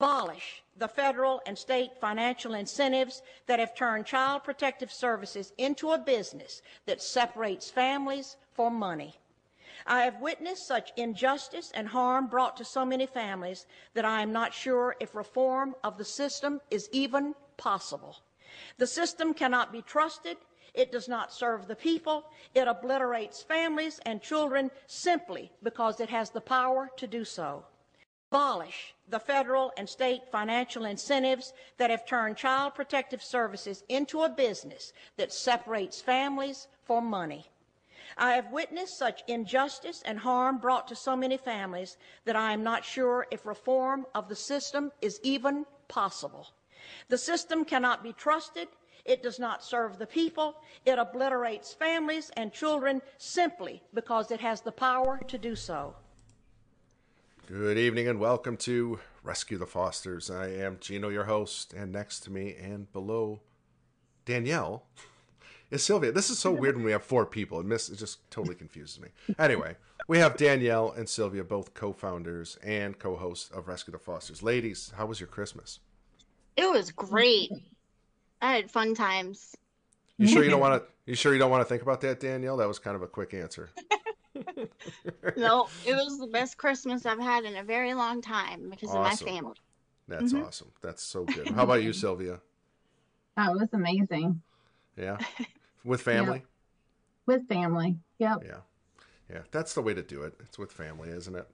[0.00, 5.98] abolish the federal and state financial incentives that have turned child protective services into a
[5.98, 9.14] business that separates families for money.
[9.86, 14.32] I have witnessed such injustice and harm brought to so many families that I am
[14.32, 18.16] not sure if reform of the system is even possible.
[18.78, 20.38] The system cannot be trusted.
[20.72, 22.24] It does not serve the people.
[22.54, 27.64] It obliterates families and children simply because it has the power to do so
[28.30, 34.28] abolish the federal and state financial incentives that have turned child protective services into a
[34.28, 37.44] business that separates families for money.
[38.16, 42.62] I have witnessed such injustice and harm brought to so many families that I am
[42.62, 46.46] not sure if reform of the system is even possible.
[47.08, 48.68] The system cannot be trusted.
[49.04, 50.54] It does not serve the people.
[50.86, 55.96] It obliterates families and children simply because it has the power to do so.
[57.50, 60.30] Good evening and welcome to Rescue the Fosters.
[60.30, 63.40] I am Gino, your host, and next to me and below
[64.24, 64.84] Danielle
[65.68, 66.12] is Sylvia.
[66.12, 67.58] This is so weird when we have four people.
[67.58, 69.08] It, miss, it just totally confuses me.
[69.36, 69.74] Anyway,
[70.06, 74.44] we have Danielle and Sylvia, both co-founders and co-hosts of Rescue the Fosters.
[74.44, 75.80] Ladies, how was your Christmas?
[76.56, 77.50] It was great.
[78.40, 79.56] I had fun times.
[80.18, 80.88] You sure you don't want to?
[81.04, 82.58] You sure you don't want to think about that, Danielle?
[82.58, 83.70] That was kind of a quick answer.
[85.36, 89.00] no, it was the best Christmas I've had in a very long time because awesome.
[89.00, 89.56] of my family.
[90.08, 90.44] That's mm-hmm.
[90.44, 90.72] awesome.
[90.82, 91.48] That's so good.
[91.48, 92.40] How about you, Sylvia?
[93.36, 94.42] Oh, it was amazing.
[94.96, 95.18] Yeah.
[95.84, 96.38] With family?
[96.38, 96.46] Yep.
[97.26, 97.96] With family.
[98.18, 98.42] Yep.
[98.44, 98.56] Yeah.
[99.32, 99.42] Yeah.
[99.52, 100.34] That's the way to do it.
[100.40, 101.48] It's with family, isn't it?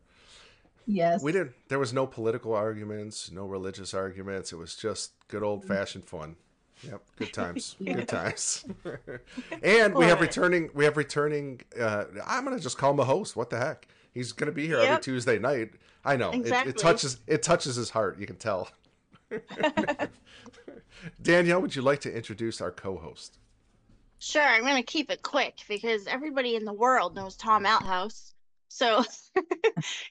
[0.86, 1.22] Yes.
[1.22, 1.52] We didn't.
[1.68, 4.52] there was no political arguments, no religious arguments.
[4.52, 6.36] It was just good old fashioned fun.
[6.82, 7.76] Yep, good times.
[7.80, 7.94] yeah.
[7.94, 8.64] Good times.
[9.62, 10.70] and we have returning.
[10.74, 11.60] We have returning.
[11.78, 13.36] Uh, I'm gonna just call him a host.
[13.36, 13.88] What the heck?
[14.12, 14.88] He's gonna be here yep.
[14.88, 15.74] every Tuesday night.
[16.04, 16.70] I know exactly.
[16.70, 17.18] it, it touches.
[17.26, 18.18] It touches his heart.
[18.18, 18.68] You can tell.
[21.22, 23.38] Danielle, would you like to introduce our co-host?
[24.18, 24.42] Sure.
[24.42, 28.32] I'm gonna keep it quick because everybody in the world knows Tom Althouse.
[28.68, 29.02] So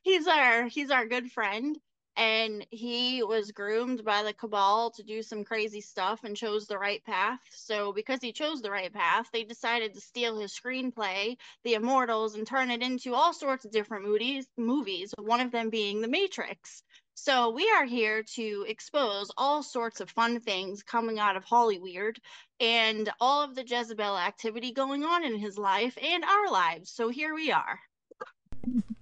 [0.03, 1.77] he's our he's our good friend
[2.17, 6.77] and he was groomed by the cabal to do some crazy stuff and chose the
[6.77, 7.39] right path.
[7.51, 12.35] So, because he chose the right path, they decided to steal his screenplay, The Immortals,
[12.35, 16.07] and turn it into all sorts of different movies, movies, one of them being The
[16.07, 16.83] Matrix.
[17.15, 22.19] So, we are here to expose all sorts of fun things coming out of Hollywood
[22.59, 26.91] and all of the Jezebel activity going on in his life and our lives.
[26.91, 27.79] So, here we are.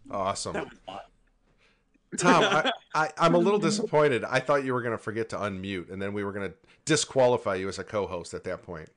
[0.09, 0.69] Awesome.
[2.17, 2.71] Tom, I,
[3.17, 4.23] I, am a little disappointed.
[4.23, 6.55] I thought you were going to forget to unmute, and then we were going to
[6.85, 8.89] disqualify you as a co-host at that point.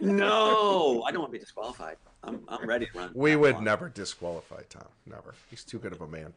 [0.00, 1.96] No, I don't want to be disqualified.
[2.22, 3.10] I'm, I'm ready to run.
[3.14, 4.88] We would never disqualify Tom.
[5.06, 5.34] Never.
[5.50, 6.32] He's too good of a man.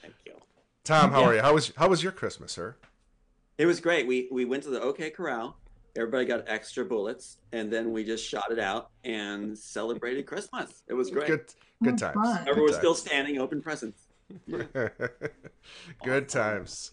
[0.00, 0.34] Thank you.
[0.84, 1.26] Tom, how yeah.
[1.26, 1.42] are you?
[1.42, 2.74] How was how was your Christmas, sir?
[3.56, 4.06] It was great.
[4.06, 5.56] We we went to the OK Corral.
[5.94, 10.82] Everybody got extra bullets, and then we just shot it out and celebrated Christmas.
[10.88, 11.28] It was great.
[11.28, 12.16] Good good times.
[12.40, 14.08] Everyone was still standing, open presents.
[16.04, 16.92] Good times.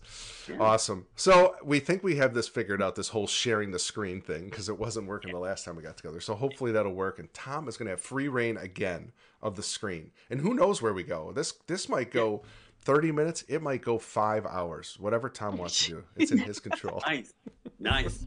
[0.50, 0.58] Yeah.
[0.60, 1.08] Awesome.
[1.16, 4.70] So we think we have this figured out, this whole sharing the screen thing, because
[4.70, 6.20] it wasn't working the last time we got together.
[6.20, 7.20] So hopefully that'll work.
[7.20, 10.12] And Tom is going to have free reign again of the screen.
[10.30, 11.32] And who knows where we go?
[11.32, 12.44] This this might go
[12.82, 13.44] 30 minutes.
[13.48, 14.98] It might go five hours.
[15.00, 17.02] Whatever Tom wants to do, it's in his control.
[17.06, 17.34] nice,
[17.80, 18.26] nice.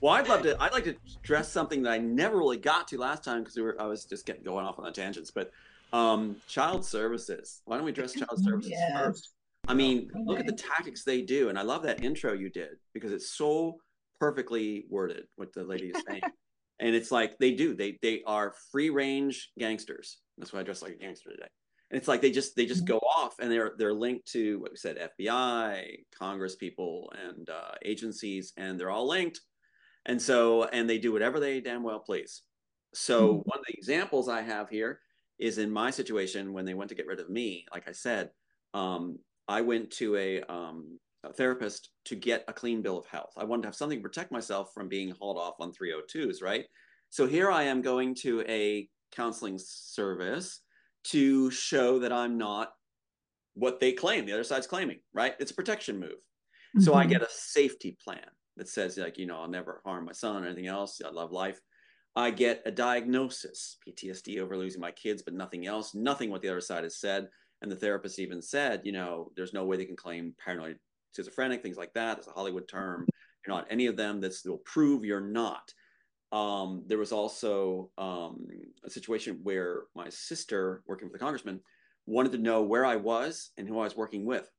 [0.00, 0.60] Well, I'd love to.
[0.62, 3.62] I'd like to stress something that I never really got to last time because we
[3.62, 3.80] were.
[3.80, 5.30] I was just getting going off on the tangents.
[5.30, 5.50] But
[5.92, 7.62] um, child services.
[7.64, 8.92] Why don't we address child services yes.
[8.98, 9.30] first?
[9.66, 10.24] I mean, okay.
[10.24, 13.36] look at the tactics they do, and I love that intro you did because it's
[13.36, 13.76] so
[14.18, 16.22] perfectly worded what the lady is saying.
[16.80, 17.74] and it's like they do.
[17.74, 20.18] They they are free range gangsters.
[20.36, 21.48] That's why I dress like a gangster today.
[21.90, 22.94] And it's like they just they just mm-hmm.
[22.94, 27.72] go off and they're they're linked to what we said FBI, Congress people, and uh,
[27.84, 29.40] agencies, and they're all linked.
[30.06, 32.42] And so and they do whatever they damn well please.
[32.94, 33.36] So mm-hmm.
[33.44, 35.00] one of the examples I have here
[35.38, 38.30] is in my situation when they went to get rid of me like i said
[38.74, 43.32] um, i went to a, um, a, therapist to get a clean bill of health.
[43.36, 46.64] I wanted to have something to protect myself from being hauled off on 302s right?
[47.10, 50.60] So here i am going to a counseling service
[51.04, 52.72] to show that i'm not
[53.54, 55.34] what they claim the other side's claiming right?
[55.38, 56.10] It's a protection move.
[56.10, 56.80] Mm-hmm.
[56.80, 57.12] so i mm-hmm.
[57.12, 60.46] get a safety plan that says like you know i'll never harm my son or
[60.46, 61.00] anything else.
[61.04, 61.58] I love life
[62.18, 66.48] I get a diagnosis, PTSD over losing my kids, but nothing else, nothing what the
[66.48, 67.28] other side has said.
[67.62, 70.78] And the therapist even said, you know, there's no way they can claim paranoid
[71.14, 72.18] schizophrenic, things like that.
[72.18, 73.06] It's a Hollywood term.
[73.46, 74.20] You're not any of them.
[74.20, 75.72] This will prove you're not.
[76.32, 78.48] Um, there was also um,
[78.84, 81.60] a situation where my sister, working for the congressman,
[82.06, 84.50] wanted to know where I was and who I was working with.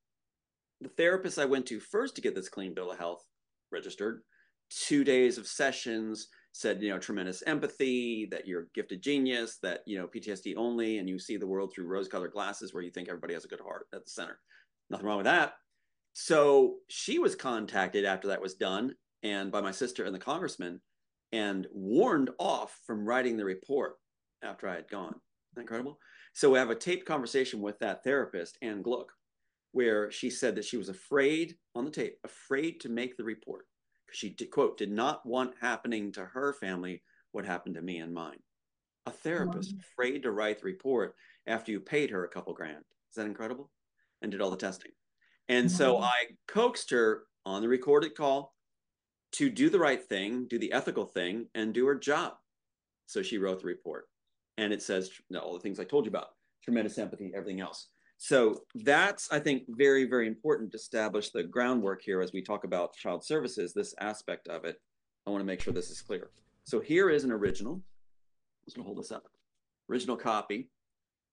[0.79, 3.25] the therapist I went to first to get this clean bill of health
[3.69, 4.21] registered,
[4.69, 9.81] two days of sessions, said, you know, tremendous empathy, that you're a gifted genius, that,
[9.85, 12.91] you know, PTSD only, and you see the world through rose colored glasses where you
[12.91, 14.39] think everybody has a good heart at the center.
[14.89, 15.53] Nothing wrong with that.
[16.13, 18.93] So she was contacted after that was done
[19.23, 20.81] and by my sister and the congressman
[21.31, 23.93] and warned off from writing the report
[24.43, 25.15] after I had gone.
[25.57, 25.99] Incredible?
[26.33, 29.11] So we have a taped conversation with that therapist, Ann Gluck,
[29.71, 33.65] where she said that she was afraid on the tape, afraid to make the report
[34.11, 37.01] she did, quote did not want happening to her family
[37.31, 38.39] what happened to me and mine.
[39.05, 39.79] A therapist wow.
[39.91, 41.15] afraid to write the report
[41.47, 42.83] after you paid her a couple grand.
[43.09, 43.71] Is that incredible?
[44.21, 44.91] And did all the testing.
[45.47, 45.75] And wow.
[45.75, 46.13] so I
[46.47, 48.53] coaxed her on the recorded call
[49.33, 52.33] to do the right thing, do the ethical thing, and do her job.
[53.05, 54.05] So she wrote the report.
[54.57, 55.09] And it says
[55.41, 56.29] all the things I told you about
[56.63, 57.87] tremendous empathy, everything else.
[58.21, 62.65] So that's, I think, very, very important to establish the groundwork here as we talk
[62.65, 64.75] about child services, this aspect of it.
[65.25, 66.29] I want to make sure this is clear.
[66.65, 67.75] So here is an original.
[67.75, 67.81] I'm
[68.65, 69.23] just going to hold this up.
[69.89, 70.69] Original copy.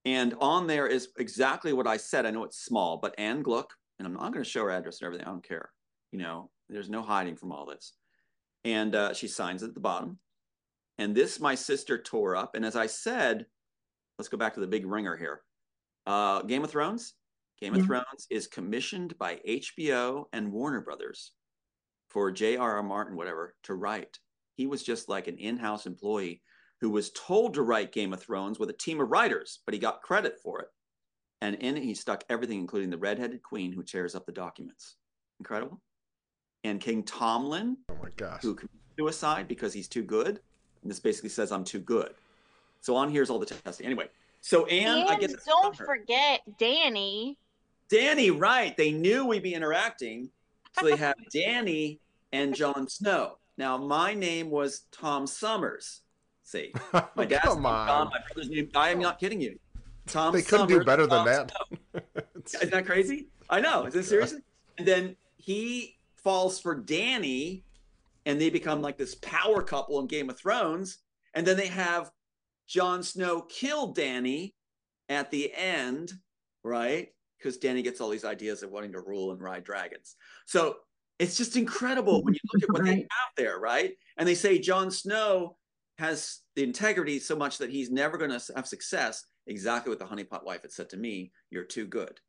[0.05, 2.25] And on there is exactly what I said.
[2.25, 5.01] I know it's small, but Ann Gluck, and I'm not going to show her address
[5.01, 5.27] and everything.
[5.27, 5.71] I don't care.
[6.13, 7.95] You know, there's no hiding from all this.
[8.65, 10.21] And uh, she signs it at the bottom.
[10.99, 12.55] And this my sister tore up.
[12.55, 13.47] And as I said,
[14.21, 15.43] let's go back to the big ringer here.
[16.07, 17.15] Uh, Game of Thrones.
[17.61, 21.33] Game of Thrones is commissioned by HBO and Warner Brothers
[22.11, 22.83] for J.R.R.
[22.83, 24.19] Martin, whatever, to write.
[24.57, 26.43] He was just like an in-house employee
[26.81, 29.81] who was told to write Game of Thrones with a team of writers, but he
[29.81, 30.69] got credit for it.
[31.41, 34.97] And in it, he stuck everything, including the redheaded queen who tears up the documents.
[35.39, 35.81] Incredible.
[36.65, 40.41] And King Tomlin, oh my gosh, who committed suicide because he's too good.
[40.83, 42.15] And this basically says I'm too good.
[42.81, 43.87] So on here's all the testing.
[43.87, 44.09] Anyway,
[44.47, 47.37] so Anne, and I get don't forget Danny.
[47.89, 48.77] Danny, right?
[48.77, 50.31] They knew we'd be interacting,
[50.79, 51.99] so they have Danny
[52.31, 53.39] and Jon Snow.
[53.59, 56.03] Now my name was Tom Summers.
[56.45, 56.73] See,
[57.17, 57.89] my dad's Come name on.
[57.89, 58.71] Tom, my brother's name.
[58.77, 59.59] I am not kidding you.
[60.07, 60.33] Tom.
[60.33, 61.51] They couldn't do better than Tom that.
[61.51, 62.03] Snow.
[62.61, 63.27] Isn't that crazy?
[63.51, 63.87] I know.
[63.87, 64.43] Is this seriously?
[64.79, 67.65] And then he falls for Danny,
[68.27, 70.99] and they become like this power couple in Game of Thrones.
[71.35, 72.13] And then they have
[72.69, 74.55] Jon Snow kill Danny
[75.09, 76.13] at the end,
[76.65, 77.09] right?
[77.39, 80.17] Because Danny gets all these ideas of wanting to rule and ride dragons.
[80.47, 80.77] So
[81.19, 83.95] it's just incredible when you look at what they have there, right?
[84.17, 85.57] And they say Jon Snow
[85.99, 89.25] has the integrity so much that he's never going to have success.
[89.47, 92.21] Exactly what the honeypot wife had said to me you're too good,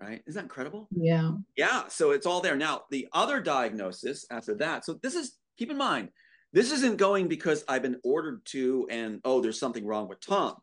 [0.00, 0.22] right?
[0.26, 0.88] Isn't that incredible?
[0.90, 1.32] Yeah.
[1.56, 1.82] Yeah.
[1.88, 2.56] So it's all there.
[2.56, 4.84] Now, the other diagnosis after that.
[4.84, 6.08] So this is, keep in mind,
[6.54, 10.54] this isn't going because I've been ordered to and, oh, there's something wrong with Tom.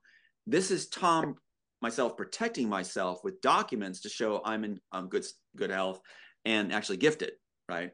[0.47, 1.35] This is Tom,
[1.81, 5.25] myself protecting myself with documents to show I'm in um, good,
[5.57, 5.99] good health
[6.45, 7.33] and actually gifted,
[7.67, 7.91] right?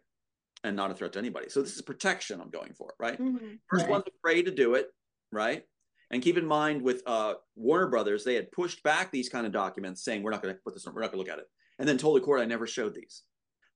[0.63, 1.49] And not a threat to anybody.
[1.49, 3.19] So this is protection I'm going for, right?
[3.19, 3.55] Mm-hmm.
[3.67, 3.91] First Right.
[3.91, 4.89] one's afraid to do it,
[5.31, 5.63] right?
[6.11, 9.51] And keep in mind with uh, Warner Brothers, they had pushed back these kind of
[9.51, 11.41] documents saying, we're not going to put this on, we're not going to look at
[11.41, 11.49] it.
[11.79, 13.23] And then told the court I never showed these.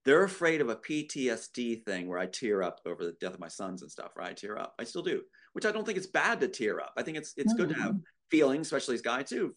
[0.03, 3.47] They're afraid of a PTSD thing where I tear up over the death of my
[3.47, 4.31] sons and stuff, right?
[4.31, 4.73] I tear up.
[4.79, 5.21] I still do,
[5.53, 6.93] which I don't think it's bad to tear up.
[6.97, 8.01] I think it's it's good to have mm.
[8.31, 9.55] feelings, especially as guy too.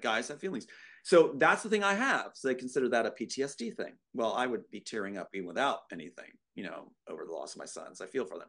[0.00, 0.66] Guys have feelings.
[1.04, 2.32] So that's the thing I have.
[2.34, 3.94] So they consider that a PTSD thing.
[4.12, 7.60] Well, I would be tearing up even without anything, you know, over the loss of
[7.60, 8.00] my sons.
[8.00, 8.48] I feel for them.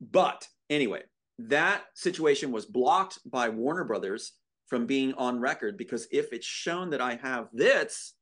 [0.00, 1.02] But anyway,
[1.38, 4.32] that situation was blocked by Warner Brothers
[4.68, 8.14] from being on record because if it's shown that I have this,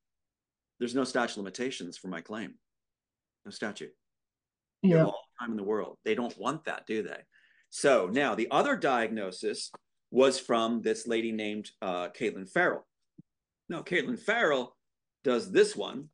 [0.79, 2.55] there's no statute limitations for my claim.
[3.45, 3.93] No statute.
[4.83, 5.05] Yeah.
[5.05, 5.99] all the time in the world.
[6.05, 7.19] They don't want that, do they?
[7.71, 9.71] So now the other diagnosis
[10.11, 12.87] was from this lady named uh, Caitlin Farrell.
[13.69, 14.77] Now, Caitlin Farrell
[15.25, 16.09] does this one,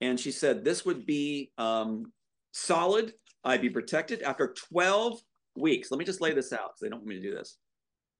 [0.00, 2.12] and she said this would be um,
[2.52, 3.12] solid.
[3.42, 5.18] I'd be protected after 12
[5.56, 5.90] weeks.
[5.90, 7.56] Let me just lay this out because they don't want me to do this.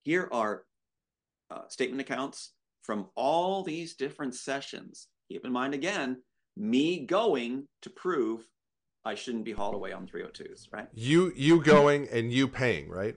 [0.03, 0.65] Here are
[1.51, 5.07] uh, statement accounts from all these different sessions.
[5.29, 6.23] Keep in mind again,
[6.57, 8.49] me going to prove
[9.05, 10.89] I shouldn't be hauled away on 302s, right?
[10.95, 13.15] You you going and you paying, right?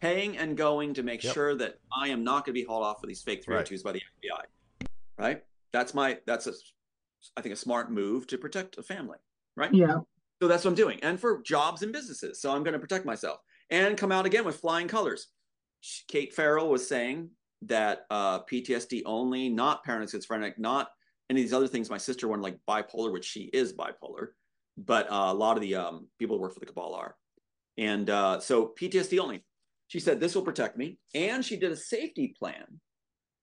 [0.00, 1.34] Paying and going to make Yep.
[1.34, 3.92] sure that I am not going to be hauled off for these fake 302s by
[3.92, 4.42] the FBI,
[5.18, 5.44] right?
[5.72, 6.52] That's my that's a
[7.36, 9.18] I think a smart move to protect a family,
[9.56, 9.72] right?
[9.72, 9.98] Yeah.
[10.40, 10.98] So that's what I'm doing.
[11.02, 12.40] And for jobs and businesses.
[12.40, 13.40] So I'm going to protect myself
[13.70, 15.28] and come out again with flying colors.
[16.08, 17.30] Kate Farrell was saying
[17.62, 20.90] that uh, PTSD only, not paranoid schizophrenic, not
[21.30, 21.90] any of these other things.
[21.90, 24.28] My sister wanted like bipolar, which she is bipolar,
[24.76, 27.16] but uh, a lot of the um, people who work for the cabal are.
[27.78, 29.44] And uh, so PTSD only.
[29.88, 30.98] She said this will protect me.
[31.14, 32.64] And she did a safety plan,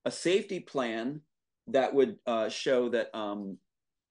[0.04, 1.20] a safety plan
[1.68, 3.58] that would uh, show that um,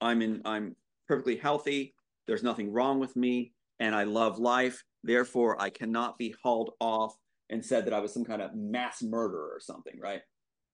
[0.00, 0.76] I'm in I'm
[1.06, 1.94] perfectly healthy.
[2.26, 4.82] There's nothing wrong with me and I love life.
[5.02, 7.14] Therefore, I cannot be hauled off
[7.50, 10.22] and said that I was some kind of mass murderer or something, right?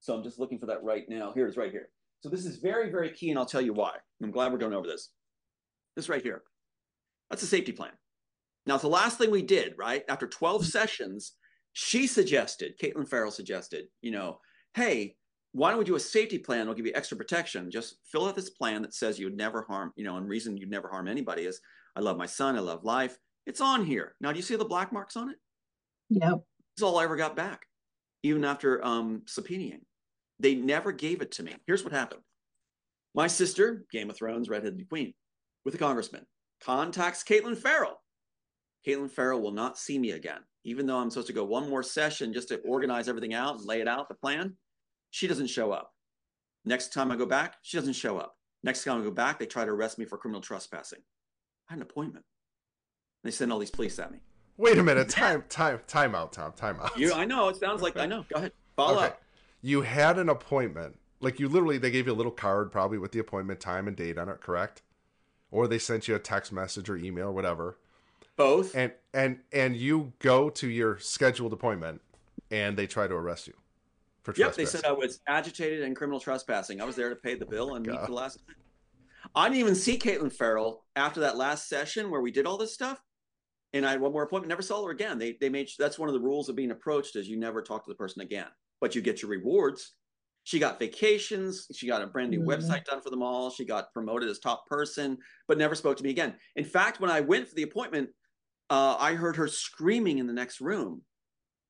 [0.01, 1.33] So I'm just looking for that right now.
[1.33, 1.89] Here it is right here.
[2.21, 3.93] So this is very, very key, and I'll tell you why.
[4.23, 5.11] I'm glad we're going over this.
[5.97, 6.43] This right here.
[7.31, 7.93] That's a safety plan.
[8.67, 10.05] Now, it's the last thing we did, right?
[10.09, 11.33] After 12 sessions,
[11.73, 14.39] she suggested, Caitlin Farrell suggested, you know,
[14.75, 15.17] hey,
[15.53, 16.63] why don't we do a safety plan?
[16.63, 17.71] It'll give you extra protection.
[17.71, 20.57] Just fill out this plan that says you would never harm, you know, and reason
[20.57, 21.61] you'd never harm anybody is
[21.97, 23.19] I love my son, I love life.
[23.47, 24.15] It's on here.
[24.21, 25.37] Now, do you see the black marks on it?
[26.11, 26.41] Yep.
[26.77, 27.63] It's all I ever got back,
[28.23, 29.81] even after um, subpoenaing.
[30.41, 31.55] They never gave it to me.
[31.67, 32.23] Here's what happened.
[33.15, 35.13] My sister, Game of Thrones, redheaded queen,
[35.65, 36.27] with a congressman,
[36.65, 38.01] contacts Caitlin Farrell.
[38.87, 41.83] Caitlin Farrell will not see me again, even though I'm supposed to go one more
[41.83, 44.57] session just to organize everything out and lay it out, the plan.
[45.11, 45.93] She doesn't show up.
[46.65, 48.37] Next time I go back, she doesn't show up.
[48.63, 51.01] Next time I go back, they try to arrest me for criminal trespassing.
[51.69, 52.25] I had an appointment.
[53.25, 54.21] They send all these police at me.
[54.57, 55.09] Wait a minute.
[55.09, 56.53] Time, time, time out, Tom.
[56.53, 56.97] Time out.
[56.99, 57.49] You, I know.
[57.49, 58.25] It sounds like I know.
[58.33, 58.53] Go ahead.
[58.77, 59.07] Follow Okay.
[59.07, 59.21] up.
[59.63, 60.99] You had an appointment.
[61.21, 63.97] Like you literally, they gave you a little card, probably with the appointment time and
[63.97, 64.83] date on it, correct?
[65.51, 67.77] Or they sent you a text message or email, or whatever.
[68.37, 68.75] Both.
[68.75, 72.01] And and and you go to your scheduled appointment,
[72.51, 73.55] and they try to arrest you
[74.23, 74.63] for Yep, trespassing.
[74.63, 76.81] Yep, they said I was agitated and criminal trespassing.
[76.81, 78.07] I was there to pay the bill and meet God.
[78.07, 78.41] for the last.
[79.35, 82.73] I didn't even see Caitlin Farrell after that last session where we did all this
[82.73, 83.03] stuff,
[83.75, 84.49] and I had one more appointment.
[84.49, 85.19] Never saw her again.
[85.19, 87.85] They they made that's one of the rules of being approached is you never talk
[87.85, 88.49] to the person again,
[88.81, 89.97] but you get your rewards.
[90.45, 91.67] She got vacations.
[91.73, 92.47] She got a brand new Mhm.
[92.47, 93.51] website done for them all.
[93.51, 96.39] She got promoted as top person, but never spoke to me again.
[96.57, 98.11] In fact, when I went for the appointment,
[98.71, 101.05] uh, I heard her screaming in the next room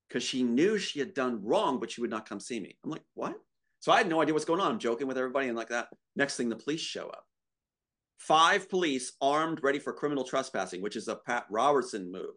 [0.08, 2.78] because she knew she had done wrong, but she would not come see me.
[2.84, 3.36] I'm like, what?
[3.80, 4.72] So I had no idea what's going on.
[4.72, 5.88] I'm joking with everybody and like that.
[6.14, 7.26] Next thing, the police show up.
[8.18, 12.36] Five police armed, ready for criminal trespassing, which is a Pat Robertson move.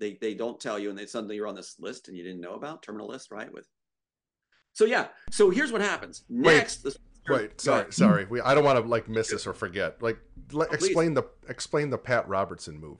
[0.00, 2.40] They they don't tell you, and they suddenly you're on this list and you didn't
[2.40, 3.52] know about terminal list, right?
[3.52, 3.68] With
[4.72, 5.08] so yeah.
[5.30, 6.24] So here's what happens.
[6.28, 6.96] Next, the-
[7.28, 8.26] Wait, sorry, sorry.
[8.28, 10.02] We I don't want to like miss this or forget.
[10.02, 10.18] Like,
[10.54, 10.86] oh, please.
[10.86, 12.98] explain the explain the Pat Robertson move.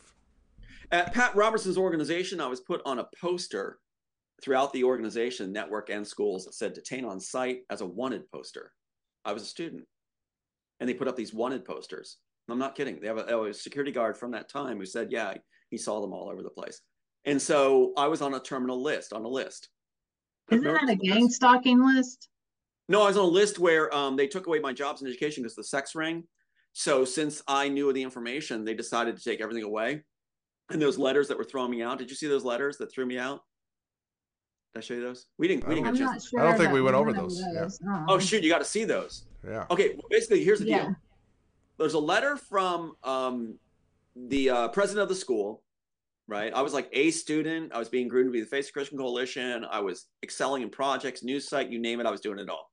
[0.92, 3.78] At Pat Robertson's organization, I was put on a poster
[4.42, 8.72] throughout the organization, network, and schools that said detain on site as a wanted poster.
[9.24, 9.84] I was a student.
[10.80, 12.18] And they put up these wanted posters.
[12.48, 13.00] I'm not kidding.
[13.00, 15.34] They have a, oh, a security guard from that time who said, yeah,
[15.70, 16.80] he saw them all over the place.
[17.24, 19.68] And so I was on a terminal list, on a list.
[20.50, 22.28] Isn't that a gang stalking list?
[22.88, 25.42] No, I was on a list where um, they took away my jobs and education
[25.42, 26.24] because the sex ring.
[26.72, 30.02] So since I knew the information, they decided to take everything away.
[30.70, 31.98] And those letters that were throwing me out.
[31.98, 33.42] Did you see those letters that threw me out?
[34.74, 35.26] Did I show you those?
[35.38, 35.68] We didn't.
[35.68, 36.28] We didn't I'm get a not chance.
[36.28, 36.40] sure.
[36.40, 37.62] I don't think we went over one of those, yeah.
[37.92, 38.04] Uh-uh.
[38.08, 39.26] Oh shoot, you got to see those.
[39.46, 39.66] Yeah.
[39.70, 40.82] Okay, well, basically, here's the Yeah.
[40.84, 40.96] deal.
[41.78, 43.58] There's a letter from um,
[44.16, 45.62] the uh, president of the school,
[46.28, 46.52] right?
[46.54, 47.72] I was like a student.
[47.74, 49.64] I was being groomed to be the face of Christian Coalition.
[49.70, 52.06] I was excelling in projects, news site, you name it.
[52.06, 52.70] I was doing it all.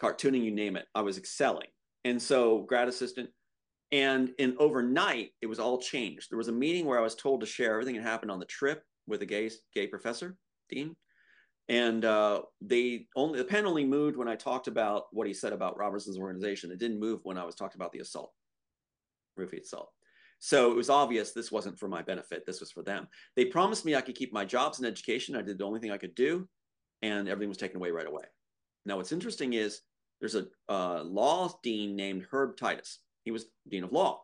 [0.00, 0.86] Cartooning, you name it.
[0.94, 1.68] I was excelling.
[2.04, 3.30] And so, grad assistant.
[3.92, 6.30] And in overnight, it was all changed.
[6.30, 8.46] There was a meeting where I was told to share everything that happened on the
[8.46, 10.36] trip with a gay gay professor,
[10.70, 10.96] dean,
[11.68, 15.52] and uh, they only the pen only moved when I talked about what he said
[15.52, 16.70] about Robertson's organization.
[16.70, 18.32] It didn't move when I was talking about the assault,
[19.38, 19.90] roofie assault.
[20.44, 22.44] So it was obvious this wasn't for my benefit.
[22.44, 23.06] This was for them.
[23.36, 25.36] They promised me I could keep my jobs and education.
[25.36, 26.48] I did the only thing I could do,
[27.00, 28.24] and everything was taken away right away.
[28.84, 29.82] Now, what's interesting is
[30.18, 32.98] there's a uh, law dean named Herb Titus.
[33.22, 34.20] He was dean of law.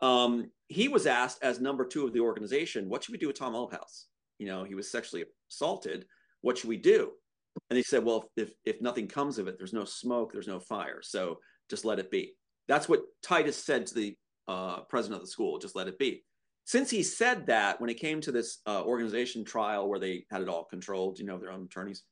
[0.00, 3.36] Um, he was asked as number two of the organization, what should we do with
[3.40, 4.04] Tom Althouse?
[4.38, 6.06] You know, he was sexually assaulted.
[6.40, 7.10] What should we do?
[7.68, 10.60] And they said, well, if, if nothing comes of it, there's no smoke, there's no
[10.60, 11.00] fire.
[11.02, 12.34] So just let it be.
[12.68, 14.16] That's what Titus said to the
[14.48, 16.24] uh, president of the school, just let it be.
[16.64, 20.42] Since he said that, when it came to this uh, organization trial where they had
[20.42, 22.02] it all controlled, you know, their own attorneys,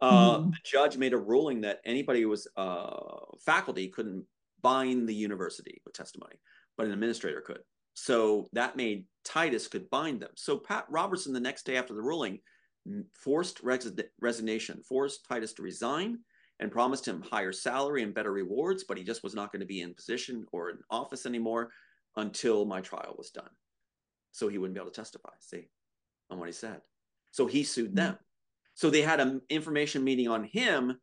[0.00, 0.50] uh, Mhm.
[0.52, 4.24] the judge made a ruling that anybody who was uh, faculty couldn't
[4.60, 6.36] bind the university with testimony,
[6.76, 7.62] but an administrator could.
[7.94, 10.30] So that made Titus could bind them.
[10.36, 12.40] So Pat Robertson, the next day after the ruling,
[13.14, 16.20] forced res- resignation, forced Titus to resign,
[16.60, 19.66] and promised him higher salary and better rewards, but he just was not going to
[19.66, 21.70] be in position or in office anymore
[22.16, 23.50] until my trial was done.
[24.32, 25.68] So he wouldn't be able to testify, see,
[26.30, 26.80] on what he said.
[27.30, 27.96] So he sued mm-hmm.
[27.96, 28.18] them.
[28.74, 30.98] So they had an information meeting on him,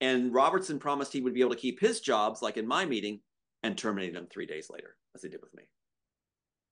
[0.00, 3.20] and Robertson promised he would be able to keep his jobs, like in my meeting,
[3.62, 5.64] and terminated him three days later, as they did with me.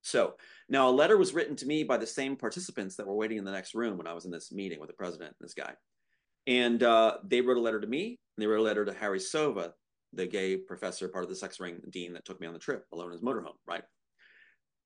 [0.02, 0.34] So
[0.68, 3.44] now a letter was written to me by the same participants that were waiting in
[3.44, 5.74] the next room when I was in this meeting with the president and this guy.
[6.48, 9.18] And uh, they wrote a letter to me, and they wrote a letter to Harry
[9.18, 9.72] Sova,
[10.14, 12.86] the gay professor, part of the sex ring dean that took me on the trip
[12.90, 13.82] alone in his motorhome, right?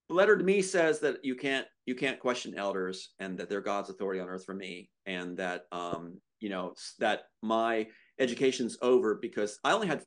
[0.09, 3.61] The letter to me says that you can't you can't question elders and that they're
[3.61, 7.87] God's authority on earth for me, and that um, you know that my
[8.19, 10.03] education's over because I only had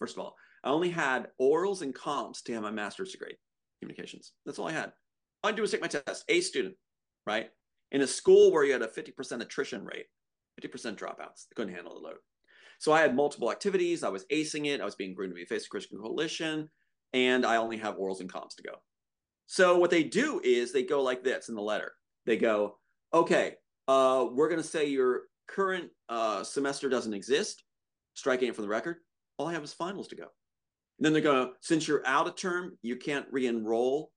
[0.00, 3.36] first of all I only had orals and comps to have my master's degree
[3.80, 4.32] communications.
[4.44, 4.92] That's all I had.
[5.44, 6.74] All I do was take my test, A student,
[7.24, 7.50] right?
[7.92, 10.06] In a school where you had a 50% attrition rate,
[10.60, 12.16] 50% dropouts, they couldn't handle the load.
[12.78, 14.04] So I had multiple activities.
[14.04, 14.80] I was acing it.
[14.80, 16.68] I was being groomed to be a face of Christian Coalition,
[17.12, 18.74] and I only have orals and comps to go.
[19.46, 21.92] So what they do is they go like this in the letter.
[22.26, 22.78] They go,
[23.12, 23.54] okay,
[23.88, 27.64] uh, we're going to say your current uh, semester doesn't exist,
[28.14, 28.96] striking it from the record.
[29.38, 30.24] All I have is finals to go.
[30.98, 34.12] And then they're going to, since you're out of term, you can't re-enroll.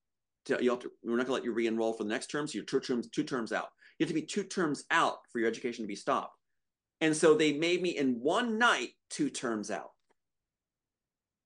[0.46, 2.48] To, you have to, we're not going to let you re-enroll for the next term.
[2.48, 3.70] So you're two terms, two terms out.
[4.02, 6.36] You have to be two terms out for your education to be stopped.
[7.02, 9.92] And so they made me in one night two terms out.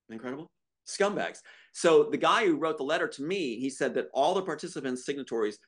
[0.08, 0.46] Incredible.
[0.88, 1.40] Scumbags.
[1.74, 5.04] So the guy who wrote the letter to me, he said that all the participants'
[5.04, 5.58] signatories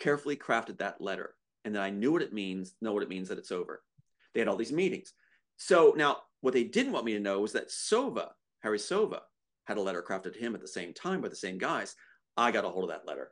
[0.00, 3.28] carefully crafted that letter and that I knew what it means, know what it means
[3.28, 3.84] that it's over.
[4.32, 5.12] They had all these meetings.
[5.58, 8.30] So now what they didn't want me to know was that Sova,
[8.64, 9.20] Harry Sova,
[9.66, 11.94] had a letter crafted to him at the same time by the same guys.
[12.36, 13.30] I got a hold of that letter.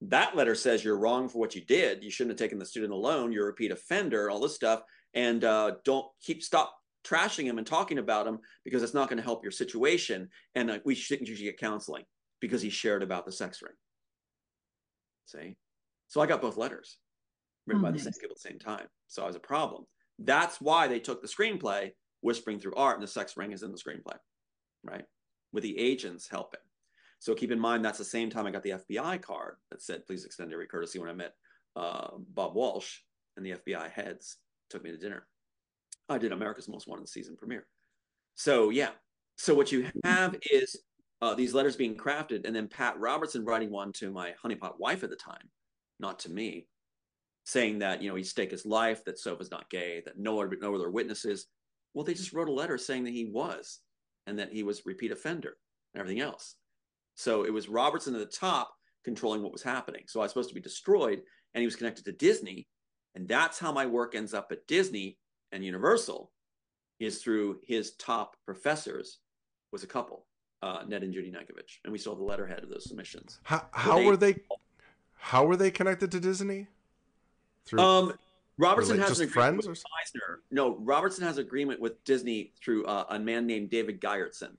[0.00, 2.04] That letter says you're wrong for what you did.
[2.04, 3.32] You shouldn't have taken the student alone.
[3.32, 4.82] You're a repeat offender, all this stuff.
[5.14, 6.74] And uh, don't keep stop
[7.06, 10.28] trashing him and talking about him because it's not going to help your situation.
[10.54, 12.04] And uh, we shouldn't usually get counseling
[12.40, 13.74] because he shared about the sex ring.
[15.26, 15.56] See?
[16.08, 16.98] So I got both letters
[17.66, 18.04] written oh, by nice.
[18.04, 18.86] the same people at the same time.
[19.08, 19.84] So I was a problem.
[20.18, 23.72] That's why they took the screenplay, Whispering Through Art, and the sex ring is in
[23.72, 24.16] the screenplay,
[24.82, 25.04] right?
[25.52, 26.60] With the agents helping.
[27.18, 30.06] So keep in mind that's the same time I got the FBI card that said,
[30.06, 31.32] please extend every courtesy when I met
[31.76, 32.98] uh, Bob Walsh
[33.36, 34.36] and the FBI heads
[34.70, 35.26] took me to dinner.
[36.08, 37.66] I did America's Most Wanted season premiere.
[38.34, 38.90] So yeah.
[39.36, 40.76] So what you have is
[41.22, 45.02] uh, these letters being crafted, and then Pat Robertson writing one to my honeypot wife
[45.02, 45.48] at the time,
[45.98, 46.68] not to me,
[47.44, 50.56] saying that you know he'd stake his life, that Sova's not gay, that no other
[50.60, 51.46] no other witnesses.
[51.94, 53.80] Well, they just wrote a letter saying that he was,
[54.26, 55.56] and that he was repeat offender
[55.94, 56.56] and everything else.
[57.14, 58.74] So it was Robertson at the top
[59.04, 60.04] controlling what was happening.
[60.06, 61.22] So I was supposed to be destroyed,
[61.54, 62.66] and he was connected to Disney,
[63.14, 65.18] and that's how my work ends up at Disney
[65.52, 66.30] and Universal
[66.98, 69.18] is through his top professors
[69.72, 70.26] was a couple,
[70.62, 73.40] uh, Ned and Judy Nikovich, and we saw the letterhead of those submissions.
[73.42, 74.36] How, how they, were they?
[75.16, 76.68] How were they connected to Disney?
[77.66, 78.12] Through um,
[78.58, 80.40] Robertson has an agreement with Eisner.
[80.50, 84.56] No, Robertson has agreement with Disney through uh, a man named David Gyertson.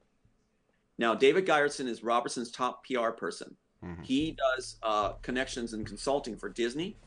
[0.98, 3.56] Now, David Gyertson is Robertson's top PR person.
[3.84, 4.04] Mm-hmm.
[4.04, 6.98] He does uh, connections and consulting for Disney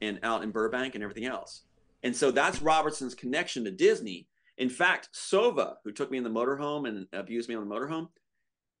[0.00, 1.62] and out in Burbank and everything else.
[2.02, 4.28] And so that's Robertson's connection to Disney.
[4.58, 8.08] In fact, Sova, who took me in the motorhome and abused me on the motorhome,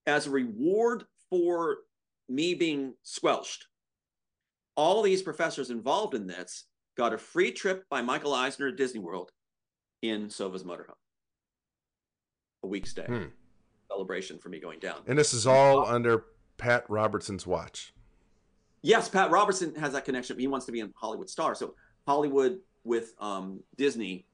[0.06, 1.78] as a reward for
[2.28, 3.66] me being squelched,
[4.74, 6.64] all these professors involved in this
[6.96, 9.30] got a free trip by Michael Eisner to Disney World
[10.02, 10.94] in Sova's motorhome.
[12.62, 13.04] A week's stay.
[13.04, 13.24] Hmm.
[13.88, 15.02] Celebration for me going down.
[15.06, 16.24] And this is all under
[16.58, 17.92] Pat Robertson's watch.
[18.82, 20.38] Yes, Pat Robertson has that connection.
[20.38, 21.54] He wants to be a Hollywood star.
[21.54, 21.74] So
[22.06, 24.26] Hollywood with um, Disney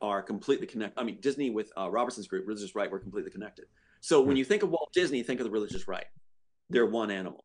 [0.00, 0.98] are completely connected.
[0.98, 3.66] I mean, Disney with uh, Robertson's group, Religious Right, we're completely connected.
[4.00, 6.06] So when you think of Walt Disney, think of the Religious Right.
[6.70, 7.44] They're one animal.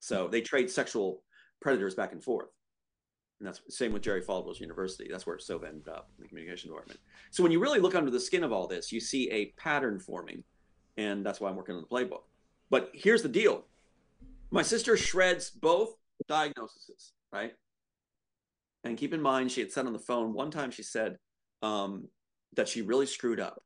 [0.00, 1.22] So they trade sexual
[1.60, 2.48] predators back and forth.
[3.38, 5.08] And that's same with Jerry Falwell's University.
[5.10, 7.00] That's where Sova ended up in the communication department.
[7.30, 9.98] So when you really look under the skin of all this, you see a pattern
[9.98, 10.42] forming.
[10.96, 12.22] And that's why I'm working on the playbook.
[12.70, 13.64] But here's the deal
[14.50, 15.94] my sister shreds both
[16.28, 17.52] diagnoses, right?
[18.84, 21.16] And keep in mind, she had said on the phone one time, she said
[21.62, 22.08] um,
[22.54, 23.62] that she really screwed up.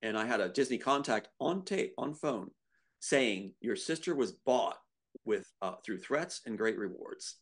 [0.00, 2.50] And I had a Disney contact on tape, on phone,
[3.00, 4.78] saying, Your sister was bought
[5.24, 7.36] with uh, through threats and great rewards.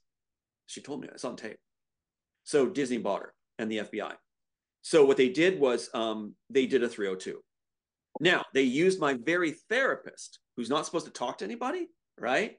[0.70, 1.58] She told me it's on tape.
[2.44, 4.12] So Disney bought her and the FBI.
[4.82, 7.40] So what they did was um, they did a 302.
[8.20, 12.56] Now they used my very therapist, who's not supposed to talk to anybody, right?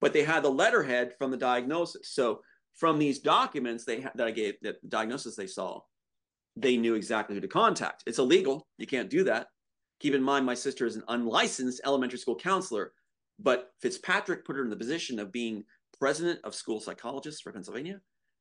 [0.00, 2.12] But they had the letterhead from the diagnosis.
[2.12, 2.40] So
[2.74, 5.80] from these documents they ha- that I gave, that diagnosis they saw,
[6.56, 8.02] they knew exactly who to contact.
[8.06, 8.66] It's illegal.
[8.76, 9.46] You can't do that.
[10.00, 12.92] Keep in mind, my sister is an unlicensed elementary school counselor,
[13.38, 15.64] but Fitzpatrick put her in the position of being
[16.02, 18.00] president of school psychologists for Pennsylvania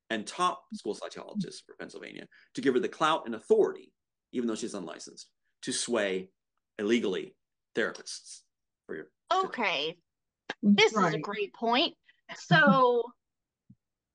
[0.10, 3.94] and top school psychologist for Pennsylvania to give her the clout and authority,
[4.32, 5.30] even though she's unlicensed,
[5.62, 6.32] to sway
[6.80, 7.36] illegally
[7.76, 8.40] therapists
[8.88, 9.06] for your.
[9.32, 9.96] Okay.
[10.64, 11.10] This right.
[11.10, 11.94] is a great point.
[12.36, 13.04] So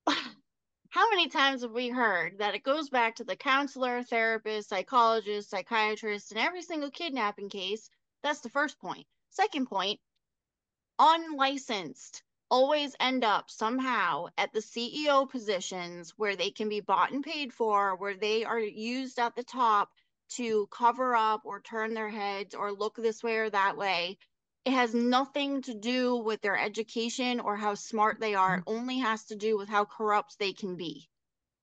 [0.08, 5.50] how many times have we heard that it goes back to the counselor, therapist, psychologist,
[5.50, 7.90] psychiatrist, in every single kidnapping case?
[8.24, 9.06] That's the first point.
[9.30, 10.00] Second point,
[10.98, 17.24] unlicensed always end up somehow at the CEO positions where they can be bought and
[17.24, 19.90] paid for, where they are used at the top
[20.28, 24.18] to cover up or turn their heads or look this way or that way.
[24.64, 28.58] It has nothing to do with their education or how smart they are.
[28.58, 28.70] Mm-hmm.
[28.70, 31.08] It only has to do with how corrupt they can be.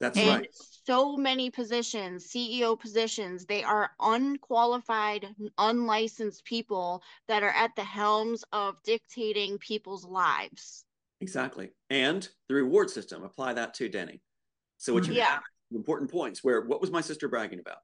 [0.04, 0.48] That's and right.
[0.86, 8.44] so many positions, CEO positions, they are unqualified, unlicensed people that are at the helms
[8.52, 10.84] of dictating people's lives.
[11.22, 11.70] Exactly.
[11.90, 14.22] And the reward system, apply that to Danny.
[14.78, 15.36] So what you Yeah.
[15.36, 17.78] have important points where what was my sister bragging about?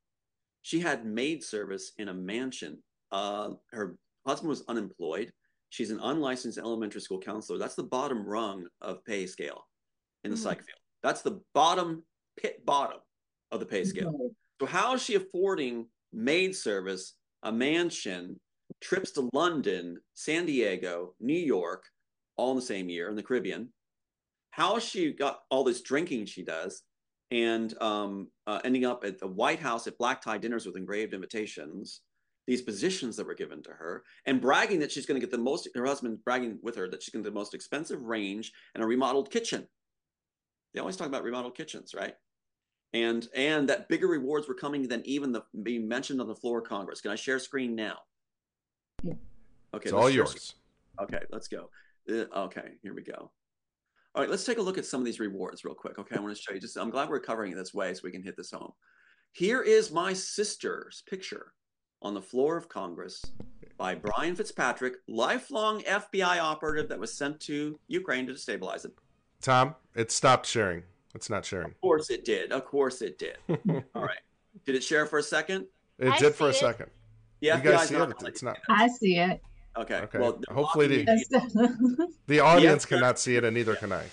[0.62, 2.84] She had maid service in a mansion.
[3.14, 5.32] Uh, her husband was unemployed.
[5.70, 7.58] She's an unlicensed elementary school counselor.
[7.58, 9.70] That's the bottom rung of pay scale
[10.26, 10.42] in the Mhm.
[10.42, 10.80] psych field.
[11.02, 12.04] That's the bottom
[12.40, 13.00] pit bottom
[13.52, 14.32] of the pay scale.
[14.60, 18.40] So how is she affording maid service, a mansion,
[18.82, 21.86] trips to London, San Diego, New York,
[22.38, 23.70] all in the same year in the Caribbean?
[24.52, 26.84] How has she got all this drinking she does,
[27.32, 31.14] and um, uh, ending up at the White House at black tie dinners with engraved
[31.14, 32.02] invitations?
[32.48, 35.38] These positions that were given to her, and bragging that she's going to get the
[35.38, 35.70] most.
[35.76, 38.84] Her husband bragging with her that she's going to get the most expensive range and
[38.84, 39.68] a remodeled kitchen.
[40.74, 42.16] They always talk about remodeled kitchens, right?
[42.94, 46.60] And and that bigger rewards were coming than even the being mentioned on the floor
[46.60, 47.02] of Congress.
[47.02, 47.98] Can I share screen now?
[49.06, 49.16] Okay,
[49.84, 50.32] It's all yours.
[50.32, 50.60] screen.
[51.02, 51.70] Okay, let's go.
[52.10, 53.32] Uh, okay, here we go.
[54.16, 56.00] All right, let's take a look at some of these rewards real quick.
[56.00, 56.60] Okay, I want to show you.
[56.60, 58.72] Just I'm glad we're covering it this way so we can hit this home.
[59.32, 61.54] Here is my sister's picture
[62.02, 63.24] on the floor of Congress
[63.78, 68.92] by Brian Fitzpatrick, lifelong FBI operative that was sent to Ukraine to destabilize it.
[69.42, 70.84] Tom, it stopped sharing.
[71.16, 71.68] It's not sharing.
[71.68, 72.52] Of course it did.
[72.52, 73.38] Of course it did.
[73.96, 74.20] All right.
[74.66, 75.66] Did it share for a second?
[75.98, 76.56] It I did for a it.
[76.56, 76.88] second.
[77.42, 77.98] Yeah, you guys see it?
[78.00, 78.58] gonna It's not.
[78.70, 79.42] I see it.
[79.78, 79.96] Okay.
[79.96, 80.20] Okay.
[80.20, 82.98] Well, Hopefully the- The audience Yeah.
[82.98, 84.04] cannot see it, and neither can I.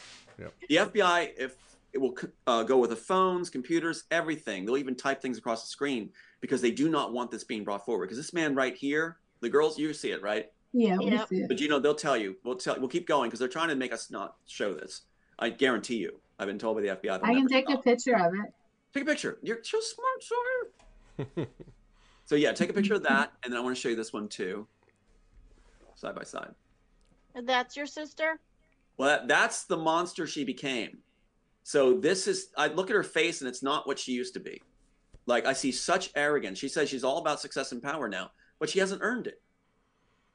[0.68, 1.56] the FBI, if
[1.92, 2.14] it will
[2.46, 4.64] uh, go with the phones, computers, everything.
[4.66, 7.85] They'll even type things across the screen because they do not want this being brought
[7.85, 8.06] forward.
[8.06, 10.50] Because this man right here, the girls, you see it, right?
[10.72, 11.28] Yeah, we Yep.
[11.28, 11.48] see it.
[11.48, 12.37] But you know, they'll tell you.
[12.44, 12.78] We'll tell.
[12.78, 15.02] We'll keep going because they're trying to make us not show this.
[15.38, 16.20] I guarantee you.
[16.38, 17.11] I've been told by the FBI.
[17.11, 17.85] I can never take a stop.
[17.85, 18.53] picture of it.
[18.92, 19.38] Take a picture.
[19.42, 20.22] You're so smart,
[21.37, 21.46] sir.
[22.25, 24.12] so yeah, take a picture of that, and then I want to show you this
[24.12, 24.66] one too,
[25.94, 26.55] side by side.
[27.35, 28.38] That's your sister?
[28.96, 30.99] Well, that, that's the monster she became.
[31.62, 34.40] So this is I look at her face, and it's not what she used to
[34.40, 34.62] be.
[35.27, 36.59] Like I see such arrogance.
[36.59, 39.42] She says she's all about success and power now, but she hasn't earned it.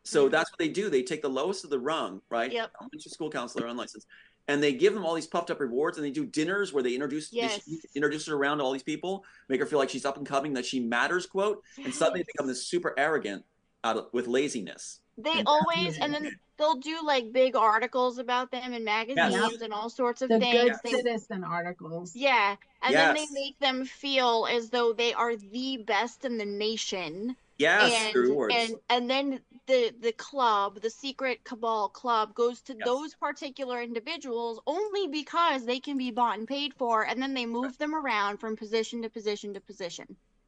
[0.04, 0.32] So mm-hmm.
[0.32, 0.90] that's what they do.
[0.90, 2.52] They take the lowest of the rung, right?
[2.52, 2.72] Yep.
[2.82, 4.08] Elementary school counselor, unlicensed,
[4.52, 6.94] and they give them all these puffed up rewards, and they do dinners where they
[6.94, 10.18] introduce they introduce her around to all these people, make her feel like she's up
[10.18, 13.44] and coming, that she matters, quote, and suddenly they become this super arrogant
[13.84, 15.00] out of, with laziness.
[15.18, 15.44] They Yeah.
[15.46, 19.62] always, and then they'll do like big articles about them in magazines Yep.
[19.62, 20.70] and all sorts of The things.
[20.70, 22.16] good They- citizen articles.
[22.16, 26.46] yeah, and then they make them feel as though they are the best in the
[26.46, 27.36] nation.
[27.62, 32.86] Yes, and, and and then the the club, the secret cabal club, goes to Yes.
[32.86, 37.46] those particular individuals only because they can be bought and paid for, and then they
[37.46, 40.06] move them around from position to position to position.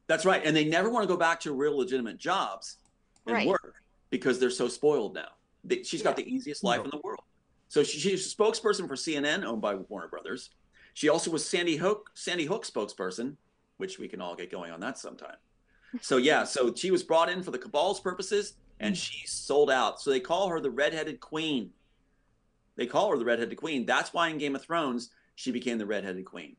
[0.08, 0.42] That's right.
[0.44, 2.78] And they never want to go back to real legitimate jobs
[3.26, 3.46] and Right.
[3.46, 3.74] work
[4.10, 5.28] because they're so spoiled now.
[5.62, 7.22] They, she's got the easiest life in the world.
[7.68, 10.50] So she, she's a spokesperson for CNN, owned by Warner Brothers.
[10.92, 13.36] She also was Sandy Hook, Sandy Hook spokesperson,
[13.78, 15.36] which we can all get going on that sometime.
[16.00, 20.00] So yeah, so she was brought in for the cabal's purposes, and she sold out.
[20.00, 21.70] So they call her the redheaded queen.
[22.76, 23.86] They call her the redheaded queen.
[23.86, 26.56] That's why in Game of Thrones she became the redheaded queen.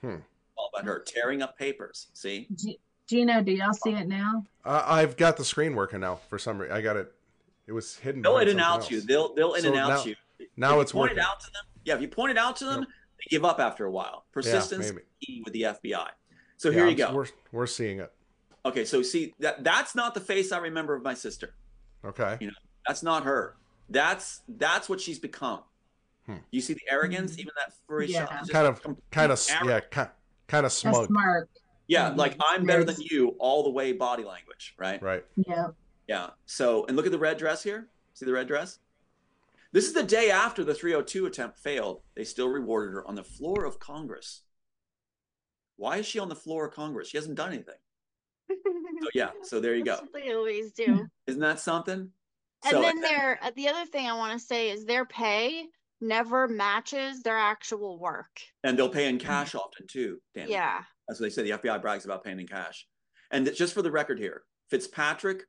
[0.00, 0.16] Hmm.
[0.56, 2.08] All about her tearing up papers.
[2.14, 2.48] See.
[2.56, 4.42] G- Gino, do y'all see it now?
[4.64, 6.76] Uh, I've got the screen working now for some reason.
[6.76, 7.12] I got it.
[7.68, 8.22] It was hidden.
[8.22, 9.00] They'll in behind and out something you.
[9.02, 10.16] They'll they'll in So and out now- you.
[10.56, 11.18] Now If it's you point working.
[11.18, 11.62] it out to them.
[11.84, 14.24] Yeah, if you point it out to them, they give up after a while.
[14.32, 15.02] Persistence maybe.
[15.22, 16.08] key with the FBI.
[16.56, 17.14] So Yeah, here you go.
[17.14, 18.12] We're, we're seeing it.
[18.66, 21.54] Okay, so see that that's not the face I remember of my sister.
[22.04, 22.36] Okay.
[22.40, 22.52] You know,
[22.86, 23.56] That's not her.
[23.88, 25.60] That's that's what she's become.
[26.26, 26.36] Hmm.
[26.50, 28.26] You see the arrogance, even that furry Yeah.
[28.26, 28.48] shot.
[28.48, 29.50] Kind of, kind of, arrogance.
[29.64, 30.10] yeah, kind,
[30.48, 31.06] kind of smug.
[31.06, 31.48] smirk.
[31.86, 32.16] Yeah, Mhm.
[32.16, 35.00] like I'm better than you all the way body language, right?
[35.00, 35.24] Right.
[35.36, 35.68] Yeah.
[36.08, 36.30] Yeah.
[36.46, 37.88] So, and look at the red dress here.
[38.14, 38.80] See the red dress?
[39.70, 42.02] This is the day after the 302 attempt failed.
[42.14, 44.42] They still rewarded her on the floor of Congress.
[45.76, 47.08] Why is she on the floor of Congress?
[47.08, 47.74] She hasn't done anything.
[48.48, 49.30] So, yeah.
[49.42, 50.08] So there you That's go.
[50.10, 51.06] what they always do.
[51.26, 52.10] Isn't that something?
[52.64, 55.66] And So, then their uh, the other thing I want to say is their pay
[56.00, 58.40] never matches their actual work.
[58.64, 60.48] And they'll pay in cash often too, Dan.
[60.48, 60.82] Yeah.
[61.08, 61.42] That's what they say.
[61.42, 62.86] The FBI brags about paying in cash.
[63.30, 65.44] And just for the record here, Fitzpatrick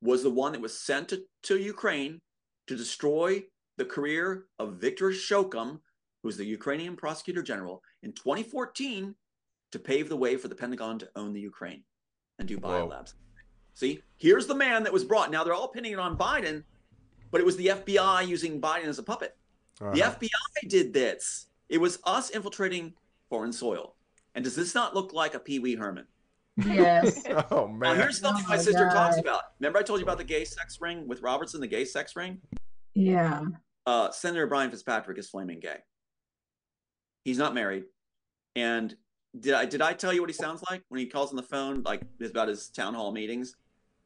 [0.00, 2.20] was the one that was sent to, to Ukraine
[2.68, 3.42] to destroy
[3.76, 5.78] the career of Viktor Shokin,
[6.22, 9.14] who's the Ukrainian prosecutor general, in 2014
[9.72, 11.82] to pave the way for the Pentagon to own the Ukraine
[12.38, 12.88] and do Whoa.
[12.88, 13.14] biolabs.
[13.74, 15.30] See, here's the man that was brought.
[15.30, 16.64] Now they're all pinning it on Biden,
[17.30, 19.36] but it was the FBI using Biden as a puppet.
[19.78, 20.14] The Uh-huh.
[20.20, 21.46] FBI did this.
[21.68, 22.94] It was us infiltrating
[23.28, 23.94] foreign soil.
[24.34, 26.06] And does this not look like a Pee Wee Herman?
[26.64, 27.22] Yes.
[27.50, 27.96] Oh Now, man.
[27.96, 29.42] here's something Oh my my sister talks about.
[29.60, 32.40] Remember, I told you about the gay sex ring with Robertson, the gay sex ring?
[32.94, 33.42] Yeah.
[33.86, 35.78] Uh, Senator Brian Fitzpatrick is flaming gay.
[37.24, 37.84] He's not married.
[38.56, 38.96] And
[39.40, 41.42] did I did I tell you what he sounds like when he calls on the
[41.42, 43.56] phone, like about his town hall meetings?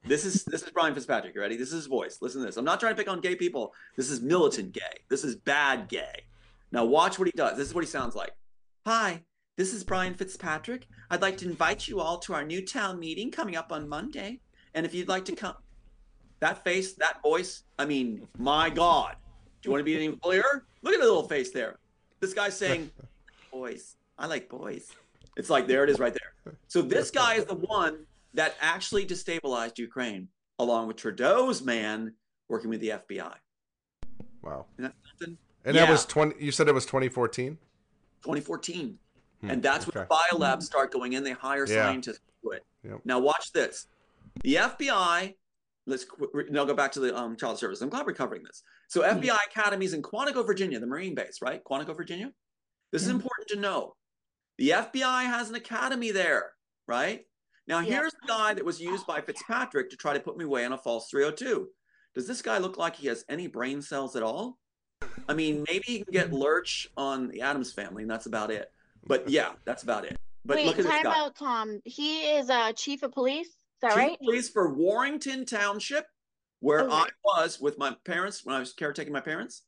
[0.04, 1.36] This is this is Brian Fitzpatrick.
[1.36, 1.56] Ready?
[1.56, 2.18] This is his voice.
[2.20, 2.56] Listen to this.
[2.56, 3.72] I'm not trying to pick on gay people.
[3.96, 4.98] This is militant gay.
[5.08, 6.24] This is bad gay.
[6.72, 7.56] Now watch what he does.
[7.56, 8.32] This is what he sounds like.
[8.86, 9.22] Hi,
[9.56, 10.86] this is Brian Fitzpatrick.
[11.10, 14.40] I'd like to invite you all to our new town meeting coming up on Monday.
[14.74, 15.54] And if you'd like to come,
[16.40, 19.16] that face, that voice, I mean, my God.
[19.60, 20.66] Do you want to be any clearer?
[20.82, 21.78] Look at the little face there.
[22.18, 22.90] This guy's saying,
[23.52, 24.90] boys, I like boys.
[25.36, 26.54] It's like, there it is right there.
[26.68, 32.14] So this guy is the one that actually destabilized Ukraine, along with Trudeau's man
[32.48, 33.34] working with the FBI.
[34.42, 34.66] Wow.
[34.78, 35.38] Isn't that something?
[35.64, 35.86] And Yeah.
[35.86, 36.34] that was twenty.
[36.44, 37.56] You said it was 2014.
[38.22, 38.98] 2014.
[39.40, 40.08] Hmm, And that's when okay.
[40.08, 41.22] the biolabs start going in.
[41.24, 41.84] They hire Yeah.
[41.86, 42.64] scientists to do it.
[42.84, 43.00] Yep.
[43.04, 43.86] Now watch this.
[44.42, 45.36] The FBI.
[45.86, 46.06] Let's
[46.50, 47.80] now go back to the um, child service.
[47.80, 48.62] I'm glad we're covering this.
[48.88, 51.62] So FBI academies in Quantico, Virginia, the Marine base, right?
[51.64, 52.32] Quantico, Virginia.
[52.92, 53.96] This is important to know.
[54.62, 56.52] The FBI has an academy there,
[56.86, 57.26] right?
[57.66, 57.96] Now Yeah.
[57.96, 60.72] here's the guy that was used by Fitzpatrick to try to put me away on
[60.72, 61.68] a false 302.
[62.14, 64.60] Does this guy look like he has any brain cells at all?
[65.28, 68.70] I mean, maybe he can get Lurch on the Addams family, and that's about it.
[69.04, 70.16] But yeah, that's about it.
[70.44, 71.18] But Wait, look at this time guy.
[71.18, 71.80] out, Tom.
[71.84, 73.48] He is uh, chief of police.
[73.48, 74.12] Is that Chief right?
[74.12, 76.06] of police for Warrington Township,
[76.60, 76.92] where Okay.
[76.94, 79.62] I was with my parents when I was caretaking my parents.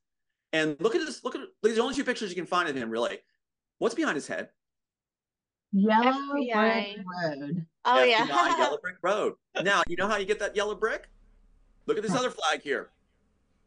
[0.52, 1.24] And look at this.
[1.24, 2.90] Look at these are the only two pictures you can find of him.
[2.90, 3.18] Really,
[3.78, 4.50] what's behind his head?
[5.74, 6.94] Yellow FBI.
[6.94, 7.66] brick road.
[7.84, 8.58] Oh FBI yeah.
[8.58, 9.34] yellow brick road.
[9.62, 11.08] Now you know how you get that yellow brick.
[11.86, 12.90] Look at this other flag here.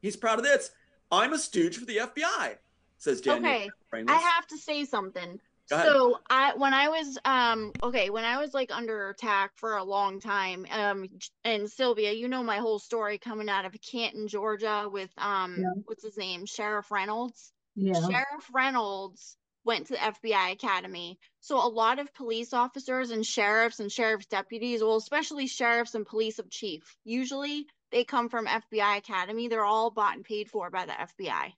[0.02, 0.72] He's proud of this.
[1.12, 2.56] I'm a stooge for the FBI.
[2.98, 3.52] Says Daniel.
[3.52, 3.70] okay.
[3.91, 4.15] Brainless.
[4.15, 5.39] I have to say something.
[5.70, 9.84] So I when I was um okay, when I was like under attack for a
[9.84, 11.10] long time, um
[11.43, 15.82] and Sylvia, you know my whole story coming out of Canton, Georgia with um Yeah.
[15.84, 16.46] what's his name?
[16.46, 17.52] Sheriff Reynolds.
[17.76, 18.00] Yeah.
[18.00, 19.36] Sheriff Reynolds
[19.67, 21.19] went to the FBI Academy.
[21.41, 26.06] So a lot of police officers and sheriffs and sheriff's deputies, well, especially sheriffs and
[26.06, 29.47] police of chief, usually they come from FBI Academy.
[29.47, 31.53] They're all bought and paid for by the FBI.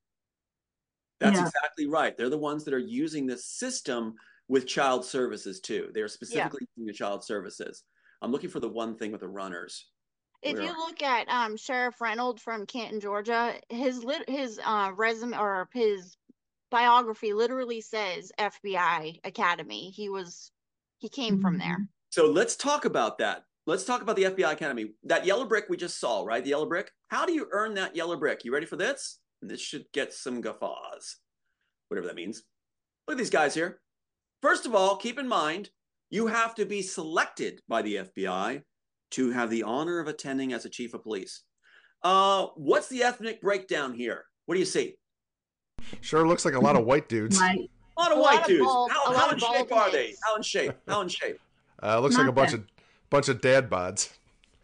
[1.20, 1.46] That's Yeah.
[1.46, 2.18] exactly right.
[2.18, 4.16] They're the ones that are using this system
[4.48, 5.92] with child services too.
[5.94, 7.84] They're specifically using the child services.
[8.22, 9.88] I'm looking for the one thing with the runners.
[10.42, 14.60] If Where you are- look at um Sheriff Reynolds from Canton, Georgia, his lit his
[14.64, 16.16] uh resume or his
[16.70, 19.92] biography literally says FBI Academy.
[19.92, 20.52] He was
[20.98, 21.88] he came from there.
[22.10, 23.44] So let's talk about that.
[23.66, 24.94] Let's talk about the FBI Academy.
[25.04, 26.44] That yellow brick we just saw, right?
[26.44, 26.92] The yellow brick.
[27.10, 28.44] How do you earn that yellow brick?
[28.44, 29.20] You ready for this?
[29.42, 31.18] This should get some guffaws,
[31.88, 32.44] whatever that means.
[33.08, 33.80] Look at these guys here.
[34.42, 35.70] First of all, keep in mind
[36.10, 38.64] you have to be selected by the FBI
[39.12, 41.44] to have the honor of attending as a chief of police.
[42.04, 44.26] Uh, what's the ethnic breakdown here?
[44.46, 44.96] What do you see?
[46.02, 47.40] Sure looks like a lot of white dudes.
[47.42, 47.60] Like,
[47.98, 48.66] A lot of A white lot of dudes.
[48.66, 50.14] bald- how a how lot in of shape bald are they?
[50.24, 50.72] How in shape?
[50.88, 51.40] How in shape?
[51.84, 52.60] Uh, looks like a bunch bad.
[52.62, 52.66] of
[53.10, 54.10] bunch of dad bods.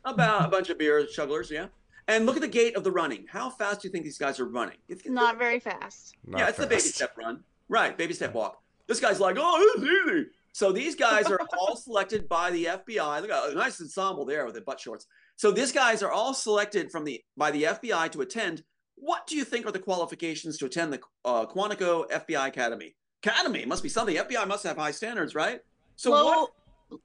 [0.06, 1.68] About a bunch of beer jugglers, yeah.
[2.08, 3.26] And look at the gait of the running.
[3.30, 4.78] How fast do you think these guys are running?
[4.88, 6.16] It's, it's- Not very fast.
[6.26, 7.44] Not yeah, it's the baby step run.
[7.68, 8.62] Right, baby step walk.
[8.88, 10.28] This guy's like, oh, this is easy.
[10.54, 13.22] So these guys are all selected by the FBI.
[13.22, 15.08] Look at a nice ensemble there with the butt shorts.
[15.36, 18.64] So these guys are all selected from the by the FBI to attend.
[18.96, 22.96] What do you think are the qualifications to attend the uh, Quantico FBI Academy?
[23.24, 24.16] Academy must be something.
[24.16, 25.62] FBI must have high standards, right?
[25.96, 26.48] So low
[26.88, 27.00] what?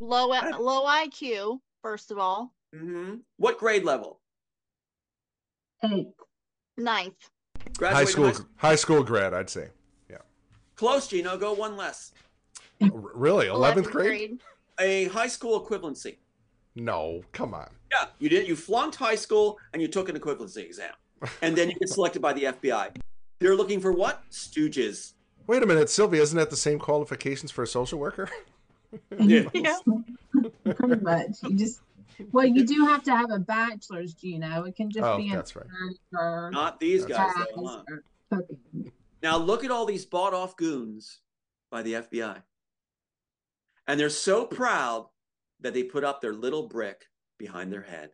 [0.00, 0.28] low
[0.60, 2.54] low IQ, first of all.
[2.74, 3.20] mhm.
[3.36, 4.20] What grade level?
[5.84, 6.08] eight.
[6.76, 7.30] Ninth.
[7.58, 9.68] High Graduated school high school grad, I'd say.
[10.10, 10.18] Yeah.
[10.76, 11.36] Close, Gino.
[11.36, 12.12] Go one less.
[12.80, 13.46] R- really?
[13.48, 14.40] Eleventh grade?
[14.80, 16.18] A high school equivalency.
[16.76, 17.68] No, come on.
[17.90, 18.46] Yeah, you did.
[18.46, 20.92] You flunked high school and you took an equivalency exam,
[21.42, 22.96] and then you get selected by the FBI.
[23.38, 24.22] They're looking for what?
[24.30, 25.12] Stooges.
[25.46, 28.28] Wait a minute, Sylvia, isn't that the same qualifications for a social worker?
[29.18, 29.42] Yeah.
[29.52, 29.76] Yeah.
[30.64, 31.42] Pretty much.
[31.42, 31.82] You just
[32.32, 34.64] well, you do have to have a bachelor's, Gino.
[34.64, 35.66] It can just Oh, be an that's right.
[36.50, 37.82] Not these guys, ties though,
[38.32, 38.40] huh?
[39.22, 41.20] Now look at all these bought off goons
[41.70, 42.42] by the FBI.
[43.86, 45.08] And they're so proud
[45.60, 48.12] that they put up their little brick behind their head.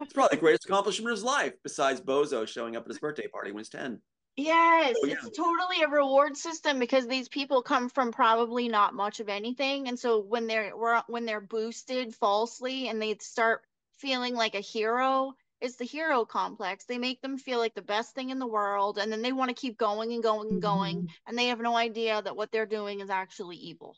[0.00, 3.28] That's probably the greatest accomplishment of his life, besides Bozo showing up at his birthday
[3.28, 4.00] party when he's 10.
[4.36, 5.16] Yes, Oh, yeah.
[5.26, 9.88] it's totally a reward system because these people come from probably not much of anything,
[9.88, 10.72] and so when they're
[11.08, 13.62] when they're boosted falsely and they start
[13.98, 16.84] feeling like a hero, it's the hero complex.
[16.84, 19.50] They make them feel like the best thing in the world, and then they want
[19.50, 21.06] to keep going and going and going, mm-hmm.
[21.26, 23.96] and they have no idea that what they're doing is actually evil.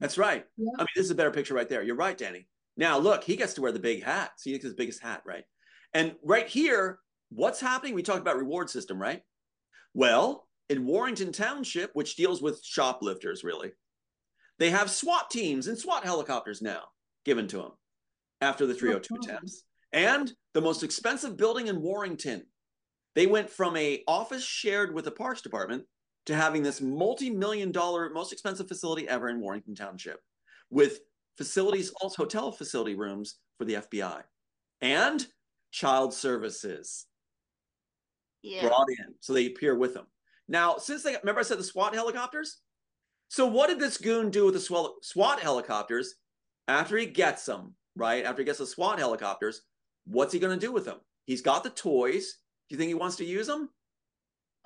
[0.00, 0.46] That's right.
[0.56, 0.70] Yeah.
[0.78, 1.82] I mean, this is a better picture right there.
[1.82, 2.46] You're right, Danny.
[2.76, 4.32] Now look, he gets to wear the big hat.
[4.38, 5.44] See, gets his biggest hat, right?
[5.92, 6.98] And right here,
[7.30, 7.94] what's happening?
[7.94, 9.22] We talked about reward system, right?
[9.92, 13.72] Well, in Warrington Township, which deals with shoplifters, really,
[14.58, 16.82] they have SWAT teams and SWAT helicopters now
[17.24, 17.72] given to them
[18.40, 19.18] after the 302 Oh.
[19.18, 19.64] oh attempts.
[19.92, 22.44] And the most expensive building in Warrington,
[23.14, 25.84] they went from a office shared with the Parks Department
[26.26, 30.18] to having this multi-million dollar, most expensive facility ever in Warrington Township,
[30.70, 30.98] with
[31.36, 34.22] facilities, also hotel facility rooms for the FBI,
[34.80, 35.26] and
[35.70, 37.06] child services
[38.42, 38.66] Yeah.
[38.66, 40.06] brought in, so they appear with them.
[40.48, 42.60] Now, since they remember, I said the SWAT helicopters.
[43.28, 46.14] So, what did this goon do with the SWAT helicopters
[46.68, 47.76] after he gets them?
[47.96, 49.62] Right after he gets the SWAT helicopters,
[50.04, 50.98] what's he going to do with them?
[51.26, 52.38] He's got the toys.
[52.68, 53.70] Do you think he wants to use them?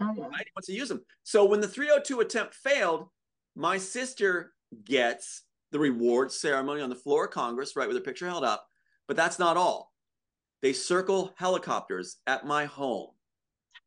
[0.00, 0.14] Oh, uh-huh.
[0.16, 0.26] yeah.
[0.28, 0.46] right?
[0.46, 1.04] He wants to use them.
[1.24, 3.08] So when the 302 attempt failed,
[3.54, 4.54] my sister
[4.84, 8.66] gets the reward ceremony on the floor of Congress, right, with her picture held up.
[9.06, 9.92] But that's not all.
[10.62, 13.10] They circle helicopters at my home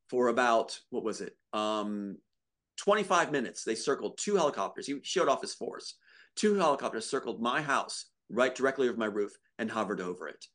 [0.10, 1.36] for about what was it?
[1.54, 2.18] Um,
[2.78, 3.64] 25 minutes.
[3.64, 4.88] They circled two helicopters.
[4.88, 5.96] He showed off his force.
[6.36, 10.46] Two helicopters circled my house right directly over my roof and hovered over it.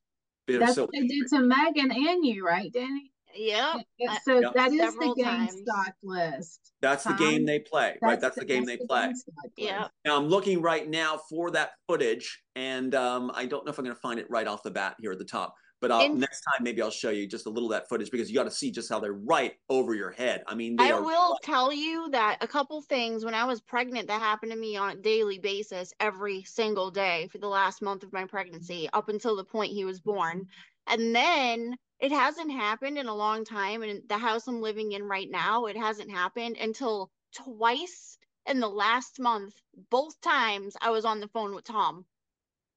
[0.49, 3.13] It That's so what they did to Megan and you, right, Danny?
[3.37, 3.87] Yep.
[3.99, 4.55] Yeah, I- So Yep.
[4.55, 5.61] that is the Several game times.
[5.63, 6.73] stock list.
[6.81, 8.21] that's the game they play, right?
[8.21, 9.07] That's the game they that's play.
[9.07, 9.53] game stock list.
[9.59, 9.91] Yep.
[10.05, 13.85] Now I'm looking right now for that footage, and um, I don't know if I'm
[13.85, 15.55] going to find it right off the bat here at the top.
[15.79, 18.11] But I'll, In- next time, maybe I'll show you just a little of that footage
[18.11, 20.43] because you got to see just how they're right over your head.
[20.47, 21.03] I mean, they I are.
[21.03, 24.77] will tell you that a couple things when I was pregnant that happened to me
[24.79, 29.11] on a daily basis every single day for the last month of my pregnancy up
[29.11, 30.47] until the point he was born.
[30.87, 33.83] And then it hasn't happened in a long time.
[33.83, 38.69] And the house I'm living in right now, it hasn't happened until twice in the
[38.69, 39.55] last month.
[39.91, 42.05] Both times I was on the phone with Tom.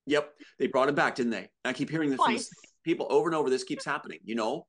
[0.06, 1.50] Yep, they brought him back, didn't they?
[1.64, 2.46] I keep hearing this Twice.
[2.46, 3.50] same people over and over.
[3.50, 4.66] This keeps happening, you know.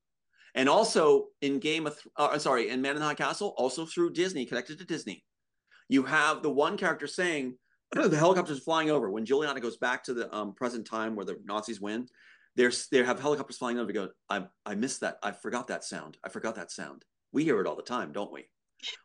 [0.54, 4.12] And also in Game of, uh, sorry, in Man in the High Castle, also through
[4.12, 5.24] Disney, connected to Disney,
[5.88, 7.56] you have the one character saying
[7.92, 11.36] the helicopters flying over when Juliana goes back to the um, present time where the
[11.44, 12.06] Nazis win.
[12.56, 13.92] There's they have helicopters flying over.
[13.92, 15.18] Go, I I missed that.
[15.22, 16.18] I forgot that sound.
[16.24, 17.04] I forgot that sound.
[17.32, 18.48] We hear it all the time, don't we?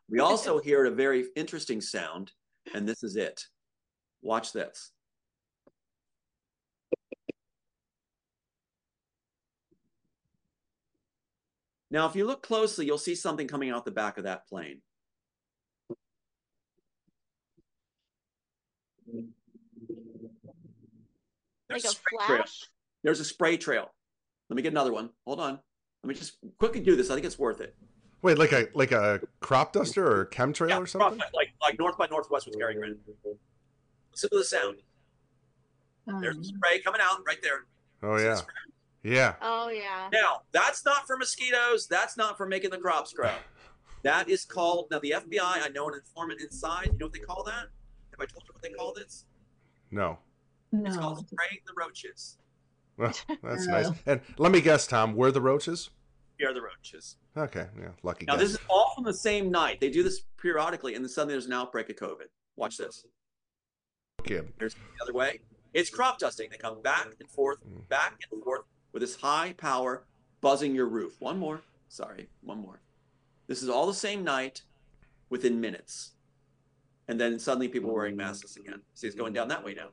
[0.10, 2.32] We also hear a very interesting sound,
[2.74, 3.44] and this is it.
[4.22, 4.92] Watch this.
[11.92, 14.82] Now, if you look closely, you'll see something coming out the back of that plane.
[21.70, 22.66] Like a spray flash.
[23.06, 23.94] There's a spray trail.
[24.50, 25.12] Let me get another one.
[25.28, 25.60] Hold on.
[26.04, 27.12] Let me just quickly do this.
[27.12, 27.76] I think it's worth it.
[28.24, 31.20] Wait, like a like a crop duster or a chemtrail or something?
[31.36, 32.98] Like like North by Northwest with Cary Grant.
[34.12, 34.78] Listen to the sound.
[36.20, 37.66] There's Um, the spray coming out right there.
[38.02, 38.44] Oh See the
[39.04, 39.34] yeah, yeah.
[39.44, 40.10] Oh yeah.
[40.12, 41.88] Now, that's not for mosquitoes.
[41.88, 43.32] That's not for making the crops grow.
[44.02, 45.40] That is called now the FBI.
[45.42, 46.88] I know an informant inside.
[46.88, 47.68] You know what they call that?
[48.12, 49.26] Have I told you what they call this?
[49.92, 50.18] No,
[50.72, 50.88] No.
[50.88, 52.38] It's called spraying the roaches.
[52.98, 53.90] Well, that's nice.
[54.06, 55.90] And let me guess, Tom, where the roaches?
[56.40, 57.18] We are the roaches.
[57.38, 58.42] Okay, yeah, lucky Now, guess.
[58.42, 59.80] this is all from the same night.
[59.80, 62.28] They do this periodically, and then suddenly there's an outbreak of COVID.
[62.56, 63.06] Watch this.
[64.24, 64.52] Kid.
[64.60, 65.40] Here's the other way.
[65.74, 66.50] It's crop dusting.
[66.50, 67.82] They come back and forth, hmm.
[67.90, 70.06] back and forth with this high power
[70.42, 71.16] buzzing your roof.
[71.20, 71.62] One more.
[71.90, 72.82] Sorry, one more.
[73.48, 74.64] This is all the same night
[75.30, 76.12] within minutes.
[77.08, 78.82] And then suddenly people wearing masks again.
[78.96, 79.90] See, it's going down that way now.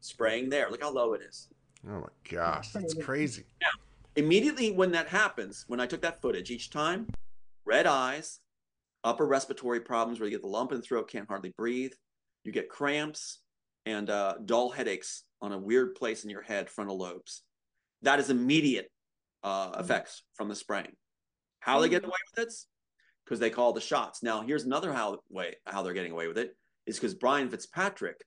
[0.00, 0.70] Spraying there.
[0.70, 1.48] Look how low it is.
[1.88, 3.44] Oh my gosh, that's crazy.
[4.14, 7.08] Immediately when that happens, when I took that footage, each time,
[7.64, 8.40] red eyes,
[9.04, 11.92] upper respiratory problems where you get the lump in the throat, can't hardly breathe,
[12.44, 13.40] you get cramps,
[13.86, 17.42] and uh, dull headaches on a weird place in your head, frontal lobes.
[18.02, 18.90] That is immediate
[19.42, 20.92] uh, effects from the spraying.
[21.60, 22.54] How they get away with it?
[23.24, 24.22] Because they call the shots.
[24.22, 26.56] Now, here's another how way how they're getting away with it
[26.86, 28.20] is because Brian Fitzpatrick,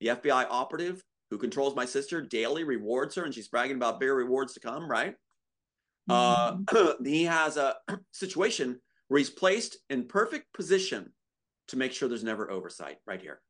[0.00, 4.14] the FBI operative who controls my sister, daily rewards her, and she's bragging about bigger
[4.14, 5.14] rewards to come, right?
[6.08, 7.04] Uh, Mm-hmm.
[7.04, 7.74] he has a
[8.12, 11.12] situation where he's placed in perfect position
[11.68, 13.40] to make sure there's never oversight right here.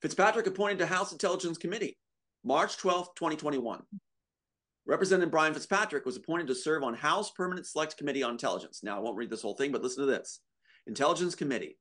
[0.00, 1.96] Fitzpatrick appointed to House Intelligence Committee,
[2.44, 3.82] March 12, 2021.
[4.86, 8.80] Representative Brian Fitzpatrick was appointed to serve on House Permanent Select Committee on Intelligence.
[8.82, 10.40] Now, I won't read this whole thing, but listen to this
[10.86, 11.78] Intelligence Committee.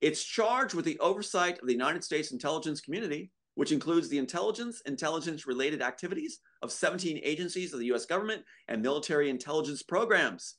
[0.00, 4.80] It's charged with the oversight of the United States intelligence community, which includes the intelligence,
[4.86, 10.56] intelligence related activities of 17 agencies of the US government and military intelligence programs.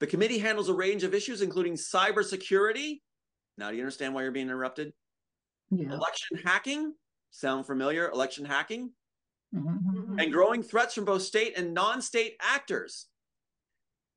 [0.00, 3.00] The committee handles a range of issues, including cybersecurity.
[3.56, 4.92] Now, do you understand why you're being interrupted?
[5.70, 5.92] Yeah.
[5.92, 6.94] Election hacking.
[7.30, 8.10] Sound familiar?
[8.10, 8.92] Election hacking
[9.54, 10.20] Mhm.
[10.20, 13.06] and growing threats from both state and non state actors.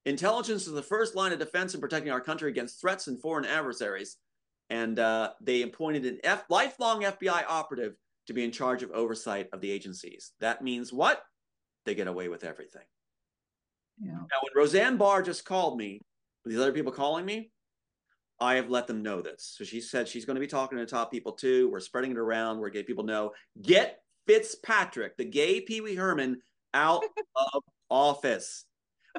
[0.05, 3.45] Intelligence is the first line of defense in protecting our country against threats and foreign
[3.45, 4.17] adversaries.
[4.69, 7.95] And uh, they appointed an F- lifelong FBI operative
[8.27, 10.33] to be in charge of oversight of the agencies.
[10.39, 11.23] That means what?
[11.85, 12.83] They get away with everything.
[13.99, 14.11] Yeah.
[14.11, 16.01] Now, when Roseanne Barr just called me,
[16.45, 17.51] these other people calling me,
[18.39, 19.55] I have let them know this.
[19.57, 21.69] So she said she's going to be talking to the top people too.
[21.71, 22.59] We're spreading it around.
[22.59, 23.31] We're getting people know.
[23.61, 26.41] Get Fitzpatrick, the gay Pee Wee Herman,
[26.73, 27.03] out
[27.53, 28.65] of office.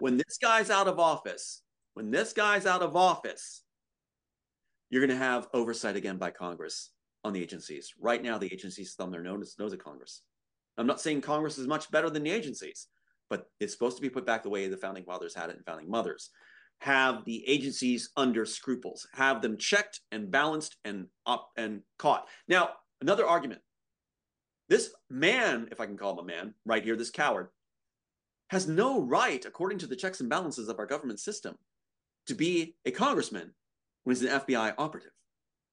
[0.00, 1.62] When this guy's out of office,
[1.94, 3.62] when this guy's out of office,
[4.90, 6.90] you're going to have oversight again by Congress
[7.24, 7.92] on the agencies.
[8.00, 10.22] Right now, the agencies thumb their nose, nose at Congress.
[10.76, 12.86] I'm not saying Congress is much better than the agencies,
[13.28, 15.64] but it's supposed to be put back the way the founding fathers had it and
[15.64, 16.30] founding mothers.
[16.80, 22.28] Have the agencies under scruples, have them checked and balanced and up and caught.
[22.46, 22.70] Now,
[23.00, 23.60] another argument.
[24.68, 27.48] This man, if I can call him a man, right here, this coward,
[28.50, 31.56] has no right, according to the checks and balances of our government system,
[32.26, 33.52] to be a congressman
[34.10, 35.10] he's an FBI operative.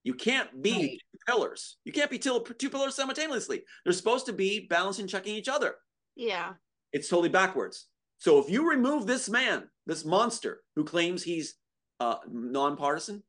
[0.04, 1.00] You can't be Right.
[1.12, 1.78] two pillars.
[1.84, 3.64] You can't be two, two pillars simultaneously.
[3.84, 5.76] They're supposed to be balancing, checking each other.
[6.16, 6.54] Yeah.
[6.94, 7.88] It's totally backwards.
[8.18, 11.56] So if you remove this man, this monster who claims he's
[12.00, 13.24] uh, nonpartisan,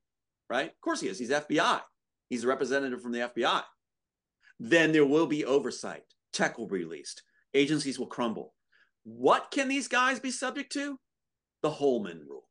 [0.51, 0.71] right?
[0.71, 1.19] Of course he is.
[1.19, 1.81] He's FBI.
[2.29, 3.63] He's a representative from the FBI.
[4.61, 6.03] Then there will be oversight.
[6.33, 7.23] Tech will be released.
[7.55, 8.55] Agencies will crumble.
[9.05, 10.99] What can these guys be subject to?
[11.63, 12.49] The Holman rule.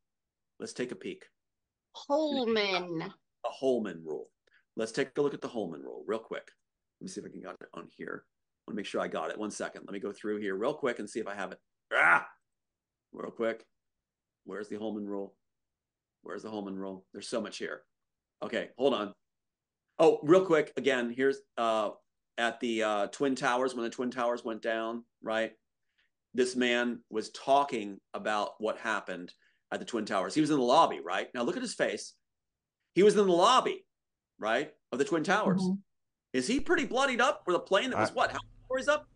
[0.60, 1.26] Let's take a peek.
[1.96, 3.00] Holman.
[3.00, 4.30] The Holman rule.
[4.76, 6.50] Let's take a look at the Holman rule real quick.
[7.00, 8.26] Let me see if I can get it on here.
[8.26, 9.38] I want to make sure I got it.
[9.38, 9.84] One second.
[9.86, 11.60] Let me go through here real quick and see if I have it.
[11.94, 12.28] Ah!
[13.14, 13.66] Real quick.
[14.46, 15.36] Where's the Holman rule?
[16.24, 17.06] Where's the Holman rule?
[17.14, 17.82] There's so much here.
[18.44, 19.14] Okay, hold on.
[20.00, 20.74] Oh, real quick.
[20.78, 21.92] Again, here's uh,
[22.38, 25.54] at the uh, Twin Towers when the Twin Towers went down, right?
[26.34, 29.32] This man was talking about what happened
[29.76, 30.34] at the Twin Towers.
[30.34, 31.28] He was in the lobby, right?
[31.34, 32.14] Now look at his face.
[32.94, 33.86] He was in the lobby,
[34.40, 35.62] right, of the Twin Towers.
[35.62, 35.80] Mhm.
[36.34, 38.32] Is he pretty bloodied up with a plane that was I- what?
[38.32, 39.08] How many stories up?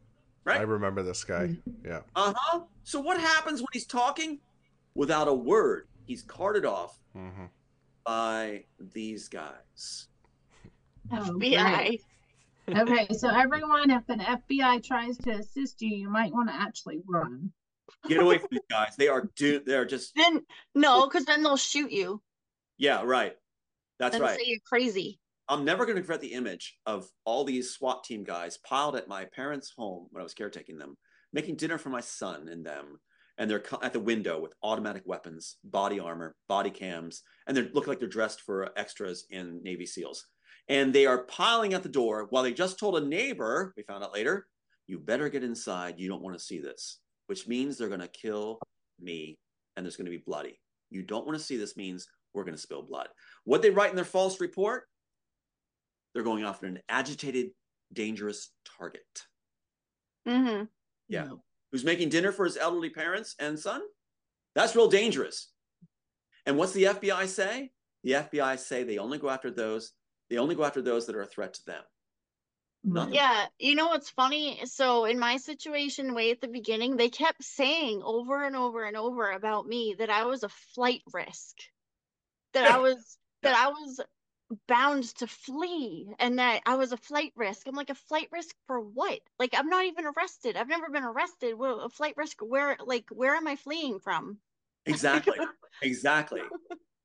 [0.46, 0.60] Right?
[0.60, 1.58] I remember this guy.
[1.84, 2.02] Yeah.
[2.16, 2.62] Uh huh.
[2.84, 4.40] So what happens when he's talking?
[4.96, 7.46] Without a word, he's carted off hmm
[8.06, 10.08] by these guys.
[11.12, 11.86] Oh, FBI.
[12.68, 12.78] great.
[12.78, 17.02] Okay, so everyone, if an FBI tries to assist you, you might want to actually
[17.08, 17.52] run.
[18.08, 18.96] Get away from these guys.
[18.98, 19.62] They are do.
[19.66, 20.42] They're just Then
[20.76, 22.22] no, because then they'll shoot you.
[22.78, 23.34] yeah, right.
[24.00, 24.38] That's and right.
[24.40, 25.20] say you're crazy.
[25.50, 29.08] I'm never going to forget the image of all these SWAT team guys piled at
[29.08, 30.96] my parents' home when I was caretaking them,
[31.34, 33.00] making dinner for my son and them.
[33.38, 37.88] And they're at the window with automatic weapons, body armor, body cams, and they look
[37.88, 40.26] like they're dressed for extras in Navy SEALs.
[40.68, 44.04] And they are piling at the door while they just told a neighbor, we found
[44.04, 44.46] out later,
[44.88, 45.96] you better get inside.
[45.98, 47.00] You don't want to see this,
[47.30, 48.60] which means they're going to kill
[49.00, 49.38] me
[49.78, 50.60] and there's going to be bloody.
[50.90, 53.08] You don't want to see this means we're going to spill blood.
[53.44, 54.86] What they write in their false report,
[56.14, 57.52] they're going after an agitated,
[57.94, 59.04] dangerous target
[60.28, 60.66] Mm-hmm.
[61.08, 61.26] Yeah.
[61.26, 61.44] No.
[61.72, 63.82] who's making dinner for his elderly parents and son.
[64.56, 65.52] That's real dangerous.
[66.46, 67.72] And what's the FBI say?
[68.04, 69.92] The FBI say they only go after those.
[70.30, 71.84] They only go after those that are a threat to them.
[72.84, 73.14] Right.
[73.14, 74.62] Yeah, you know what's funny?
[74.66, 78.96] So in my situation, way at the beginning, they kept saying over and over and
[78.96, 81.58] over about me that I was a flight risk,
[82.54, 84.00] that I was that I was
[84.68, 87.68] bound to flee, and that I was a flight risk.
[87.68, 89.20] I'm like a flight risk for what?
[89.38, 90.56] Like I'm not even arrested.
[90.56, 91.56] I've never been arrested.
[91.56, 92.38] Well, a flight risk?
[92.42, 92.78] Where?
[92.84, 94.38] Like where am I fleeing from?
[94.86, 95.38] Exactly.
[95.82, 96.42] exactly.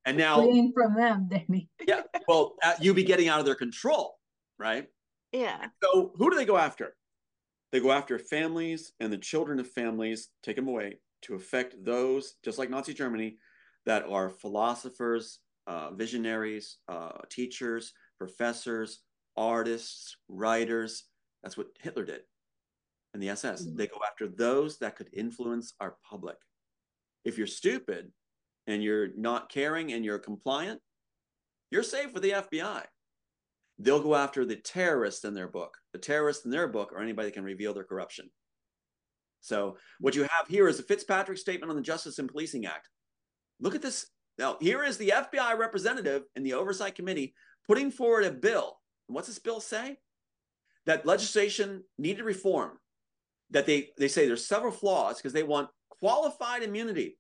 [0.05, 1.69] And now, Fleeing from them, Danny.
[1.87, 4.19] yeah, well, uh, you be getting out of their control,
[4.57, 4.89] right?
[5.35, 5.69] Yeah.
[5.83, 6.97] So who do they go after?
[7.73, 12.37] They go after families and the children of families, take them away to affect those,
[12.45, 13.39] just like Nazi Germany,
[13.87, 19.03] that are philosophers, uh, visionaries, uh, teachers, professors,
[19.37, 21.11] artists, writers.
[21.43, 22.23] That's what Hitler did
[23.15, 23.67] and the SS.
[23.67, 23.77] Mhm.
[23.77, 26.39] They go after those that could influence our public.
[27.25, 28.13] If you're stupid,
[28.67, 30.83] and you're not caring and you're compliant,
[31.71, 32.89] you're safe with the FBI.
[33.79, 35.77] They'll go after the terrorists in their book.
[35.93, 38.31] The terrorists in their book are anybody that can reveal their corruption.
[39.41, 42.89] So what you have here is a Fitzpatrick statement on the Justice and Policing Act.
[43.61, 44.07] Look at this.
[44.39, 47.35] Now, here is the FBI representative in the Oversight Committee
[47.67, 48.79] putting forward a bill.
[49.07, 49.99] what's this bill say?
[50.87, 52.79] That legislation needed reform.
[53.51, 57.19] That they, they say there's several flaws because they want qualified immunity.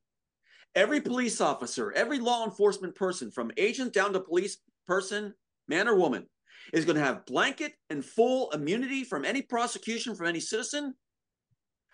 [0.75, 5.35] Every police officer, every law enforcement person, from agent down to police person,
[5.69, 6.27] man or woman,
[6.73, 10.95] is going to have blanket and full immunity from any prosecution from any citizen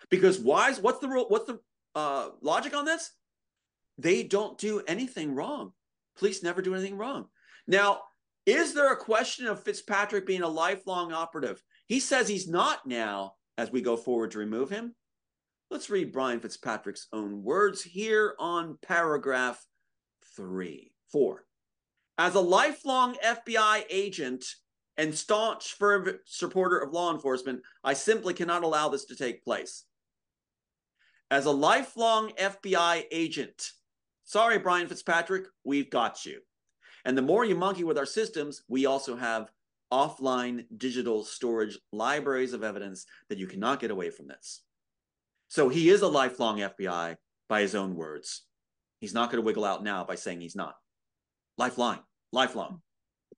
[0.09, 0.73] because why?
[0.73, 1.07] What's the?
[1.07, 1.59] What's the
[1.95, 3.11] uh, logic on this?
[3.97, 5.73] They don't do anything wrong.
[6.17, 7.25] Police never do anything wrong.
[7.67, 8.01] Now,
[8.45, 11.61] is there a question of Fitzpatrick being a lifelong operative?
[11.87, 14.95] He says he's not now as we go forward to remove him.
[15.69, 19.63] Let's read Brian Fitzpatrick's own words here on paragraph
[20.35, 21.45] three, four.
[22.17, 24.45] As a lifelong FBI agent
[25.01, 29.85] and staunch fervent supporter of law enforcement, I simply cannot allow this to take place
[31.31, 33.71] as a lifelong FBI agent.
[34.25, 36.41] Sorry, Brian Fitzpatrick, we've got you.
[37.03, 39.49] And the more you monkey with our systems, we also have
[39.91, 44.61] offline digital storage libraries of evidence that you cannot get away from this.
[45.47, 47.15] So he is a lifelong FBI
[47.49, 48.43] by his own words.
[48.99, 50.75] He's not going to wiggle out now by saying he's not.
[51.57, 52.81] Lifelong, lifelong,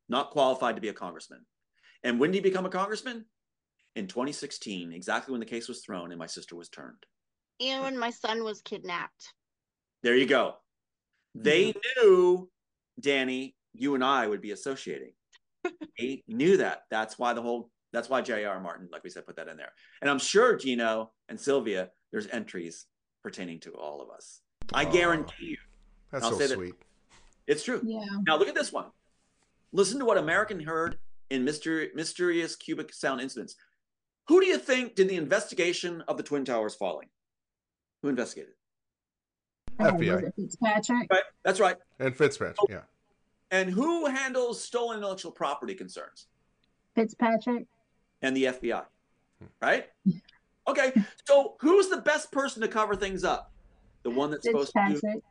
[0.09, 1.45] not qualified to be a congressman.
[2.03, 3.25] And when did he become a congressman?
[3.95, 7.05] In 2016, exactly when the case was thrown and my sister was turned
[7.59, 9.33] and when my son was kidnapped.
[10.01, 10.55] There you go.
[11.35, 12.07] They mm-hmm.
[12.07, 12.49] knew,
[12.99, 15.13] Danny, you and I would be associating.
[15.99, 16.83] they knew that.
[16.91, 18.59] That's why the whole, that's why J.R.
[18.59, 19.71] Martin, like we said, put that in there.
[20.01, 22.85] And I'm sure, Gino and Sylvia, there's entries
[23.23, 24.41] pertaining to all of us.
[24.73, 25.57] I guarantee you.
[26.11, 26.73] That's so sweet.
[26.77, 27.81] That it's true.
[27.83, 28.05] Yeah.
[28.27, 28.85] Now look at this one.
[29.71, 30.97] Listen to what American heard
[31.29, 33.55] in Mystery, mysterious cubic sound incidents.
[34.27, 37.09] Who do you think did the investigation of the Twin Towers falling?
[38.01, 38.53] Who investigated?
[39.79, 40.31] FBI.
[40.35, 41.07] Fitzpatrick?
[41.11, 41.23] Right.
[41.43, 41.77] That's right.
[41.99, 42.81] And Fitzpatrick, yeah.
[43.51, 46.27] And who handles stolen intellectual property concerns?
[46.95, 47.65] Fitzpatrick.
[48.21, 48.83] And the FBI.
[49.39, 49.45] Hmm.
[49.61, 49.89] Right?
[50.65, 50.93] Okay.
[51.25, 53.51] So who's the best person to cover things up?
[54.03, 55.21] The one that's supposed to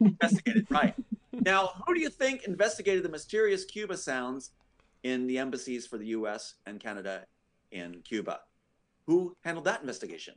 [0.00, 0.66] investigate it.
[0.70, 0.94] Right.
[1.32, 4.52] Now, who do you think investigated the mysterious Cuba sounds
[5.04, 7.24] in the embassies for the US and Canada
[7.70, 8.40] in Cuba?
[9.06, 10.34] Who handled that investigation?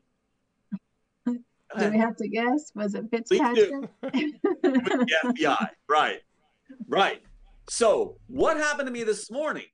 [1.77, 2.71] Do we have to guess?
[2.75, 3.71] Was it Fitzpatrick?
[4.01, 5.69] the FBI.
[5.89, 6.19] Right.
[6.87, 7.21] Right.
[7.69, 9.65] So what happened to me this morning?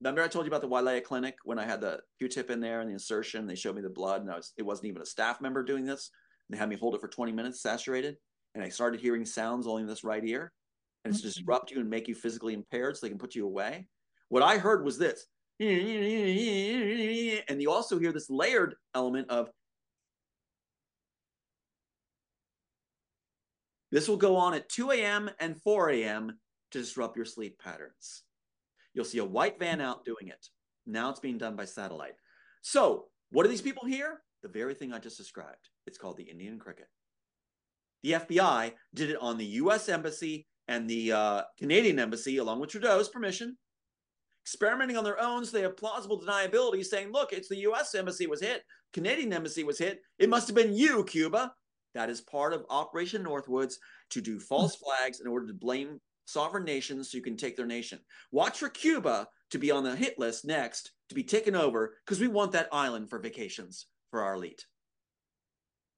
[0.00, 2.80] Remember I told you about the Wailea clinic when I had the Q-tip in there
[2.80, 3.46] and the insertion.
[3.46, 5.84] They showed me the blood, and I was it wasn't even a staff member doing
[5.84, 6.10] this.
[6.50, 8.16] They had me hold it for 20 minutes, saturated,
[8.54, 10.52] and I started hearing sounds only in this right ear,
[11.04, 11.28] and it's mm-hmm.
[11.28, 13.86] disrupt you and make you physically impaired, so they can put you away.
[14.32, 15.26] What I heard was this,
[15.60, 15.68] and
[17.60, 19.50] you also hear this layered element of
[23.90, 25.28] This will go on at 2 a.m.
[25.38, 26.38] and 4 a.m.
[26.70, 28.22] to disrupt your sleep patterns.
[28.94, 30.46] You'll see a white van out doing it.
[30.86, 32.14] Now it's being done by satellite.
[32.62, 34.22] So, what do these people hear?
[34.42, 35.68] The very thing I just described.
[35.86, 36.88] It's called the Indian cricket.
[38.02, 39.90] The FBI did it on the U.S.
[39.90, 43.58] Embassy and the uh, Canadian Embassy, along with Trudeau's permission,
[44.42, 47.94] experimenting on their own so they have plausible deniability, saying, look, it's the U.S.
[47.94, 48.62] Embassy was hit,
[48.92, 50.00] Canadian Embassy was hit.
[50.18, 51.52] It must have been you, Cuba.
[51.94, 53.74] That is part of Operation Northwoods
[54.10, 57.66] to do false flags in order to blame sovereign nations so you can take their
[57.66, 57.98] nation.
[58.30, 62.20] Watch for Cuba to be on the hit list next, to be taken over, because
[62.20, 64.64] we want that island for vacations for our elite.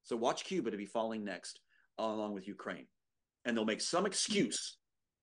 [0.03, 1.61] So watch Cuba to be falling next,
[1.99, 2.87] uh, along with Ukraine.
[3.45, 4.77] And they'll make some excuse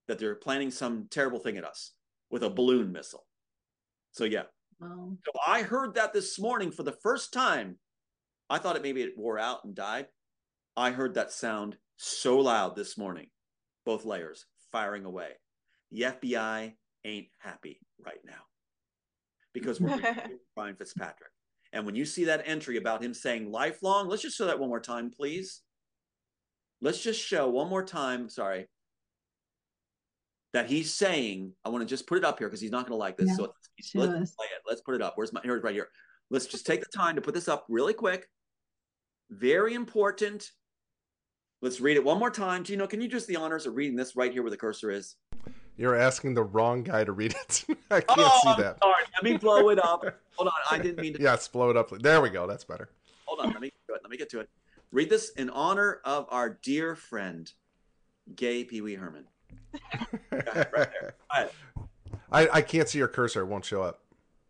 [0.07, 1.93] that they're planning some terrible thing at us
[2.31, 3.25] with a balloon missile.
[4.11, 4.43] So yeah.
[4.79, 5.17] Wow.
[5.25, 7.77] So I heard that this morning for the first time.
[8.49, 10.07] I thought it maybe it wore out and died.
[10.75, 13.27] I heard that sound so loud this morning,
[13.85, 15.29] both layers firing away.
[15.91, 16.73] The FBI
[17.05, 18.43] ain't happy right now
[19.53, 19.99] because we're
[20.55, 21.31] Brian Fitzpatrick.
[21.73, 24.69] And when you see that entry about him saying lifelong, let's just show that one
[24.69, 25.61] more time, please.
[26.81, 28.67] Let's just show one more time, sorry,
[30.53, 32.97] that he's saying, I want to just put it up here because he's not going
[32.97, 33.29] to like this.
[33.29, 34.61] Yeah, so let's, let's play it.
[34.67, 35.13] Let's put it up.
[35.15, 35.87] Where's my, here, right here.
[36.29, 38.27] Let's just take the time to put this up really quick.
[39.29, 40.51] Very important
[41.63, 42.63] Let's read it one more time.
[42.63, 45.15] Gino, can you just the honors of reading this right here where the cursor is?
[45.77, 47.65] You're asking the wrong guy to read it.
[47.91, 48.77] I can't oh, see that.
[48.81, 50.03] Sorry, let me blow it up.
[50.37, 51.21] Hold on, I didn't mean to.
[51.21, 51.91] yes, blow it up.
[52.01, 52.47] There we go.
[52.47, 52.89] That's better.
[53.25, 54.01] Hold on, let me do it.
[54.01, 54.49] Let me get to it.
[54.91, 57.51] Read this in honor of our dear friend,
[58.35, 59.25] gay Pee Wee Herman.
[60.31, 61.13] right there.
[62.31, 63.41] I, I can't see your cursor.
[63.41, 63.99] It won't show up.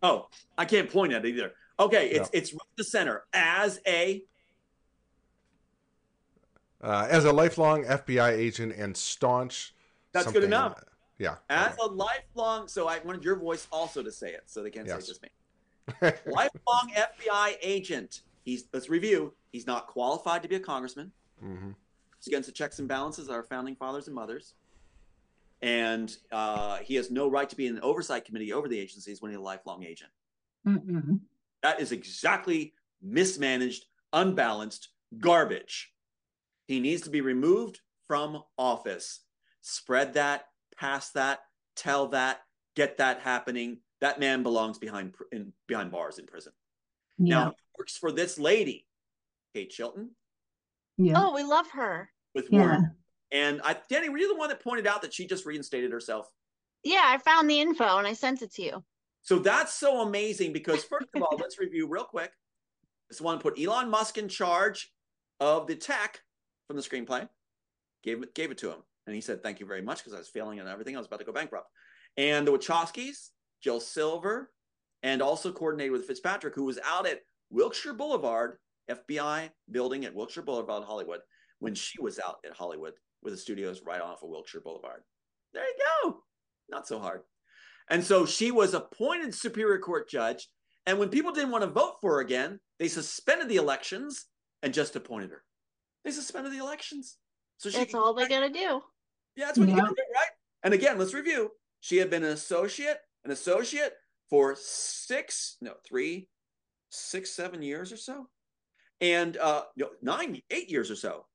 [0.03, 0.27] Oh,
[0.57, 1.51] I can't point at it either.
[1.79, 2.37] Okay, it's No.
[2.39, 4.23] it's right the center as a
[6.83, 9.75] Uh, as a lifelong FBI agent and staunch.
[10.13, 10.83] That's good enough.
[11.19, 11.35] Yeah.
[11.49, 12.67] as a lifelong.
[12.67, 15.07] So I wanted your voice also to say it, so they can't say Yes.
[15.07, 15.29] it's just me.
[16.25, 18.21] lifelong FBI agent.
[18.43, 19.33] He's let's review.
[19.51, 21.11] He's not qualified to be a congressman.
[21.39, 21.71] hmm
[22.17, 24.55] It's against the checks and balances of our founding fathers and mothers.
[25.61, 29.21] And uh, he has no right to be in an oversight committee over the agencies
[29.21, 30.11] when he's a lifelong agent.
[30.67, 31.19] Mm-mm.
[31.61, 34.89] That is exactly mismanaged, unbalanced
[35.19, 35.91] garbage.
[36.67, 39.19] He needs to be removed from office.
[39.61, 40.45] Spread that,
[40.75, 41.41] pass that,
[41.75, 42.41] tell that,
[42.75, 43.77] get that happening.
[43.99, 46.53] That man belongs behind in, behind bars in prison.
[47.19, 47.35] Yeah.
[47.35, 48.87] Now he works for this lady,
[49.53, 50.11] Kate Chilton,
[50.97, 51.13] yeah.
[51.15, 52.09] Oh, we love her.
[52.33, 52.59] with Yeah.
[52.59, 52.95] Warren.
[53.31, 56.27] And I, Danny, were you the one that pointed out that she just reinstated herself?
[56.83, 58.83] Yeah, I found the info and I sent it to you.
[59.21, 62.31] So that's so amazing because first of all, let's review real quick.
[63.09, 64.91] This one put Elon Musk in charge
[65.39, 66.21] of the tech
[66.67, 67.27] from the screenplay.
[68.03, 68.79] Gave it gave it to him.
[69.05, 70.95] And he said, Thank you very much, because I was failing on everything.
[70.95, 71.67] I was about to go bankrupt.
[72.17, 73.29] And the Wachowskis,
[73.61, 74.51] Joel Silver,
[75.03, 78.57] and also coordinated with Fitzpatrick, who was out at Wilshire Boulevard,
[78.89, 81.19] FBI building at Wilshire Boulevard, Hollywood,
[81.59, 82.93] when she was out at Hollywood
[83.23, 85.01] with the studios right off of Wilshire Boulevard.
[85.53, 86.23] There you go.
[86.69, 87.21] Not so hard.
[87.89, 90.47] And so she was appointed Superior Court judge.
[90.85, 94.25] And when people didn't want to vote for her again, they suspended the elections
[94.63, 95.43] and just appointed her.
[96.03, 97.17] They suspended the elections.
[97.57, 98.81] So she That's all they gotta do.
[99.35, 100.29] yeah, that's what you gotta do, right?
[100.63, 101.51] And again, let's review.
[101.81, 103.93] She had been an associate, an associate
[104.29, 106.27] for six, no, three,
[106.89, 108.27] six, seven years or so.
[108.99, 111.25] And uh no, nine, eight years or so.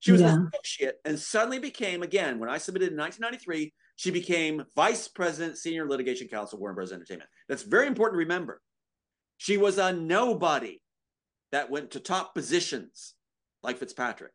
[0.00, 0.34] She was Yeah.
[0.34, 5.58] an associate and suddenly became, again, when I submitted in 1993, she became vice president,
[5.58, 6.92] senior litigation counsel, Warner Bros.
[6.92, 7.30] Entertainment.
[7.48, 8.60] That's very important to remember.
[9.38, 10.82] She was a nobody
[11.52, 13.14] that went to top positions
[13.62, 14.32] like Fitzpatrick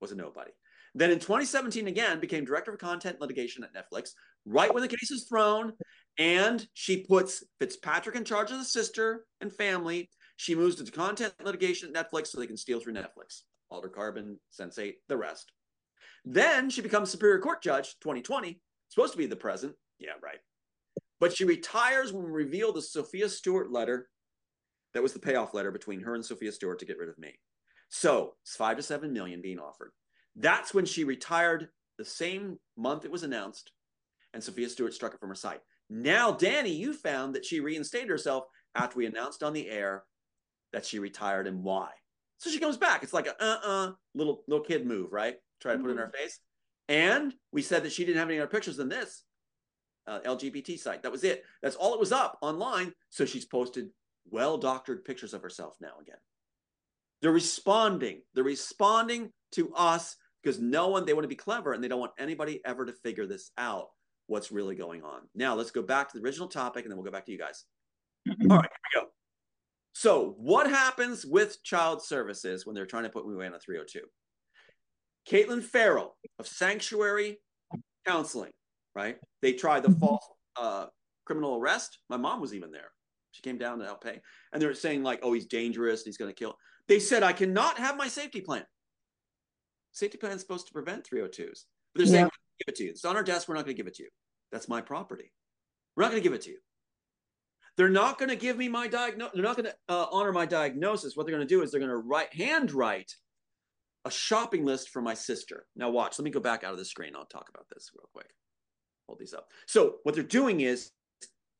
[0.00, 0.50] was a nobody.
[0.94, 4.10] Then in 2017, again, became director of content litigation at Netflix,
[4.44, 5.72] right when the case is thrown.
[6.18, 10.10] And she puts Fitzpatrick in charge of the sister and family.
[10.36, 13.42] She moves to content litigation at Netflix so they can steal through Netflix.
[13.70, 15.52] Altered Carbon, Sense8, the rest.
[16.24, 19.74] Then she becomes Superior Court Judge 2020, supposed to be the present.
[19.98, 20.38] Yeah, right.
[21.18, 24.08] But she retires when we reveal the Sophia Stewart letter
[24.94, 27.38] that was the payoff letter between her and Sophia Stewart to get rid of me.
[27.88, 29.92] So it's five to seven million being offered.
[30.36, 31.68] That's when she retired
[31.98, 33.72] the same month it was announced,
[34.32, 35.60] and Sophia Stewart struck it from her side.
[35.88, 38.44] Now, Danny, you found that she reinstated herself
[38.74, 40.04] after we announced on the air
[40.72, 41.90] that she retired and why.
[42.40, 43.02] So she comes back.
[43.02, 45.36] It's like a uh-uh little little kid move, right?
[45.60, 46.40] Try to put it in her face.
[46.88, 49.24] And we said that she didn't have any other pictures than this
[50.06, 51.02] uh, LGBT site.
[51.02, 51.44] That was it.
[51.62, 52.94] That's all it was up online.
[53.10, 53.90] So she's posted
[54.30, 56.16] well doctored pictures of herself now again.
[57.20, 58.22] They're responding.
[58.34, 62.00] They're responding to us because no one, they want to be clever and they don't
[62.00, 63.88] want anybody ever to figure this out,
[64.28, 65.20] what's really going on.
[65.34, 67.38] Now, let's go back to the original topic and then we'll go back to you
[67.38, 67.66] guys.
[68.28, 68.79] All right, here we go.
[70.00, 73.58] So, what happens with child services when they're trying to put me away on a
[73.58, 74.00] 302?
[75.28, 77.36] Caitlin Farrell of Sanctuary
[78.06, 78.52] Counseling,
[78.94, 79.18] right?
[79.42, 80.24] They tried the false
[80.56, 80.86] uh,
[81.26, 81.98] criminal arrest.
[82.08, 82.92] My mom was even there.
[83.32, 84.22] She came down to help pay.
[84.54, 86.02] And they're saying, like, oh, he's dangerous.
[86.02, 86.56] He's going to kill.
[86.88, 88.64] They said, I cannot have my safety plan.
[89.92, 91.64] Safety plan is supposed to prevent 302s.
[91.92, 92.24] But they're saying, Yeah.
[92.24, 92.90] "We're give it to you.
[92.92, 93.48] It's on our desk.
[93.48, 94.08] We're not going to give it to you.
[94.50, 95.30] That's my property.
[95.94, 96.58] We're not going to give it to you.
[97.80, 99.32] They're not going to give me my diagnosis.
[99.32, 101.16] They're not going to uh, honor my diagnosis.
[101.16, 103.10] What they're going to do is they're going to write, handwrite
[104.04, 105.64] a shopping list for my sister.
[105.74, 106.18] Now, watch.
[106.18, 107.16] Let me go back out of the screen.
[107.16, 108.28] I'll talk about this real quick.
[109.06, 109.48] Hold these up.
[109.66, 110.90] So, what they're doing is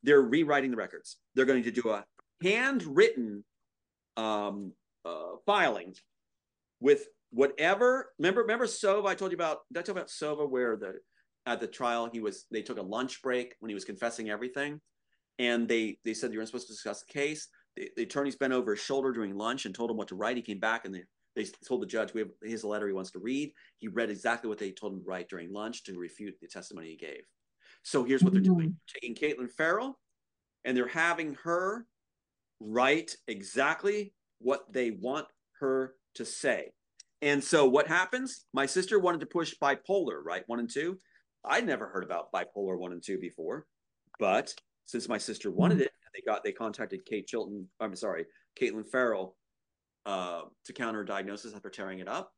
[0.03, 1.17] they're rewriting the records.
[1.35, 2.05] They're going to do a
[2.43, 3.43] handwritten
[4.19, 4.73] um,
[5.07, 5.95] uh, filing
[6.81, 8.11] with whatever.
[8.19, 9.07] Remember, remember Sova?
[9.07, 9.61] I told you about.
[9.73, 10.97] Did I you about Sova where the
[11.47, 14.83] at the trial he was they took a lunch break when he was confessing everything,
[15.41, 17.49] and they they said you weren't supposed to discuss the case.
[17.77, 20.37] The, the attorneys bent over his shoulder during lunch and told him what to write.
[20.37, 21.03] He came back and they
[21.35, 23.53] they told the judge we have his letter he wants to read.
[23.79, 26.91] He read exactly what they told him to write during lunch to refute the testimony
[26.91, 27.23] he gave.
[27.83, 29.01] So here's what they're doing: mm-hmm.
[29.01, 29.99] taking Caitlin Farrell,
[30.65, 31.87] and they're having her
[32.61, 35.27] write exactly what they want
[35.61, 36.73] her to say.
[37.23, 38.45] And so what happens?
[38.53, 40.43] My sister wanted to push bipolar, right?
[40.47, 40.99] One and two.
[41.45, 43.67] I'd never heard about bipolar one and two before,
[44.19, 44.55] but
[44.91, 47.69] since my sister wanted it, they got they contacted Kate Chilton.
[47.79, 48.27] I'm sorry,
[48.61, 49.37] Caitlin Farrell,
[50.07, 52.33] uh, to counter diagnosis after tearing it up.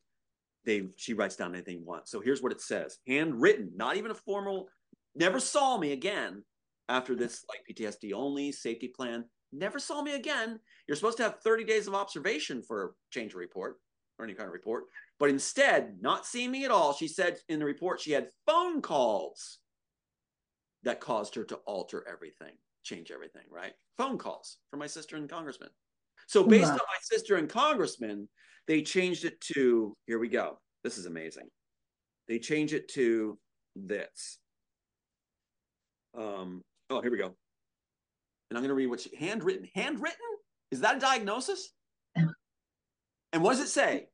[0.66, 2.08] they she writes down anything you want.
[2.08, 4.68] So here's what it says: handwritten, not even a formal.
[5.14, 6.44] Never saw me again
[6.88, 9.24] after this like PTSD only safety plan.
[9.52, 10.60] Never saw me again.
[10.86, 13.76] You're supposed to have 30 days of observation for a change report
[14.18, 14.84] or any kind of report,
[15.18, 16.92] but instead, not seeing me at all.
[16.92, 19.58] She said in the report she had phone calls
[20.82, 22.52] that caused her to alter everything,
[22.82, 23.44] change everything.
[23.50, 23.72] Right?
[23.98, 25.70] Phone calls from my sister and congressman.
[26.26, 26.72] So based Wow.
[26.72, 28.28] on my sister and congressman,
[28.66, 30.58] they changed it to here we go.
[30.84, 31.48] This is amazing.
[32.28, 33.38] They change it to
[33.76, 34.38] this.
[36.16, 37.34] Um, oh, here we go.
[38.50, 39.68] And I'm going to read what she handwritten.
[39.74, 40.18] Handwritten?
[40.70, 41.72] Is that a diagnosis?
[42.14, 44.08] And what does it say?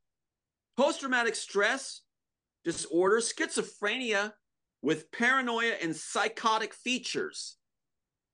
[0.76, 2.02] Post traumatic stress
[2.64, 4.32] disorder, schizophrenia
[4.82, 7.56] with paranoia and psychotic features.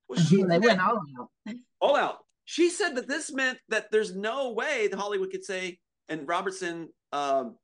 [0.07, 1.55] Well, she they went all out.
[1.81, 2.17] all out.
[2.45, 5.79] She said that this meant that there's no way that Hollywood could say
[6.09, 7.55] and Robertson um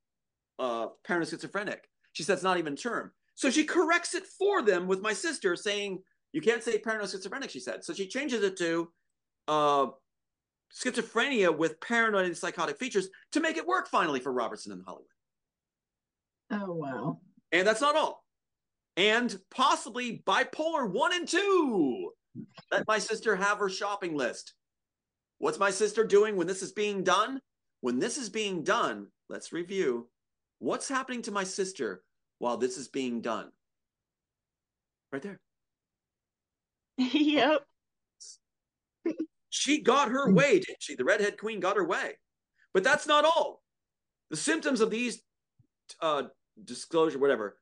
[0.59, 1.87] uh parent schizophrenic.
[2.13, 3.11] She said it's not even a term.
[3.35, 5.99] So she corrects it for them with my sister saying
[6.33, 7.83] you can't say paranoid schizophrenic, she said.
[7.83, 8.89] So she changes it to
[9.47, 9.87] uh
[10.73, 15.05] schizophrenia with paranoid and psychotic features to make it work finally for Robertson and Hollywood.
[16.51, 17.19] Oh wow.
[17.51, 18.20] And that's not all.
[18.97, 22.11] And possibly bipolar one and two.
[22.71, 24.53] Let my sister have her shopping list.
[25.37, 27.41] What's my sister doing when this is being done?
[27.81, 30.07] When this is being done, let's review.
[30.59, 32.03] What's happening to my sister
[32.37, 33.49] while this is being done?
[35.11, 35.39] Right there.
[36.97, 37.61] yep.
[39.49, 40.95] She got her way, didn't she?
[40.95, 42.13] The redhead queen got her way.
[42.73, 43.61] But that's not all.
[44.29, 45.21] The symptoms of these
[46.01, 46.23] uh,
[46.63, 47.57] disclosure, whatever,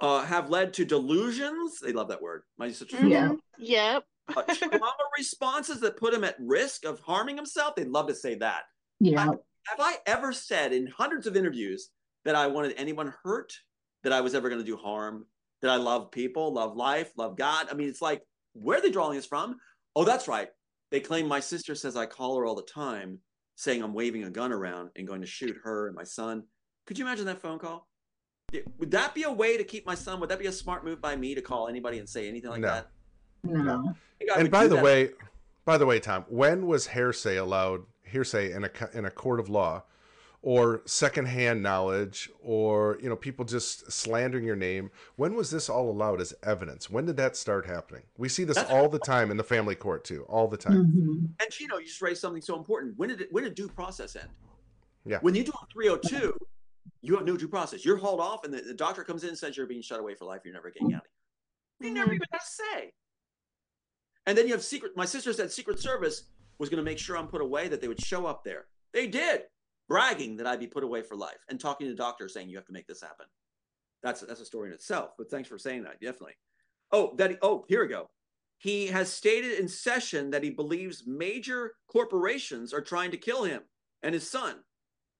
[0.00, 1.78] uh, have led to delusions.
[1.80, 2.42] They love that word.
[2.58, 3.06] My sister.
[3.06, 3.32] Yeah.
[3.58, 4.04] Yep.
[4.36, 7.74] uh, trauma responses that put him at risk of harming himself.
[7.74, 8.62] They'd love to say that.
[9.00, 9.26] Yeah.
[9.26, 11.90] Have I ever said in hundreds of interviews
[12.24, 13.52] that I wanted anyone hurt,
[14.02, 15.26] that I was ever going to do harm,
[15.62, 17.68] that I love people, love life, love God?
[17.70, 18.22] I mean, it's like,
[18.52, 19.56] where are they drawing this from?
[19.96, 20.48] Oh, that's right.
[20.90, 23.18] They claim my sister says I call her all the time,
[23.56, 26.44] saying I'm waving a gun around and going to shoot her and my son.
[26.86, 27.88] Could you imagine that phone call?
[28.54, 30.20] Yeah, Would that be a way to keep my son?
[30.20, 32.60] Would that be a smart move by me to call anybody and say anything like
[32.60, 32.68] No.
[32.68, 32.90] that?
[33.42, 33.82] No.
[33.88, 34.84] I think I and by the that.
[34.84, 35.10] way,
[35.64, 37.82] by the way, Tom, when was hearsay allowed?
[38.04, 39.82] Hearsay in a in a court of law,
[40.40, 44.92] or secondhand knowledge, or you know people just slandering your name.
[45.16, 46.88] When was this all allowed as evidence?
[46.88, 48.02] When did that start happening?
[48.16, 50.86] We see this That's- all the time in the family court too, all the time.
[50.92, 51.30] Mhm.
[51.40, 52.96] And Gino, you just raised something so important.
[52.98, 54.28] When did it, when did due process end?
[55.04, 55.18] Yeah.
[55.20, 56.38] When you do a 302,
[57.04, 57.84] you have no due process.
[57.84, 60.14] You're hauled off, and the, the doctor comes in and says you're being shut away
[60.14, 60.40] for life.
[60.44, 61.06] You're never getting out.
[61.80, 62.14] You never Mhm.
[62.16, 62.92] even have to say.
[64.26, 64.96] And then you have secret.
[64.96, 67.88] My sister said Secret Service was going to make sure I'm put away, that they
[67.88, 68.68] would show up there.
[68.92, 69.42] They did,
[69.88, 72.56] bragging that I'd be put away for life, and talking to the doctor saying you
[72.56, 73.26] have to make this happen.
[74.02, 75.10] That's that's a story in itself.
[75.18, 76.00] But thanks for saying that.
[76.00, 76.36] Definitely.
[76.92, 77.32] Oh, that.
[77.32, 78.08] He, oh, here we go.
[78.58, 83.62] He has stated in session that he believes major corporations are trying to kill him
[84.02, 84.62] and his son.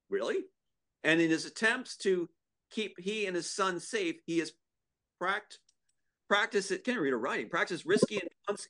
[0.09, 0.45] Really?
[1.05, 2.29] And in his attempts to
[2.71, 4.53] keep he and his son safe, he has
[5.23, 5.59] pract
[6.29, 6.85] practice it.
[6.85, 7.49] Can't read or writing.
[7.49, 8.69] Practice risky and uns-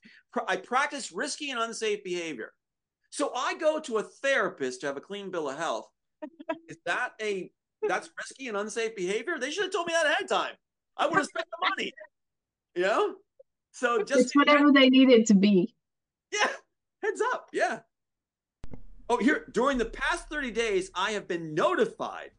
[0.49, 2.53] I practice risky and unsafe behavior.
[3.11, 5.89] So I go to a therapist to have a clean bill of health.
[6.69, 7.51] Is that a
[7.87, 9.39] that's risky and unsafe behavior?
[9.39, 10.55] They should have told me that ahead of time.
[10.97, 11.93] I would have spent the money.
[12.75, 13.15] You know?
[13.71, 15.75] So just It's whatever they need it to be.
[16.33, 16.49] yeah,
[17.03, 17.49] heads up.
[17.53, 17.81] Yeah.
[19.09, 22.31] Oh, here during the past 30 days, I have been notified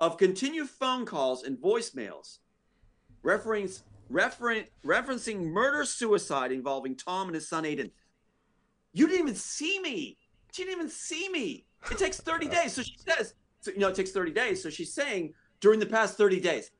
[0.00, 2.38] of continued phone calls and voicemails
[3.22, 7.90] reference, referen, referencing murder suicide involving Tom and his son Aiden.
[8.92, 10.18] You didn't even see me.
[10.52, 11.64] She didn't even see me.
[11.90, 12.74] It takes 30 days.
[12.74, 14.62] So she says, so, you know, it takes 30 days.
[14.62, 16.72] So she's saying during the past 30 days.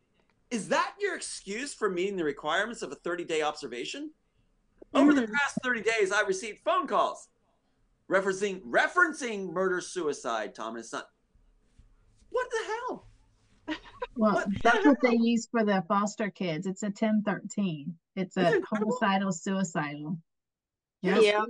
[0.51, 4.11] Is that your excuse for meeting the requirements of a 30 day observation?
[4.93, 5.33] Over the Mhm.
[5.33, 7.29] past 30 days, I received phone calls
[8.13, 11.03] referencing referencing murder suicide, Tom and his son.
[12.31, 13.07] What the hell?
[14.17, 16.67] Well, What the that's what they use for the foster kids.
[16.67, 17.95] It's a 1013.
[18.17, 20.19] It's a homicidal suicidal.
[21.01, 21.23] Yes.
[21.25, 21.45] Yeah.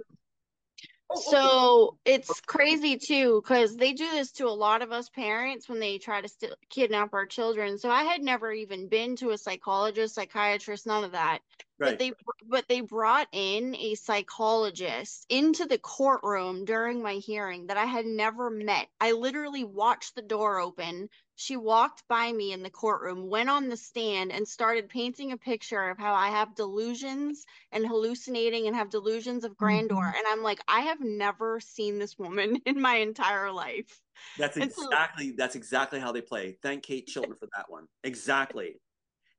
[1.10, 4.92] Oh, oh, oh, So it's crazy too, because they do this to a lot of
[4.92, 7.78] us parents when they try to st- kidnap our children.
[7.78, 11.40] So I had never even been to a psychologist, psychiatrist, none of that.
[11.83, 11.91] Right.
[11.91, 12.12] But they
[12.47, 18.07] but they brought in a psychologist into the courtroom during my hearing that I had
[18.07, 18.87] never met.
[19.01, 21.09] I literally watched the door open.
[21.35, 25.37] She walked by me in the courtroom, went on the stand and started painting a
[25.37, 29.97] picture of how I have delusions and hallucinating and have delusions of grandeur.
[29.97, 30.18] Mhm.
[30.18, 34.01] And I'm like, I have never seen this woman in my entire life.
[34.39, 36.59] That's And so- exactly that's exactly how they play.
[36.62, 37.87] Thank Kate Chilton for that one.
[38.05, 38.76] Exactly.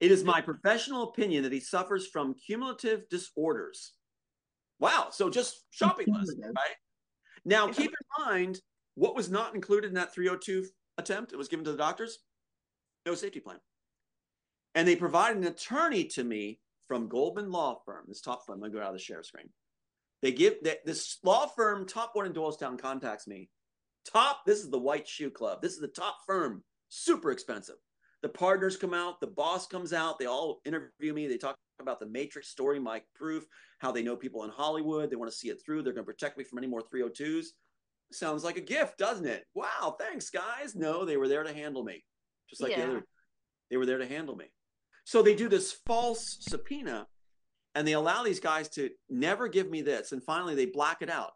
[0.03, 3.93] It is my professional opinion that he suffers from cumulative disorders.
[4.77, 5.07] Wow.
[5.11, 6.75] So just shopping list, right?
[7.45, 8.59] Now keep in mind
[8.95, 10.65] what was not included in that 302
[10.97, 11.31] attempt.
[11.31, 12.19] It was given to the doctors.
[13.05, 13.61] No safety plan.
[14.75, 18.55] And they provided an attorney to me from Goldman Law Firm, this top firm.
[18.55, 19.47] I'm gonna go out of the share screen.
[20.21, 23.49] They give that this law firm, top one in Doylestown, contacts me.
[24.11, 25.61] Top, this is the White Shoe Club.
[25.61, 27.77] This is the top firm, super expensive.
[28.23, 31.27] The partners come out, the boss comes out, they all interview me.
[31.27, 33.45] They talk about the Matrix story, my proof,
[33.79, 35.09] how they know people in Hollywood.
[35.09, 35.83] They want to see it through.
[35.83, 37.47] They're going to protect me from any more 302s.
[38.13, 39.43] Sounds like a gift, doesn't it?
[39.53, 40.73] Wow, thanks, guys.
[40.73, 42.03] No, they were there to handle me,
[42.49, 43.03] just like the other.
[43.69, 44.45] They were there to handle me.
[45.03, 47.07] So they do this false subpoena
[47.75, 50.11] and they allow these guys to never give me this.
[50.13, 51.31] And finally, they black it out.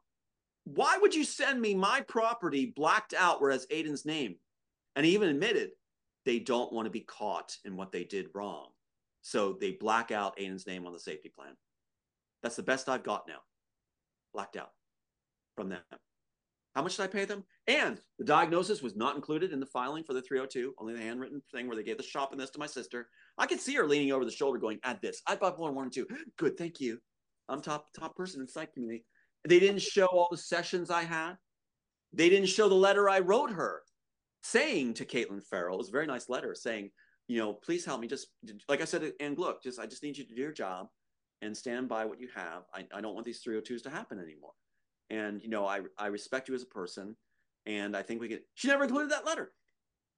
[0.63, 4.35] Why would you send me my property blacked out, whereas Aiden's name?
[4.95, 5.71] And he even admitted
[6.27, 8.67] they don't want to be caught in what they did wrong.
[9.21, 11.53] So they black out Aiden's name on the safety plan.
[12.43, 13.39] That's the best I've got now.
[14.33, 14.71] Blacked out
[15.55, 15.79] from them.
[16.75, 17.45] How much did I pay them?
[17.67, 21.41] And the diagnosis was not included in the filing for the 302, only the handwritten
[21.49, 23.07] thing where they gave the shopping list to my sister.
[23.37, 25.21] I could see her leaning over the shoulder going, add this.
[25.25, 26.07] I bipolar one and two.
[26.37, 26.99] Good, thank you.
[27.47, 29.05] I'm top top person in psych community.
[29.47, 31.35] They didn't show all the sessions I had.
[32.11, 33.83] They didn't show the letter I wrote her
[34.43, 35.75] saying to Caitlin Farrell.
[35.75, 36.91] It was a very nice letter saying,
[37.27, 38.07] you know, please help me.
[38.07, 38.27] Just
[38.69, 40.87] like I said, and look, just I just need you to do your job
[41.41, 42.63] and stand by what you have.
[42.73, 44.53] I, I don't want these 302s to happen anymore.
[45.09, 47.15] And you know, I I respect you as a person,
[47.65, 48.41] and I think we could.
[48.55, 49.51] She never included that letter.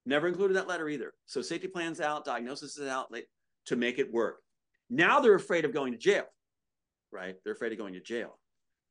[0.05, 1.13] Never included that letter either.
[1.25, 3.13] So safety plans out, diagnosis is out
[3.65, 4.37] to make it work.
[4.89, 6.25] Now they're afraid of going to jail,
[7.11, 7.35] right?
[7.43, 8.39] They're afraid of going to jail.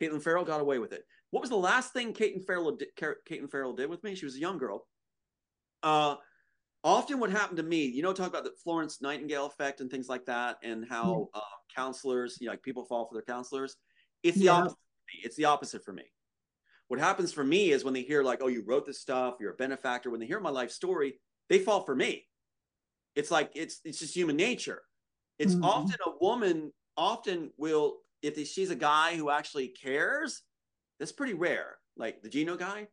[0.01, 1.03] Caitlin Farrell got away with it.
[1.31, 4.15] What was the last thing Caitlin Farrell did, Caitlin Farrell did with me?
[4.15, 4.87] She was a young girl.
[5.83, 6.17] Uh,
[6.85, 10.09] often what happened to me, you know, talk about the Florence Nightingale effect and things
[10.09, 11.41] like that, and how uh,
[11.75, 13.77] counselors, you know, like people fall for their counselors.
[14.23, 14.53] It's the Yeah.
[14.61, 14.77] opposite.
[14.77, 15.21] For me.
[15.25, 16.05] It's the opposite for me.
[16.89, 19.37] What happens for me is when they hear like, "Oh, you wrote this stuff.
[19.41, 22.27] You're a benefactor." When they hear my life story, they fall for me.
[23.15, 24.83] It's like it's it's just human nature.
[25.39, 25.63] It's Mhm.
[25.63, 30.43] often a woman often will if they, she's a guy who actually cares.
[30.99, 31.79] That's pretty rare.
[31.97, 32.89] Like the Gino guy,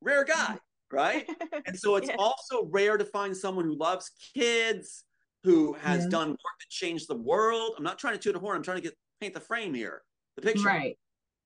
[0.00, 0.58] rare guy,
[0.92, 1.26] right?
[1.66, 2.16] And so it's Yeah.
[2.18, 5.04] also rare to find someone who loves kids,
[5.42, 6.10] who has Yeah.
[6.10, 7.74] done work that changed the world.
[7.76, 8.56] I'm not trying to toot a horn.
[8.56, 10.04] I'm trying to get paint the frame here,
[10.36, 10.66] the picture.
[10.68, 10.98] Right.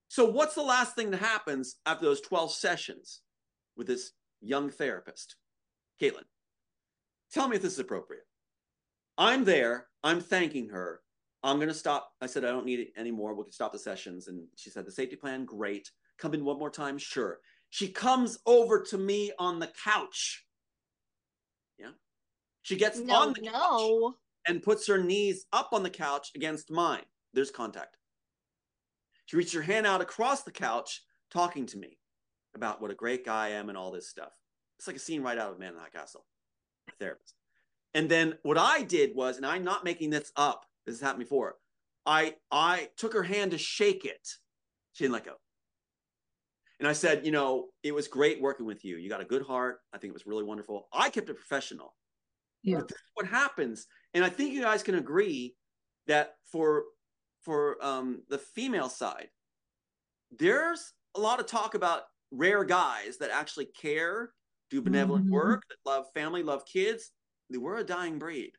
[0.09, 3.22] So what's the last thing that happens after those 12 sessions
[3.76, 5.36] with this young therapist?
[6.01, 6.24] Caitlin,
[7.32, 8.24] tell me if this is appropriate.
[9.18, 9.88] I'm there.
[10.05, 11.03] I'm thanking her.
[11.42, 12.12] I'm going to stop.
[12.20, 13.34] I said, I don't need it anymore.
[13.34, 14.28] We can stop the sessions.
[14.28, 15.90] And she said, the safety plan, great.
[16.18, 16.99] Come in one more time?
[16.99, 17.40] Sure.
[17.70, 20.44] She comes over to me on the couch.
[21.78, 21.90] Yeah.
[22.62, 24.14] She gets no, on the couch no.
[24.46, 27.04] and puts her knees up on the couch against mine.
[27.34, 27.96] There's contact.
[29.26, 31.98] She reaches her hand out across the couch, talking to me
[32.54, 34.32] about what a great guy I am and all this stuff.
[34.78, 36.24] It's like a scene right out of Man in the High Castle,
[36.88, 37.34] a therapist.
[37.94, 41.24] And then what I did was, and I'm not making this up, this has happened
[41.24, 41.56] before.
[42.04, 44.28] I I took her hand to shake it.
[44.92, 45.34] She didn't let go.
[46.79, 48.97] And I said, you know, it was great working with you.
[48.99, 49.81] You got a good heart.
[49.93, 50.89] I think it was really wonderful.
[50.93, 51.95] I kept it professional.
[52.62, 52.79] Yeah.
[52.79, 55.57] But this is what happens, and I think you guys can agree
[56.07, 56.85] that for
[57.43, 59.29] for um, the female side,
[60.33, 62.03] there's a lot of talk about
[62.33, 64.33] rare guys that actually care,
[64.68, 65.31] do benevolent Mhm.
[65.31, 67.12] work, that love family, love kids.
[67.51, 68.53] We're a dying breed.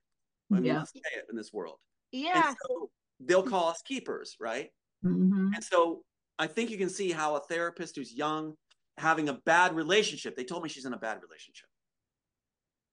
[0.51, 0.79] I mean, Yeah.
[0.79, 1.79] let's say it in this world.
[2.11, 2.47] Yeah.
[2.49, 2.89] And so
[3.19, 4.71] they'll call us keepers, right?
[5.03, 5.53] Mhm.
[5.53, 6.05] And so
[6.39, 8.55] I think you can see how a therapist who's young
[8.97, 11.69] having a bad relationship, they told me she's in a bad relationship.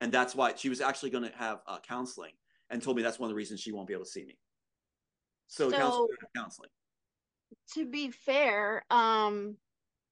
[0.01, 2.33] And that's why she was actually going to have uh, counseling
[2.71, 4.39] and told me that's one of the reasons she won't be able to see me.
[5.47, 6.71] So, So- counseling, counseling.
[7.75, 9.57] to be fair, um,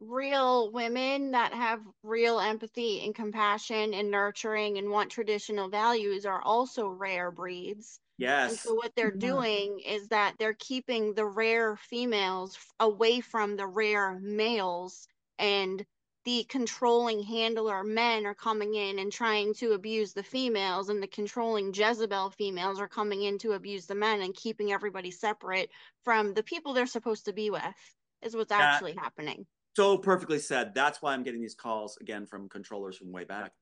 [0.00, 6.42] real women that have real empathy and compassion and nurturing and want traditional values are
[6.42, 8.00] also rare breeds.
[8.18, 8.60] And Yes.
[8.60, 9.18] so what they're mm-hmm.
[9.18, 15.06] doing is that they're keeping the rare females away from the rare males
[15.38, 15.84] and
[16.24, 21.08] the controlling handler men are coming in and trying to abuse the females, and the
[21.08, 25.68] controlling Jezebel females are coming in to abuse the men and keeping everybody separate
[26.04, 27.62] from the people they're supposed to be with,
[28.22, 29.46] is what's That- actually happening.
[29.74, 30.74] So perfectly said.
[30.74, 33.52] That's why I'm getting these calls again from controllers from way back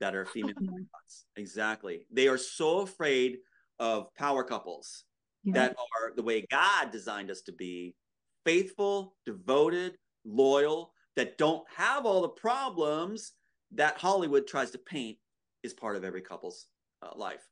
[0.00, 0.54] that are female.
[0.54, 0.68] Mm-hmm.
[0.68, 1.24] robots.
[1.36, 2.04] exactly.
[2.10, 3.38] They are so afraid
[3.78, 5.04] of power couples
[5.44, 5.54] Yeah.
[5.54, 7.96] that are the way God designed us to be
[8.44, 13.32] faithful, devoted, loyal, that don't have all the problems
[13.72, 15.18] that Hollywood tries to paint
[15.62, 16.68] is part of every couple's
[17.02, 17.48] uh, life.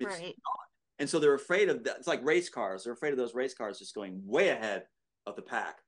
[0.00, 0.36] It's Right.
[0.36, 0.58] not.
[0.98, 1.98] And so they're afraid of that.
[1.98, 2.84] It's like race cars.
[2.84, 4.86] They're afraid of those race cars just going way ahead
[5.26, 5.80] of the pack.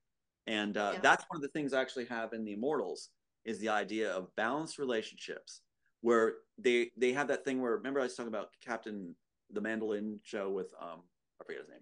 [0.47, 0.99] And uh, Yeah.
[1.01, 3.09] that's one of the things I actually have in the Immortals
[3.45, 5.61] is the idea of balanced relationships
[6.01, 9.15] where they they have that thing where remember I was talking about Captain
[9.51, 11.01] the Mandolin show with um
[11.39, 11.79] I forget his name.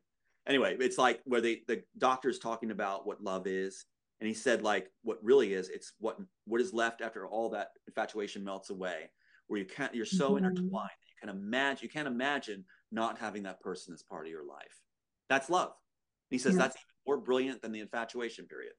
[0.47, 3.85] Anyway, it's like where the the doctor's talking about what love is,
[4.19, 7.69] and he said like what really is it's what what is left after all that
[7.87, 9.09] infatuation melts away,
[9.47, 10.37] where you can't you're so Mhm.
[10.39, 14.45] intertwined you can imagine you can't imagine not having that person as part of your
[14.45, 14.81] life.
[15.29, 15.69] That's love.
[15.69, 16.59] And he says Yeah.
[16.59, 18.73] that's even more brilliant than the infatuation period.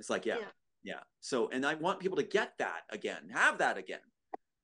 [0.00, 0.50] It's like yeah, Yeah.
[0.82, 1.00] yeah.
[1.20, 4.00] So and I want people to get that again, have that again.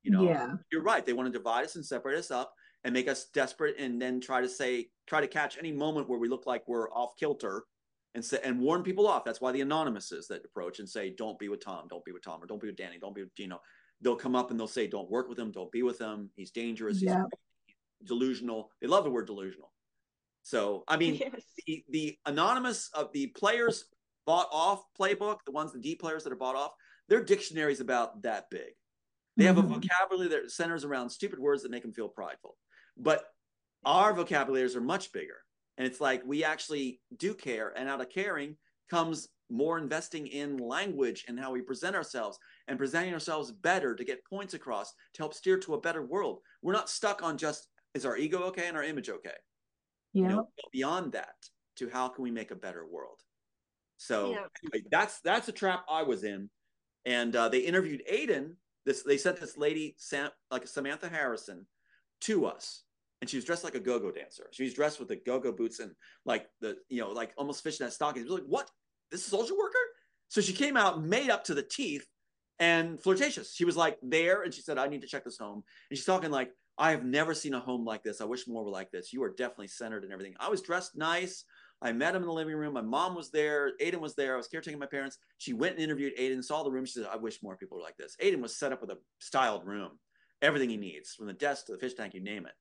[0.02, 0.56] You know, Yeah.
[0.72, 1.04] you're right.
[1.04, 2.54] They want to divide us and separate us up
[2.85, 6.18] and make us desperate and then try to say, try to catch any moment where
[6.18, 7.64] we look like we're off kilter
[8.14, 9.24] and say, and warn people off.
[9.24, 12.24] That's why the anonymouses that approach and say, don't be with Tom, don't be with
[12.24, 13.61] Tom, or don't be with Danny, don't be with Gino.
[14.01, 16.31] They'll come up and they'll say, don't work with him, don't be with him.
[16.37, 17.03] He's dangerous.
[17.03, 17.24] Yeah.
[17.66, 18.70] He's delusional.
[18.81, 19.72] They love the word delusional.
[20.43, 21.43] So, I mean, yes.
[21.66, 23.85] the, the anonymous of the players
[24.26, 26.72] bought off playbook, the ones, the D players that are bought off,
[27.09, 28.72] their dictionary's about that big.
[29.37, 29.68] They have a Mhm.
[29.81, 32.57] vocabulary that centers around stupid words that make them feel prideful.
[33.03, 33.24] But
[33.84, 35.38] our vocabularies are much bigger.
[35.78, 37.72] And it's like we actually do care.
[37.76, 38.57] And out of caring
[38.90, 42.38] comes more investing in language and how we present ourselves
[42.68, 46.40] and presenting ourselves better to get points across to help steer to a better world.
[46.62, 49.34] We're not stuck on just is our ego okay and our image okay?
[50.12, 50.28] you Yeah.
[50.28, 51.34] know beyond that
[51.76, 53.20] to how can we make a better world
[53.96, 54.46] so Yeah.
[54.64, 56.51] anyway, that's that's a trap i was in
[57.05, 61.66] and uh, they interviewed aiden this they sent this lady Sam, like samantha harrison
[62.22, 62.82] to us
[63.20, 65.80] and she was dressed like a go-go dancer she was dressed with the go-go boots
[65.80, 65.92] and
[66.24, 68.70] like the you know like almost fishnet stockings was like what
[69.10, 69.78] this is social worker
[70.28, 72.06] so she came out made up to the teeth
[72.58, 75.62] and flirtatious she was like there and she said i need to check this home
[75.90, 78.22] and she's talking like I have never seen a home like this.
[78.22, 79.12] I wish more were like this.
[79.12, 80.34] You are definitely centered and everything.
[80.40, 81.44] I was dressed nice.
[81.82, 82.72] I met him in the living room.
[82.72, 83.72] My mom was there.
[83.82, 84.32] Aiden was there.
[84.32, 85.18] I was caretaking my parents.
[85.36, 86.86] She went and interviewed Aiden, saw the room.
[86.86, 88.16] She said, I wish more people were like this.
[88.22, 89.98] Aiden was set up with a styled room,
[90.40, 92.52] everything he needs, from the desk to the fish tank, you name it,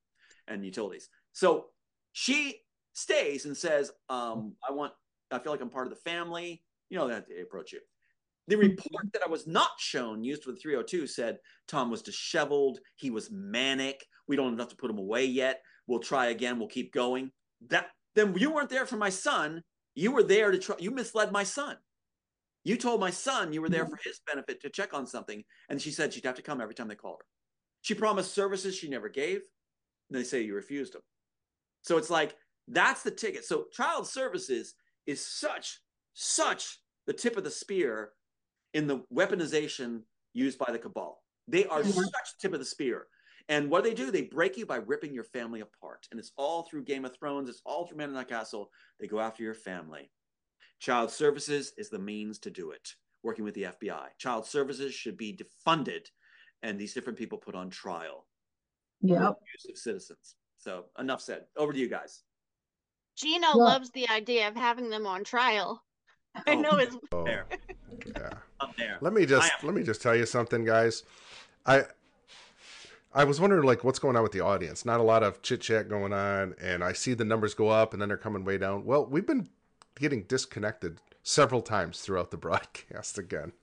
[0.49, 1.09] and utilities.
[1.31, 1.67] So
[2.11, 2.61] she
[2.93, 4.93] stays and says, um, I want,
[5.31, 6.63] I feel like I'm part of the family.
[6.89, 7.79] You know, that they approach you.
[8.47, 11.37] The report that I was not shown used for the 302 said
[11.67, 12.79] Tom was disheveled.
[12.95, 14.03] He was manic.
[14.27, 15.61] We don't have enough to put him away yet.
[15.85, 16.57] We'll try again.
[16.57, 17.31] We'll keep going.
[17.69, 19.63] That then you weren't there for my son.
[19.93, 20.75] You were there to try.
[20.79, 21.77] You misled my son.
[22.63, 25.81] You told my son you were there for his benefit to check on something, and
[25.81, 27.25] she said she'd have to come every time they called her.
[27.81, 29.41] She promised services she never gave,
[30.09, 31.01] and they say you refused them.
[31.81, 32.35] So it's like
[32.67, 33.45] that's the ticket.
[33.45, 35.79] So child services is such
[36.13, 38.11] such the tip of the spear
[38.73, 40.01] in the weaponization
[40.33, 41.23] used by the cabal.
[41.47, 41.93] They are Mhm.
[41.93, 43.07] such tip of the spear.
[43.47, 44.11] And what do they do?
[44.11, 46.07] They break you by ripping your family apart.
[46.11, 48.71] And it's all through Game of Thrones, it's all through Man in the Castle.
[48.99, 50.11] They go after your family.
[50.79, 54.11] Child services is the means to do it, working with the FBI.
[54.17, 56.11] Child services should be defunded
[56.61, 58.28] and these different people put on trial.
[59.01, 59.39] Yep.
[59.53, 60.35] Use of citizens.
[60.57, 61.45] So enough said.
[61.57, 62.23] Over to you guys.
[63.15, 65.83] Gino Well- loves the idea of having them on trial.
[66.35, 66.61] I Oh.
[66.61, 67.45] know it's Oh, There.
[68.05, 68.29] yeah.
[68.59, 68.97] Up there.
[69.01, 71.03] Let me just let me just tell you something, guys.
[71.65, 71.85] I
[73.11, 74.85] I was wondering like what's going on with the audience.
[74.85, 77.93] Not a lot of chit chat going on, and I see the numbers go up
[77.93, 78.85] and then they're coming way down.
[78.85, 79.49] Well, we've been
[79.95, 83.53] getting disconnected several times throughout the broadcast again.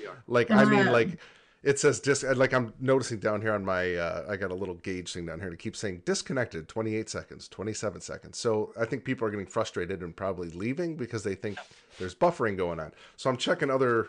[0.00, 0.22] We are.
[0.26, 1.20] Like I mean, like
[1.62, 2.22] it says dis.
[2.22, 5.40] Like I'm noticing down here on my, uh, I got a little gauge thing down
[5.40, 6.68] here to keep saying disconnected.
[6.68, 8.38] 28 seconds, 27 seconds.
[8.38, 11.58] So I think people are getting frustrated and probably leaving because they think
[11.98, 12.92] there's buffering going on.
[13.16, 14.08] So I'm checking other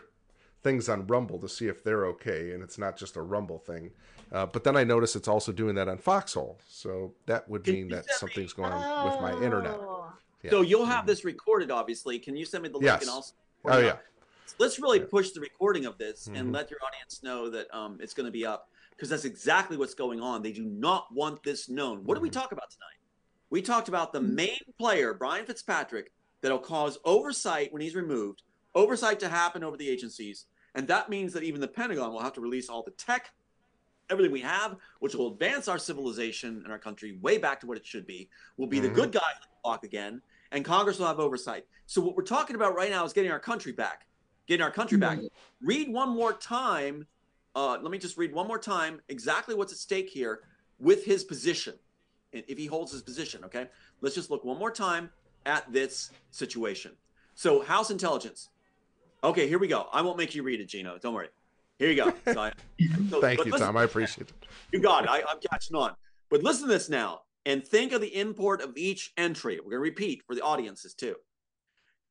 [0.62, 3.90] things on Rumble to see if they're okay, and it's not just a Rumble thing.
[4.30, 6.58] Uh, but then I notice it's also doing that on Foxhole.
[6.68, 9.74] So that would mean that something's going on with my internet.
[9.74, 10.12] Oh.
[10.42, 10.50] Yeah.
[10.50, 12.18] So you'll have this recorded, obviously.
[12.18, 13.02] Can you send me the link Yes.
[13.02, 13.34] and also?
[13.64, 13.96] Oh yeah.
[14.58, 16.38] Let's really push the recording of this Mhm.
[16.40, 19.76] and let your audience know that um, it's going to be up because that's exactly
[19.76, 20.42] what's going on.
[20.42, 22.04] They do not want this known.
[22.04, 22.32] What did we Mhm.
[22.32, 22.98] talk about tonight?
[23.50, 24.34] We talked about the Mhm.
[24.34, 28.42] main player, Brian Fitzpatrick, that'll cause oversight when he's removed,
[28.74, 32.34] oversight to happen over the agencies, And that means that even the Pentagon will have
[32.34, 33.32] to release all the tech,
[34.10, 37.78] everything we have, which will advance our civilization and our country way back to what
[37.78, 38.28] it should be.
[38.58, 38.82] We'll be Mhm.
[38.82, 40.22] the good guy on the block again,
[40.52, 41.66] and Congress will have oversight.
[41.86, 44.06] So what we're talking about right now is getting our country back,
[44.48, 45.20] getting our country back.
[45.62, 47.06] Read one more time.
[47.54, 50.40] Uh, let me just read one more time exactly what's at stake here
[50.80, 51.74] with his position,
[52.32, 53.44] if he holds his position.
[53.44, 53.66] Okay,
[54.00, 55.10] let's just look one more time
[55.46, 56.92] at this situation.
[57.34, 58.48] So House Intelligence.
[59.22, 59.86] Okay, here we go.
[59.92, 60.98] I won't make you read it, Gino.
[60.98, 61.28] Don't worry.
[61.78, 62.12] Here you go.
[62.32, 62.52] So I-
[63.10, 63.76] so- Thank you, Tom.
[63.76, 64.32] I appreciate it.
[64.72, 65.10] You got it.
[65.10, 65.94] I, I'm catching on.
[66.30, 69.56] But listen to this now and think of the import of each entry.
[69.56, 71.16] We're going to repeat for the audiences too.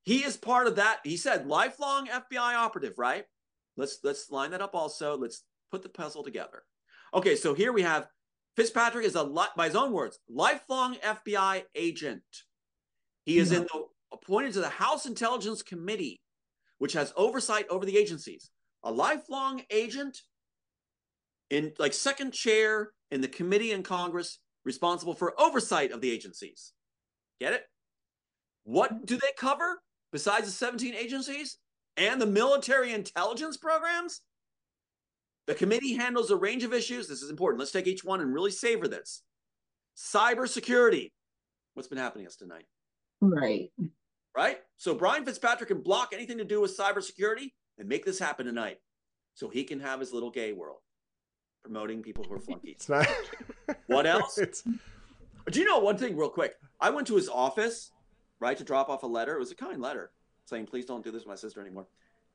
[0.07, 1.01] He is part of that.
[1.03, 3.25] He said lifelong FBI operative, right?
[3.75, 5.17] Let's let's line that up also.
[5.17, 6.63] Let's put the puzzle together.
[7.13, 8.07] Okay, so here we have
[8.55, 12.23] Fitzpatrick is a lot by his own words, lifelong FBI agent.
[13.25, 13.83] He is in the
[14.13, 16.21] appointed to the House Intelligence Committee,
[16.77, 18.49] which has oversight over the agencies.
[18.83, 20.19] A lifelong agent
[21.49, 26.71] in like second chair in the committee in Congress responsible for oversight of the agencies.
[27.41, 27.63] Get it?
[28.63, 29.03] What hmm.
[29.03, 29.81] do they cover
[30.11, 31.57] besides the 17 agencies
[31.95, 34.21] and the military intelligence programs?
[35.47, 37.07] The committee handles a range of issues.
[37.07, 37.59] This is important.
[37.59, 39.23] Let's take each one and really savor this.
[39.95, 41.11] Cybersecurity.
[41.73, 42.65] What's been happening to us tonight?
[43.21, 43.71] Right.
[44.35, 44.59] right?
[44.75, 48.77] So Brian Fitzpatrick can block anything to do with cybersecurity and make this happen tonight,
[49.35, 50.79] so he can have his little gay world,
[51.63, 52.75] promoting people who are flunkies.
[52.75, 53.07] It's not.
[53.87, 54.37] What else?
[54.41, 56.55] It's, Do you know one thing, real quick?
[56.81, 57.91] I went to his office,
[58.39, 59.35] right, to drop off a letter.
[59.35, 60.11] It was a kind letter
[60.45, 61.87] saying, "Please don't do this with my sister anymore."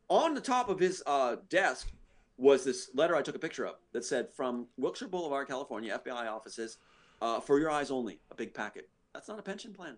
[0.08, 1.88] On the top of his uh, desk
[2.36, 6.26] was this letter I took a picture of that said, "From Wilshire Boulevard, California, FBI
[6.30, 6.78] offices,
[7.20, 8.88] uh, for your eyes only." A big packet.
[9.14, 9.96] That's not a pension plan.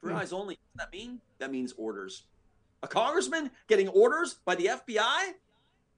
[0.00, 0.22] For your Hmm.
[0.22, 0.54] eyes only.
[0.72, 1.20] What does that mean?
[1.38, 2.24] That means orders.
[2.82, 5.34] A congressman getting orders by the FBI?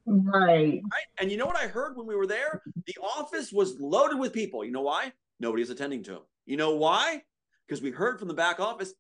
[0.09, 0.81] Right.
[0.93, 1.07] right?
[1.19, 2.63] And you know what I heard when we were there?
[2.87, 4.65] The office was loaded with people.
[4.65, 5.13] You know why?
[5.41, 6.23] Nobody attending to him.
[6.45, 7.25] You know why?
[7.67, 8.93] Because we heard from the back office.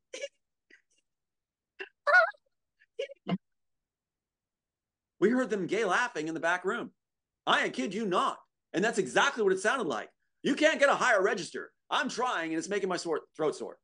[5.20, 6.90] we heard them gay laughing in the back room.
[7.46, 8.38] I kid you not.
[8.72, 10.08] And that's exactly what it sounded like.
[10.42, 11.70] You can't get a higher register.
[11.90, 13.78] I'm trying, and it's making my sore, throat sore.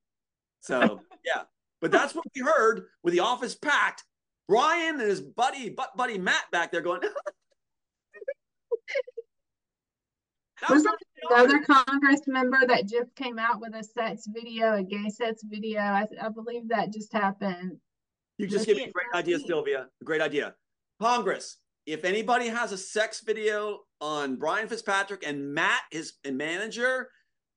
[0.60, 1.42] So, yeah.
[1.80, 4.04] But that's what we heard with the office packed.
[4.48, 7.00] Brian and his buddy, butt buddy Matt back there going,
[10.20, 10.96] That was Wasn't
[11.30, 15.80] Another Congress member that just came out with a sex video, a gay sex video.
[15.80, 17.78] I, I believe that just happened.
[18.38, 19.46] You just gave me a great idea, feet.
[19.46, 19.86] Sylvia.
[20.00, 20.54] A great idea.
[21.00, 27.08] Congress, if anybody has a sex video on Brian Fitzpatrick and Matt, his manager,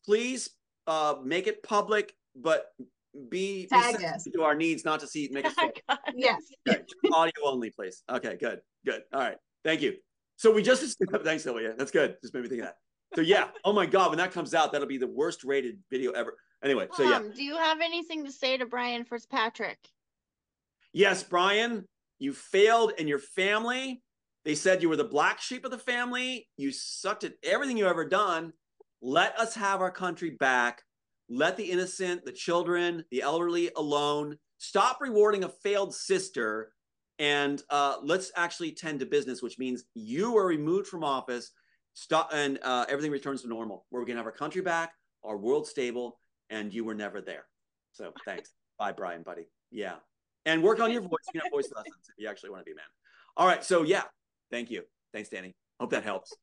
[0.05, 0.49] please
[0.87, 4.27] uh, make it public, but be, be Tag sensitive us.
[4.33, 5.71] to our needs, not to see make us feel
[6.15, 6.41] Yes.
[6.69, 6.81] Okay,
[7.13, 8.03] audio only, please.
[8.09, 9.03] Okay, good, good.
[9.13, 9.95] All right, thank you.
[10.37, 11.73] So we just thanks, Sylvia.
[11.77, 12.17] That's good.
[12.21, 12.75] Just made me think of that.
[13.15, 16.11] So yeah, oh my God, when that comes out, that'll be the worst rated video
[16.11, 16.35] ever.
[16.63, 19.77] Anyway, so yeah, do you have anything to say to Brian Fitzpatrick?
[20.93, 21.85] yes, Brian,
[22.19, 24.01] you failed in your family.
[24.45, 26.47] They said you were the black sheep of the family.
[26.57, 28.53] You sucked at everything you ever done.
[29.01, 30.83] Let us have our country back.
[31.29, 34.37] Let the innocent, the children, the elderly alone.
[34.57, 36.71] Stop rewarding a failed sister
[37.19, 41.51] and uh, let's actually tend to business, which means you are removed from office.
[41.95, 43.85] Stop and uh, everything returns to normal.
[43.89, 44.93] Where we can have our country back,
[45.23, 46.19] our world stable,
[46.49, 47.45] and you were never there.
[47.93, 48.51] So thanks.
[48.79, 49.47] Bye, Brian, buddy.
[49.71, 49.95] Yeah,
[50.45, 51.11] and work on your voice.
[51.33, 52.85] You can have voice lessons if you actually want to be a man.
[53.37, 53.63] All right.
[53.63, 54.03] So yeah,
[54.51, 54.83] thank you.
[55.13, 55.55] Thanks, Danny.
[55.79, 56.33] Hope that helps.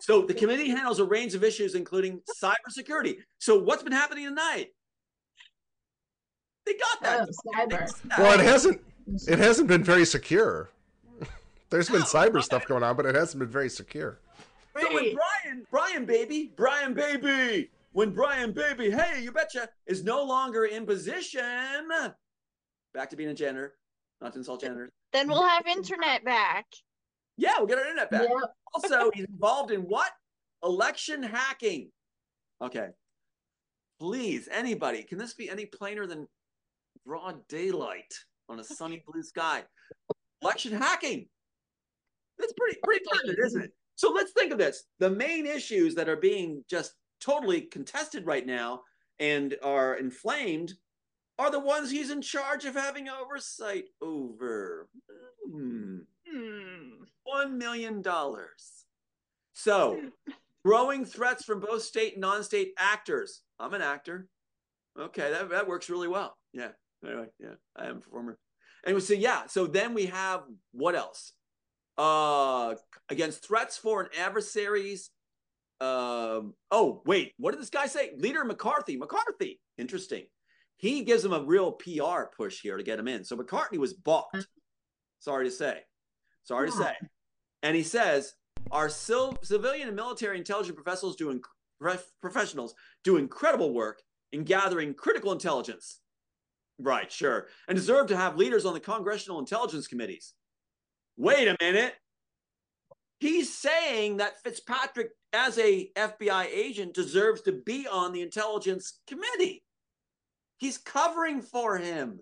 [0.00, 3.16] So the committee handles a range of issues, including cybersecurity.
[3.38, 4.68] So what's been happening tonight?
[6.64, 7.28] They got that.
[7.28, 8.18] Oh, cyber.
[8.18, 8.80] well, it hasn't.
[9.28, 10.70] It hasn't been very secure.
[11.68, 12.40] There's been No, cyber okay.
[12.42, 14.20] stuff going on, but it hasn't been very secure.
[14.80, 20.24] So when Brian, Brian baby, Brian baby, when Brian baby, hey, you betcha, is no
[20.24, 21.88] longer in position,
[22.92, 23.74] back to being a janitor,
[24.20, 24.90] not to insult janitors.
[25.12, 26.66] Then we'll have internet back.
[27.36, 28.22] Yeah, we'll get our internet back.
[28.22, 28.30] Yep.
[28.74, 30.10] Also, he's involved in what?
[30.64, 31.90] Election hacking.
[32.60, 32.88] Okay.
[34.00, 36.26] Please, anybody, can this be any plainer than
[37.06, 38.12] broad daylight
[38.48, 39.62] on a sunny blue sky?
[40.42, 41.28] Election hacking.
[42.38, 43.72] That's pretty pretty pertinent, isn't it?
[43.96, 44.84] So let's think of this.
[44.98, 48.82] The main issues that are being just totally contested right now
[49.18, 50.74] and are inflamed
[51.38, 54.88] are the ones he's in charge of having oversight over.
[55.50, 55.98] Hmm.
[56.28, 57.04] Hmm.
[57.24, 58.84] One million dollars.
[59.52, 60.00] So,
[60.64, 63.42] growing threats from both state and non-state actors.
[63.58, 64.28] I'm an actor.
[64.98, 66.36] Okay, that, that works really well.
[66.52, 66.70] Yeah.
[67.06, 68.38] Anyway, yeah, I am a performer.
[68.86, 70.42] Anyway, so yeah, so then we have
[70.72, 71.32] what else?
[71.98, 72.74] Uh,
[73.08, 75.10] against threats foreign adversaries.
[75.80, 78.12] Um, oh, wait, what did this guy say?
[78.18, 78.96] Leader McCarthy.
[78.96, 79.60] McCarthy.
[79.78, 80.24] Interesting.
[80.76, 83.24] He gives him a real PR push here to get him in.
[83.24, 84.26] So McCarthy was bought.
[85.20, 85.80] Sorry to say.
[86.42, 86.94] Sorry to say.
[87.62, 88.34] And he says,
[88.70, 91.44] our civil, civilian and military intelligence professionals do, inc-
[91.80, 94.02] prof- professionals do incredible work
[94.32, 96.00] in gathering critical intelligence.
[96.78, 97.46] Right, sure.
[97.68, 100.34] And deserve to have leaders on the congressional intelligence committees.
[101.16, 101.94] Wait a minute.
[103.20, 109.62] He's saying that Fitzpatrick, as a FBI agent, deserves to be on the intelligence committee.
[110.58, 112.20] He's covering for him.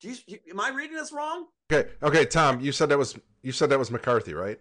[0.00, 1.46] Do you, you- am I reading this wrong?
[1.72, 4.58] Okay, okay, Tom, you said that was you said that was McCarthy, right?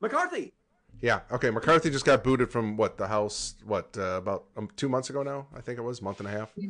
[0.00, 0.54] McCarthy.
[1.02, 1.20] Yeah.
[1.30, 3.54] Okay, McCarthy just got booted from what the House?
[3.66, 5.46] What uh, about um, two months ago now?
[5.54, 6.52] I think it was month and a half.
[6.56, 6.68] Yeah.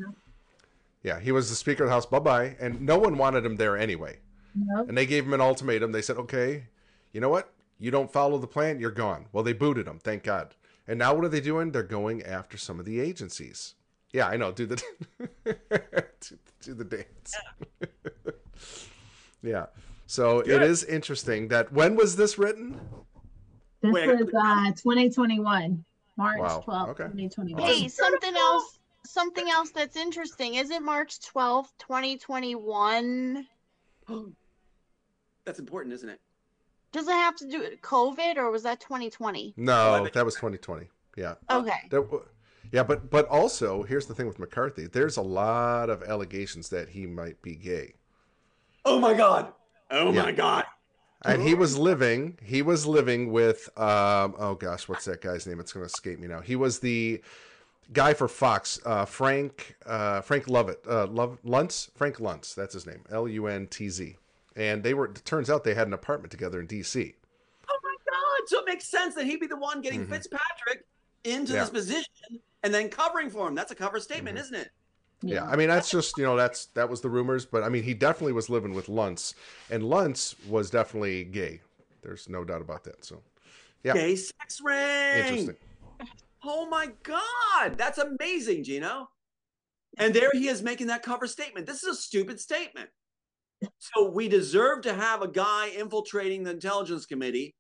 [1.05, 2.07] Yeah, he was the Speaker of the House.
[2.07, 4.19] Bye bye, and no one wanted him there anyway.
[4.55, 4.89] Nope.
[4.89, 5.93] And they gave him an ultimatum.
[5.93, 6.65] They said, "Okay,
[7.13, 7.53] you know what?
[7.79, 9.99] You don't follow the plan, you're gone." Well, they booted him.
[9.99, 10.55] Thank God.
[10.87, 11.73] And now what are they doing?
[11.73, 13.75] They're going after some of the agencies.
[14.13, 14.53] Yeah, I know.
[14.53, 14.77] Do the
[15.45, 15.55] do,
[16.61, 17.35] do the dance.
[19.43, 19.67] Yeah.
[20.07, 20.63] So it Good.
[20.63, 22.81] is interesting that when was this written?
[23.81, 25.85] This Wait, was uh 2021,
[26.17, 27.05] March Wow, 12th, okay.
[27.05, 27.61] 2021.
[27.61, 28.79] Hey, something else.
[29.05, 30.55] Something else that's interesting.
[30.55, 33.49] Is it March twelfth, twenty twenty one?
[35.45, 36.21] That's important, isn't it?
[36.93, 39.55] Does it have to do with COVID or was that twenty twenty?
[39.59, 40.89] Oh, No, that was 2020.
[41.17, 41.35] Yeah.
[41.51, 41.71] Okay.
[41.91, 42.23] That,
[42.71, 44.87] yeah, but but also here's the thing with McCarthy.
[44.87, 47.95] There's a lot of allegations that he might be gay,
[48.85, 49.53] Oh my God.
[49.91, 50.23] Oh Yeah.
[50.23, 50.65] my God.
[51.25, 52.39] and he was living.
[52.43, 53.69] He was living with.
[53.79, 55.61] Um, oh gosh, what's that guy's name?
[55.61, 56.41] It's going to escape me now.
[56.41, 57.23] He was the
[57.93, 62.55] guy for Fox, uh, Frank uh, Frank Lovett, uh, Love Luntz, Frank Luntz.
[62.55, 64.17] That's his name, L U N T Z.
[64.57, 65.07] And they were.
[65.07, 67.15] It turns out they had an apartment together in D.C.
[67.69, 68.49] Oh my God.
[68.49, 70.11] So it makes sense that he'd be the one getting Mhm.
[70.11, 70.85] Fitzpatrick
[71.25, 71.61] into Yeah.
[71.61, 73.55] this position and then covering for him.
[73.55, 74.41] That's a cover statement, Mhm.
[74.43, 74.71] isn't it?
[75.25, 77.85] Yeah, I mean that's just you know that's that was the rumors, but I mean
[77.85, 79.35] he definitely was living with Luntz,
[79.71, 81.61] and Luntz was definitely gay.
[82.03, 83.05] There's no doubt about that.
[83.05, 83.23] So
[83.85, 83.93] Yeah.
[83.95, 84.77] Gay sex ring.
[85.19, 85.57] interesting.
[86.43, 87.79] Oh my God.
[87.79, 89.09] That's amazing, Gino.
[89.99, 91.67] And there he is making that cover statement.
[91.67, 92.91] This is a stupid statement.
[93.79, 97.55] So we deserve to have a guy infiltrating the intelligence committee.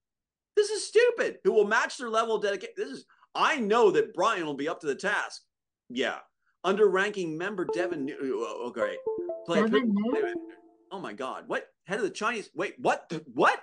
[0.57, 1.39] This is stupid.
[1.45, 2.74] Who will match their level of dedication?
[2.77, 3.05] This is.
[3.35, 5.43] I know that Brian will be up to the task.
[5.89, 6.19] Yeah,
[6.65, 8.05] under ranking member Devin.
[8.05, 8.99] New- Oh, oh, oh great.
[9.47, 10.35] Play- Devin?
[10.91, 11.45] Oh my God!
[11.47, 12.51] What head of the Chinese?
[12.55, 13.11] Wait, what?
[13.33, 13.59] What?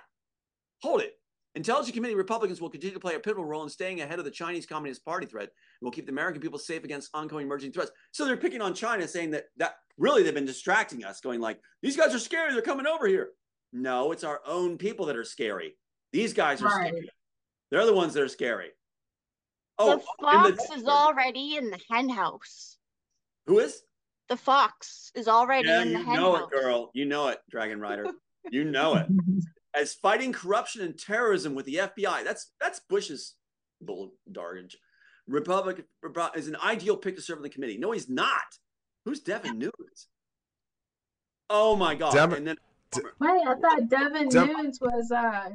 [0.82, 1.14] Hold it.
[1.56, 4.30] Intelligence Committee Republicans will continue to play a pivotal role in staying ahead of the
[4.30, 5.50] Chinese Communist Party threat and
[5.82, 7.90] will keep the American people safe against ongoing emerging threats.
[8.12, 11.60] So they're picking on China, saying that that really they've been distracting us, going like,
[11.82, 13.30] these guys are scary, they're coming over here.
[13.72, 15.76] No, it's our own people that are scary.
[16.12, 16.88] These guys are Right.
[16.88, 17.10] scary.
[17.70, 18.70] They're the ones that are scary.
[19.78, 22.76] Oh, the oh, and fox is already in the hen house.
[23.46, 23.82] who is?
[24.28, 26.06] The fox is already Yeah, in the henhouse.
[26.06, 26.48] you hen know house.
[26.52, 26.90] it, girl.
[26.94, 28.06] You know it, Dragon Rider.
[28.50, 29.06] You know it.
[29.74, 32.24] As fighting corruption and terrorism with the FBI.
[32.24, 33.34] That's that's Bush's
[33.80, 34.76] bull dargage.
[35.28, 35.84] Republic
[36.34, 37.78] is an ideal pick to serve on the committee.
[37.78, 38.58] No, he's not.
[39.04, 40.08] Who's Devin Nunes?
[41.48, 42.12] Oh my god!
[42.12, 42.56] Devin- and then
[43.20, 45.50] Wait, I thought Devin Dev- Nunes was uh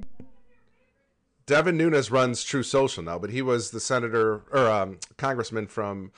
[1.46, 6.12] Devin Nunes runs Truth Social now, but he was the senator or um, congressman from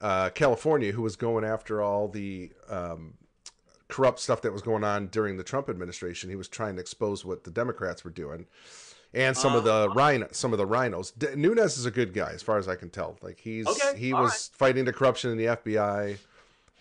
[0.00, 3.14] uh, California who was going after all the um,
[3.88, 6.30] corrupt stuff that was going on during the Trump administration.
[6.30, 8.46] He was trying to expose what the Democrats were doing,
[9.12, 11.10] and some of the uh, rhino, some of the rhinos.
[11.12, 13.16] D- Nunes is a good guy, as far as I can tell.
[13.22, 16.18] Like he's Okay, he all was fighting the corruption in the FBI.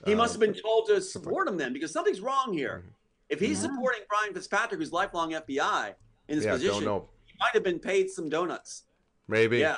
[0.06, 2.80] he must have been uh, told to support him then because something's wrong here.
[2.80, 2.88] Mm-hmm.
[3.30, 3.70] If he's Yeah.
[3.70, 5.94] supporting Brian Fitzpatrick, who's lifelong FBI
[6.28, 7.10] in this Yeah, position, don't know.
[7.26, 8.84] he might have been paid some donuts.
[9.28, 9.60] Maybe.
[9.60, 9.78] Yeah,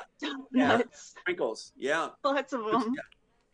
[0.51, 1.13] Nuts.
[1.19, 1.71] sprinkles.
[1.77, 2.09] Yeah.
[2.23, 2.95] Lots of them.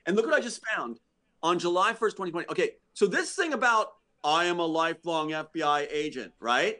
[0.05, 0.99] And look what I just found
[1.43, 2.47] on July 1st, 2020.
[2.49, 3.87] Okay, so this thing about
[4.23, 6.77] I am a lifelong FBI agent, right?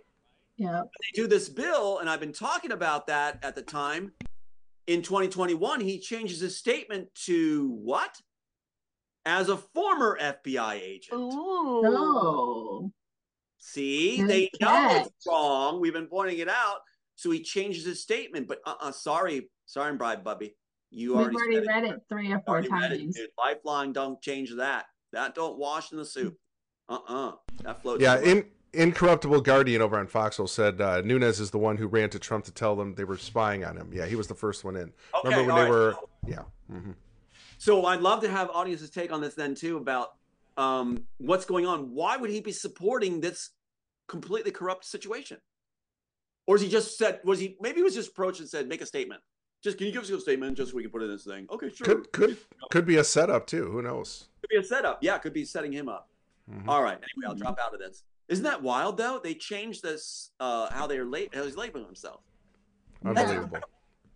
[0.58, 0.82] yeah.
[0.84, 4.12] They do this bill, and I've been talking about that at the time.
[4.88, 8.16] In 2021, he changes his statement to what?
[9.26, 11.20] As a former FBI agent.
[11.20, 11.82] Ooh.
[11.86, 12.92] Oh.
[13.60, 15.08] See, Good they know catch.
[15.08, 15.80] it's wrong.
[15.80, 16.80] We've been pointing it out.
[17.16, 20.56] So he changes his statement, but uh, uh sorry, sorry, Bride Bubby,
[20.90, 23.16] you We've already, already read it three or four Already it, times.
[23.16, 23.30] dude.
[23.38, 24.86] Lifeline, don't change that.
[25.14, 26.38] That don't wash in the soup.
[26.90, 27.32] Uh uh
[27.64, 28.02] That floats.
[28.02, 32.10] Yeah, in Incorruptible Guardian over on Foxhole said uh, Nunes is the one who ran
[32.12, 33.92] to Trump to tell them they were spying on him.
[33.94, 34.94] Yeah, he was the first one in.
[35.14, 35.70] Okay, Remember when they right.
[35.70, 35.96] were?
[36.26, 36.44] Yeah.
[36.70, 36.92] hmm
[37.58, 40.10] So I'd love to have audiences take on this then too about
[40.56, 41.94] um, what's going on.
[41.94, 43.50] Why would he be supporting this
[44.08, 45.38] completely corrupt situation?
[46.48, 47.20] Or is he just said?
[47.24, 49.22] Was he maybe he was just approached and said, "Make a statement."
[49.62, 51.24] Just can you give us a statement just so we can put it in this
[51.24, 51.48] thing?
[51.52, 51.86] Okay, sure.
[51.86, 52.38] Could could
[52.72, 53.70] could be a setup too.
[53.72, 54.26] Who knows?
[54.42, 55.00] Could be a setup.
[55.02, 56.10] Yeah, could be setting him up.
[56.52, 56.68] Mhm.
[56.68, 56.98] All right.
[56.98, 58.04] Anyway, I'll drop out of this.
[58.28, 59.20] Isn't that wild though?
[59.24, 62.22] They changed this uh how they're late how he's labeling himself.
[63.06, 63.60] Unbelievable.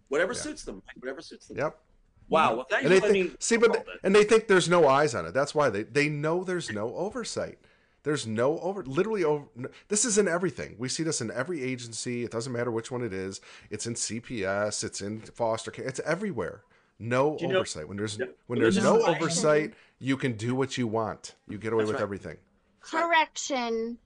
[0.09, 0.39] Whatever Yeah.
[0.39, 0.81] suits them.
[0.87, 0.97] right?
[1.01, 1.57] Whatever suits them.
[1.57, 1.79] Yep.
[2.27, 2.55] Wow.
[2.55, 3.99] Well, thanks And for they think, see, but all this.
[4.03, 5.33] and they think there's no eyes on it.
[5.33, 7.59] That's why they they know there's no oversight.
[8.05, 9.45] There's no over, literally over.
[9.55, 10.75] no- This is in everything.
[10.77, 12.23] We see this in every agency.
[12.23, 13.41] It doesn't matter which one it is.
[13.71, 14.83] It's in CPS.
[14.83, 15.85] It's in foster care.
[15.85, 16.61] It's everywhere.
[16.99, 17.87] No Do you know- oversight.
[17.87, 18.27] When there's Yeah.
[18.45, 21.33] when there's no is oversight, you can do what you want.
[21.47, 22.03] You get away That's with right.
[22.03, 22.37] everything.
[22.79, 23.97] Correction.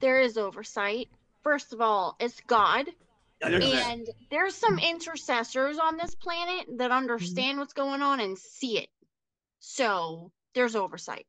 [0.00, 1.08] There is oversight.
[1.42, 2.86] First of all, it's God.
[3.42, 3.92] Yeah, there's that.
[3.92, 7.60] And there's some intercessors on this planet that understand mm-hmm.
[7.60, 8.88] what's going on and see it.
[9.60, 11.26] So there's oversight.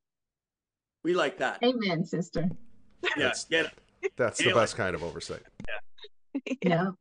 [1.08, 1.64] We like that.
[1.64, 2.50] Amen, sister.
[3.02, 4.12] Yeah, That's- get it.
[4.18, 5.42] That's the best kind of oversight.
[6.62, 6.92] Yeah.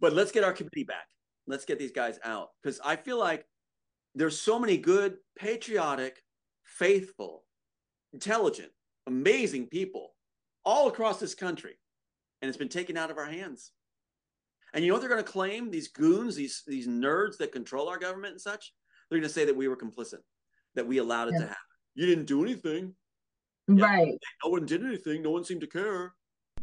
[0.00, 1.06] But let's get our committee back.
[1.46, 3.46] Let's get these guys out because I feel like
[4.14, 6.22] there's so many good, patriotic,
[6.64, 7.44] faithful,
[8.12, 8.70] intelligent,
[9.06, 10.14] amazing people
[10.64, 11.78] all across this country,
[12.42, 13.70] and it's been taken out of our hands.
[14.74, 15.70] And you know what they're going to claim?
[15.70, 18.72] These goons, these these nerds that control our government and such.
[19.08, 20.20] They're going to say that we were complicit,
[20.74, 21.56] that we allowed it to happen.
[21.94, 22.94] You didn't do anything.
[23.76, 23.84] Yeah.
[23.84, 24.18] Right.
[24.44, 25.22] No one did anything.
[25.22, 26.12] No one seemed to care.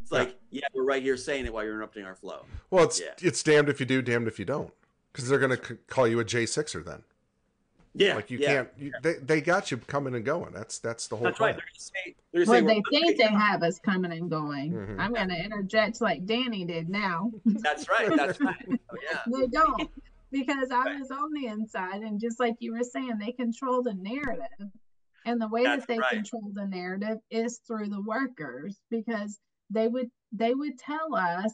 [0.01, 2.45] It's like, yeah, we're right here saying it while you're interrupting our flow.
[2.69, 3.07] Well, it's Yeah.
[3.21, 4.71] it's damned if you do, damned if you don't,
[5.11, 7.03] because they're going to c- call you a J sixer then.
[7.93, 8.47] Yeah, Like you yeah.
[8.47, 8.69] can't.
[8.77, 10.53] You, they they got you coming and going.
[10.53, 11.25] That's that's the whole.
[11.25, 11.55] That's right.
[11.55, 11.63] point.
[11.65, 14.71] They're gonna say, they're gonna Well, say, they think they have us coming and going.
[14.73, 14.99] Mhm.
[14.99, 17.31] I'm going to interject like Danny did now.
[17.45, 18.15] That's right.
[18.15, 18.65] That's right.
[18.69, 19.19] Oh, yeah.
[19.39, 19.89] they don't
[20.31, 20.99] because I Right.
[20.99, 24.69] was on the inside and just like you were saying, they control the narrative.
[25.27, 26.09] And the way That's that they right.
[26.09, 29.39] control the narrative is through the workers because
[29.69, 31.51] they would they would tell us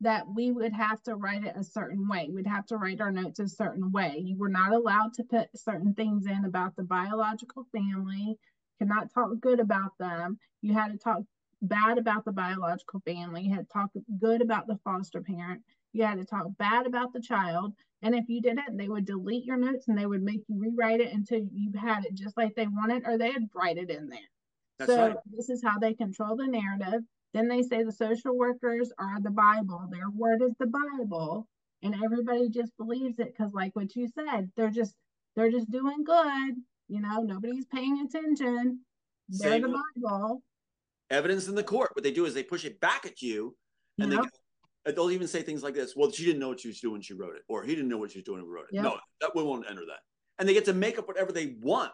[0.00, 2.30] that we would have to write it a certain way.
[2.32, 4.22] We'd have to write our notes a certain way.
[4.24, 8.38] You were not allowed to put certain things in about the biological family,
[8.78, 10.38] cannot talk good about them.
[10.62, 11.18] You had to talk
[11.60, 13.42] bad about the biological family.
[13.42, 15.60] You had to talk good about the foster parent.
[15.92, 17.74] You had to talk bad about the child.
[18.02, 21.00] And if you didn't, they would delete your notes and they would make you rewrite
[21.00, 24.18] it until you had it just like they wanted, or they'd write it in there.
[24.78, 25.16] That's so right.
[25.36, 27.02] this is how they control the narrative.
[27.34, 29.86] Then they say the social workers are the Bible.
[29.90, 31.46] Their word is the Bible.
[31.82, 34.94] And everybody just believes it because like what you said, they're just
[35.36, 36.54] they're just doing good.
[36.88, 38.80] You know, nobody's paying attention.
[39.28, 40.42] They're Same the Bible.
[41.10, 41.90] Evidence in the court.
[41.94, 43.56] What they do is they push it back at you,
[43.98, 44.22] and Yep.
[44.22, 44.30] they and
[44.84, 45.94] they'll even say things like this.
[45.96, 47.88] Well, she didn't know what she was doing when she wrote it, or he didn't
[47.88, 48.74] know what she was doing when he wrote it.
[48.74, 48.84] Yep.
[48.84, 50.00] No, that we won't enter that.
[50.38, 51.92] And they get to make up whatever they want.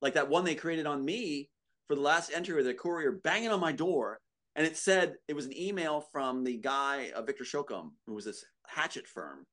[0.00, 1.48] Like that one they created on me
[1.88, 4.18] for the last entry with the courier banging on my door.
[4.54, 8.24] And it said it was an email from the guy, uh, Victor Shokin, who was
[8.24, 9.46] this hatchet firm.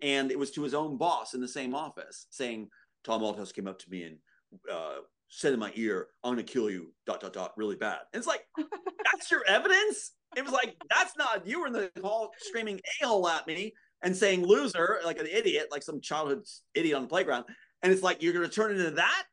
[0.00, 2.68] And it was to his own boss in the same office saying,
[3.04, 4.18] Tom Althouse came up to me and
[4.70, 4.96] uh,
[5.28, 7.98] said in my ear, I'm to kill you, dot, dot, dot, really bad.
[8.12, 10.12] And it's like, that's your evidence?
[10.36, 13.72] It was like, that's not, you were in the hall screaming a hole at me
[14.02, 16.44] and saying loser, like an idiot, like some childhood
[16.74, 17.44] idiot on the playground.
[17.82, 19.24] And it's like, you're to turn it into that?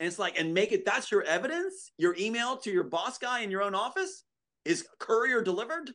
[0.00, 1.92] And it's like, and make it, that's your evidence?
[1.98, 4.24] Your email to your boss guy in your own office
[4.64, 5.92] is courier delivered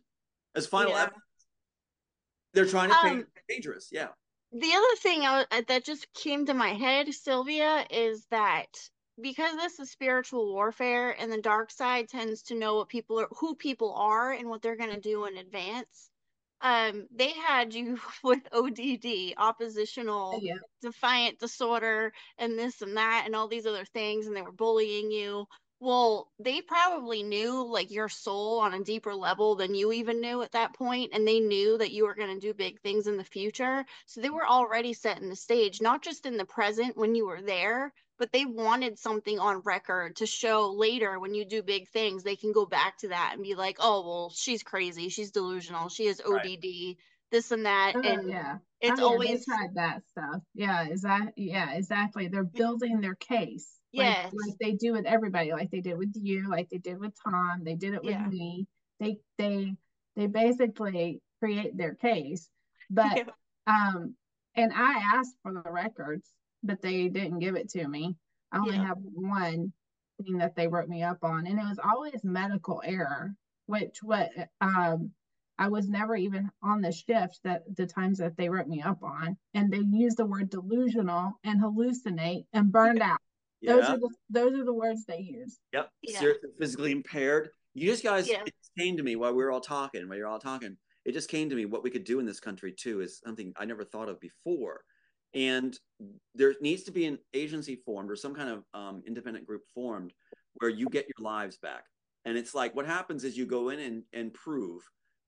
[0.55, 1.03] as final Yeah.
[1.03, 1.23] evidence?
[2.53, 3.89] They're trying to Um, dangerous.
[3.91, 4.09] Yeah.
[4.51, 8.67] the other thing I, that just came to my head, Sylvia, is that
[9.21, 13.27] because this is spiritual warfare and the dark side tends to know what people are,
[13.39, 16.09] who people are and what they're going to do in advance.
[16.61, 20.55] Um, they had you with ODD, oppositional Yeah.
[20.81, 25.11] defiant disorder and this and that and all these other things and they were bullying
[25.11, 25.45] you
[25.79, 30.41] well they probably knew like your soul on a deeper level than you even knew
[30.41, 33.17] at that point and they knew that you were going to do big things in
[33.17, 37.15] the future so they were already setting the stage not just in the present when
[37.15, 41.61] you were there but they wanted something on record to show later when you do
[41.61, 45.09] big things they can go back to that and be like oh well she's crazy
[45.09, 46.57] she's delusional she has Right.
[46.57, 46.95] odd
[47.31, 48.59] this and that Oh, and yeah.
[48.79, 50.41] it's Oh, yeah, always tried that stuff.
[50.53, 52.29] Yeah, is that yeah, exactly.
[52.29, 53.77] They're building their case.
[53.93, 57.13] Like, like they do with everybody, like they did with you, like they did with
[57.21, 58.25] Tom, they did it with Yeah.
[58.25, 58.67] me.
[59.01, 59.75] They they
[60.15, 62.49] they basically create their case.
[62.89, 63.33] But Yeah.
[63.67, 64.15] um
[64.55, 66.29] and I asked for the records,
[66.63, 68.15] but they didn't give it to me.
[68.51, 68.87] I only Yeah.
[68.87, 69.73] have one
[70.23, 73.35] thing that they wrote me up on, and it was always medical error,
[73.65, 74.31] which what
[74.61, 75.11] um
[75.59, 79.03] I was never even on the shift that the times that they wrote me up
[79.03, 83.19] on, and they used the word delusional and hallucinate and burned out.
[83.61, 83.93] Those Yeah.
[83.93, 85.59] are the those are the words they use.
[85.73, 85.91] Yep.
[86.01, 86.19] Yeah.
[86.19, 87.49] Seriously physically impaired.
[87.75, 88.43] You just guys Yeah.
[88.45, 90.77] it came to me while we were all talking, while you're all talking.
[91.05, 93.51] it just came to me what we could do in this country too is something
[93.57, 94.85] I never thought of before.
[95.33, 95.77] And
[96.35, 100.13] there needs to be an agency formed or some kind of um, independent group formed
[100.55, 101.85] where you get your lives back.
[102.25, 104.81] And it's like what happens is you go in and, and prove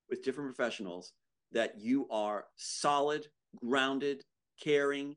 [0.10, 1.14] with different professionals
[1.52, 4.24] that you are solid, grounded,
[4.62, 5.16] caring.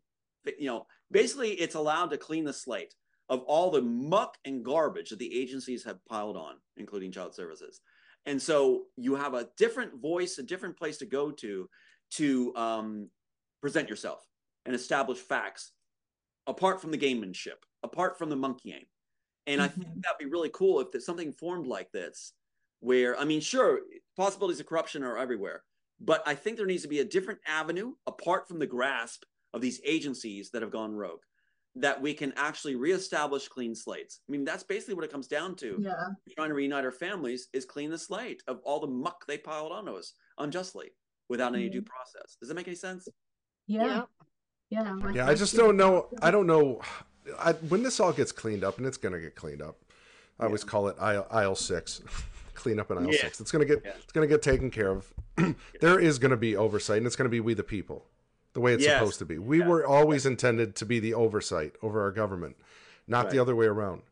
[0.59, 2.95] You know, basically, it's allowed to clean the slate
[3.29, 7.81] of all the muck and garbage that the agencies have piled on, including child services.
[8.25, 11.69] And so you have a different voice, a different place to go to
[12.13, 13.11] to um,
[13.61, 14.28] present yourself
[14.69, 15.73] and establish facts
[16.47, 18.87] apart from the gamemanship, apart from the monkey monkeying.
[19.47, 19.65] And mm-hmm.
[19.65, 20.01] I think mm-hmm.
[20.03, 22.35] that'd be really cool if there's something formed like this,
[22.81, 23.81] where I mean, sure,
[24.17, 25.63] possibilities of corruption are everywhere,
[26.01, 29.25] but I think there needs to be a different avenue apart from the grasp
[29.55, 31.21] of these agencies that have gone rogue
[31.77, 34.21] that we can actually reestablish clean slates.
[34.29, 35.79] I mean, that's basically what it comes down to.
[35.81, 35.93] Yeah.
[36.37, 39.73] Trying to reunite our families is clean the slate of all the muck they piled
[39.73, 40.91] onto us unjustly
[41.29, 42.37] without any due process.
[42.41, 43.07] Does that make any sense?
[43.67, 44.03] Yeah.
[44.71, 44.85] Yeah.
[44.85, 44.93] Yeah.
[44.93, 46.09] Like yeah I just don't know.
[46.23, 46.81] I don't know.
[47.39, 49.77] I, when this all gets cleaned up, and it's going to get cleaned up,
[50.39, 50.47] I yeah.
[50.47, 52.03] always call it aisle, aisle six.
[52.55, 53.21] clean up in aisle yeah.
[53.21, 53.41] six.
[53.41, 53.93] It's going to get yeah.
[54.03, 55.13] it's going to get taken care of.
[55.81, 58.05] there is going to be oversight, and it's going to be we the people
[58.55, 58.99] the way it's yes.
[58.99, 59.39] supposed to be.
[59.39, 59.69] We yeah.
[59.69, 62.57] were always intended to be the oversight over our government,
[63.07, 63.33] not right.
[63.33, 64.03] the other way around.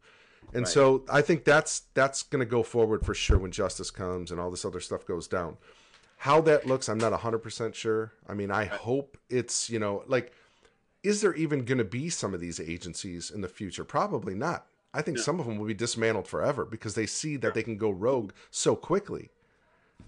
[0.53, 0.69] And right.
[0.69, 4.41] so I think that's that's going to go forward for sure when justice comes and
[4.41, 5.57] all this other stuff goes down.
[6.19, 8.12] How that looks, I'm not 100% sure.
[8.27, 8.69] I mean, I right.
[8.69, 10.33] hope it's, you know, like
[11.07, 13.85] is there even going to be some of these agencies in the future?
[13.85, 14.66] Probably not.
[14.93, 17.77] I think some of them will be dismantled forever because they see that they can
[17.77, 19.31] go rogue so quickly.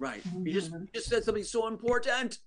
[0.01, 0.23] Right.
[0.43, 2.39] You just you just said something so important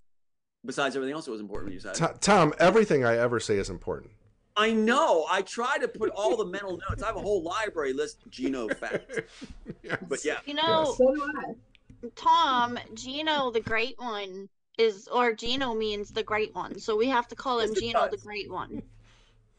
[0.65, 1.95] besides everything else that was important you said.
[2.19, 4.11] Tom, everything I ever say is important.
[4.57, 5.26] I know.
[5.30, 7.02] I try to put all the mental notes.
[7.02, 9.19] I have a whole library list of Gino facts.
[9.84, 9.98] yes.
[10.10, 10.40] But yeah.
[10.45, 12.11] You know, yes.
[12.15, 14.49] Tom, Gino the Great One
[14.81, 16.79] is, or Gino means the Great One.
[16.79, 18.81] So we have to call him Gino the Great One.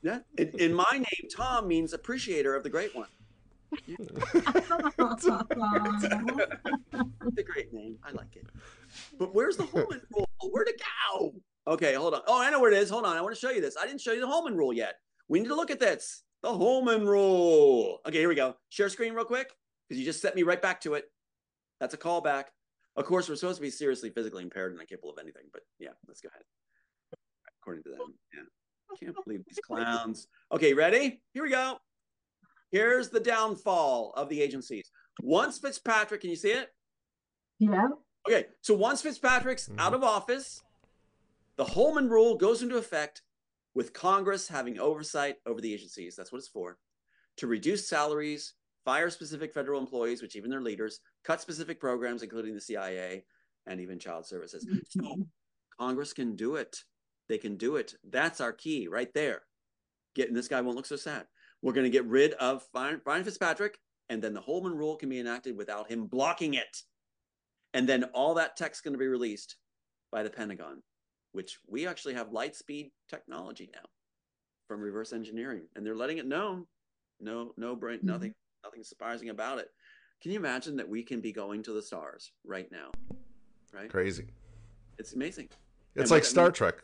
[0.03, 0.19] Yeah.
[0.37, 3.09] In, in, my name, Tom means appreciator of the Great One.
[3.87, 4.09] it's
[7.39, 7.99] a great name.
[8.05, 8.47] I like it.
[9.19, 10.29] But where's the Holman rule?
[10.51, 10.83] Where'd it
[11.13, 11.33] go?
[11.67, 12.21] Okay, hold on.
[12.27, 12.91] Oh, I know where it is.
[12.91, 13.17] Hold on.
[13.17, 13.77] I want to show you this.
[13.81, 14.97] I didn't show you the Holman rule yet.
[15.29, 16.25] We need to look at this.
[16.43, 18.01] The Holman rule.
[18.07, 18.57] Okay, here we go.
[18.69, 19.53] Share screen real quick
[19.89, 21.05] because you just set me right back to it.
[21.81, 22.47] That's a callback.
[22.97, 25.91] Of course, we're supposed to be seriously physically impaired and incapable of anything, but yeah,
[26.07, 26.43] let's go ahead.
[27.61, 28.43] According to them, yeah.
[29.01, 30.29] Can't believe these clowns.
[30.53, 31.23] Okay, ready?
[31.33, 31.79] Here we go.
[32.71, 34.91] Here's the downfall of the agencies.
[35.23, 36.69] Once Fitzpatrick, can you see it?
[37.59, 37.89] Yeah.
[38.29, 39.81] Okay, so once Fitzpatrick's mm-hmm.
[39.81, 40.63] out of office,
[41.57, 43.23] the Holman rule goes into effect
[43.75, 46.17] with Congress having oversight over the agencies.
[46.17, 46.79] That's what it's for.
[47.39, 52.55] To reduce salaries, fire specific federal employees, which even their leaders, cut specific programs, including
[52.55, 53.25] the CIA
[53.67, 54.67] and even child services.
[54.89, 55.23] So mm-hmm.
[55.79, 56.79] Congress can do it.
[57.29, 57.95] They can do it.
[58.11, 59.43] That's our key right there.
[60.15, 61.27] Getting this guy won't look so sad.
[61.63, 63.79] We're going to get rid of Brian Fitzpatrick,
[64.09, 66.77] and then the Holman rule can be enacted without him blocking it.
[67.73, 69.57] And then all that text going to be released
[70.11, 70.83] by the Pentagon,
[71.31, 73.89] which we actually have light speed technology now
[74.69, 76.67] from reverse engineering, and they're letting it known.
[77.21, 78.09] No, no brain, mm-hmm.
[78.09, 78.35] nothing,
[78.65, 79.71] nothing surprising about it.
[80.23, 82.91] Can you imagine that we can be going to the stars right now?
[83.73, 83.91] Right?
[83.91, 84.27] Crazy.
[84.99, 85.49] It's amazing.
[85.95, 86.75] It's and like Star means, Trek.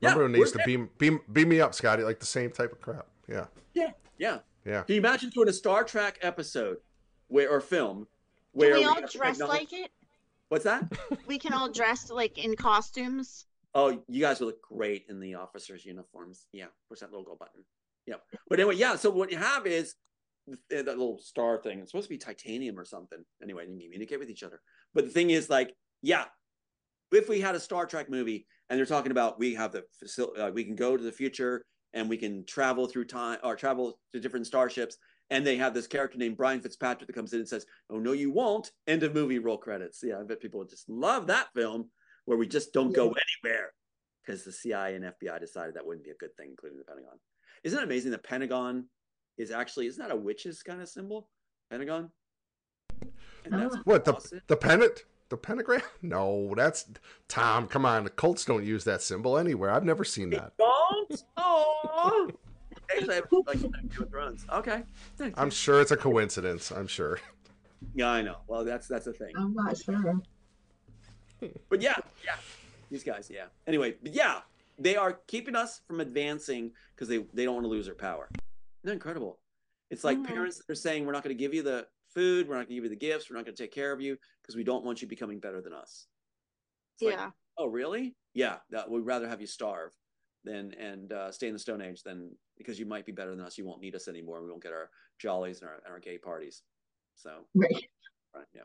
[0.00, 2.02] Remember yeah, when they used to beam, beam beam me up, Scotty?
[2.02, 3.06] Like the same type of crap.
[3.28, 3.46] Yeah.
[3.74, 3.90] Yeah.
[4.18, 4.38] Yeah.
[4.64, 4.82] Yeah.
[4.82, 6.78] Can you imagine doing a Star Trek episode
[7.28, 8.06] where or film
[8.52, 9.90] where Can we all dress like it?
[10.48, 10.84] What's that?
[11.26, 13.46] we can all dress like in costumes.
[13.74, 16.46] Oh, you guys would look great in the officers' uniforms.
[16.52, 17.64] Yeah, push that little go button.
[18.06, 18.16] Yeah,
[18.48, 18.96] but anyway, yeah.
[18.96, 19.96] So what you have is
[20.70, 21.80] that little star thing.
[21.80, 23.24] It's supposed to be titanium or something.
[23.42, 24.60] Anyway, you communicate with each other.
[24.92, 26.24] But the thing is, like, yeah,
[27.12, 30.40] if we had a Star Trek movie and they're talking about we have the facility,
[30.40, 33.98] uh, we can go to the future and we can travel through time or travel
[34.12, 34.96] to different starships
[35.30, 38.12] and they have this character named Brian Fitzpatrick that comes in and says, "Oh no,
[38.12, 39.38] you won't." End of movie.
[39.38, 40.02] Roll credits.
[40.02, 41.90] Yeah, I bet people would just love that film
[42.24, 42.96] where we just don't yeah.
[42.96, 43.72] go anywhere
[44.24, 47.18] because the CIA and FBI decided that wouldn't be a good thing, including the Pentagon.
[47.62, 48.10] Isn't it amazing?
[48.10, 48.86] The Pentagon
[49.38, 51.28] is actually isn't that a witch's kind of symbol?
[51.70, 52.10] Pentagon.
[53.84, 55.04] what the the pennant?
[55.30, 55.82] The pentagram?
[56.02, 56.86] No, that's
[57.28, 57.66] Tom.
[57.66, 59.70] Come on, the Colts don't use that symbol anywhere.
[59.70, 60.52] I've never seen that.
[60.58, 61.24] They don't.
[61.36, 62.30] Oh.
[62.90, 64.46] Actually, I have like Game of Thrones.
[64.52, 64.82] Okay.
[65.36, 66.70] I'm sure it's a coincidence.
[66.70, 67.18] I'm sure.
[67.94, 68.36] Yeah, I know.
[68.46, 69.32] Well, that's that's a thing.
[69.36, 70.20] I'm not sure.
[71.68, 72.36] But yeah, yeah,
[72.90, 73.46] these guys, yeah.
[73.66, 74.40] Anyway, but yeah,
[74.78, 78.28] they are keeping us from advancing because they they don't want to lose their power.
[78.84, 79.38] Isn't that incredible?
[79.90, 80.26] It's like mm-hmm.
[80.26, 82.68] parents that are saying we're not going to give you the food, we're not going
[82.68, 84.62] to give you the gifts, we're not going to take care of you because we
[84.62, 86.06] don't want you becoming better than us.
[86.94, 87.30] It's like, yeah.
[87.56, 88.14] oh, really?
[88.34, 89.92] Yeah, that we'd rather have you starve
[90.44, 93.40] than and uh, stay in the Stone Age than because you might be better than
[93.40, 93.56] us.
[93.56, 94.42] You won't need us anymore.
[94.42, 96.60] We won't get our jollies and our, and our gay parties.
[97.14, 97.88] So, Right.
[98.36, 98.62] right, yeah.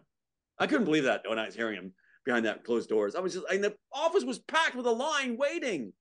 [0.57, 1.93] I couldn't believe that when I was hearing him
[2.25, 3.15] behind that closed doors.
[3.15, 5.93] I was just, and the office was packed with a line waiting.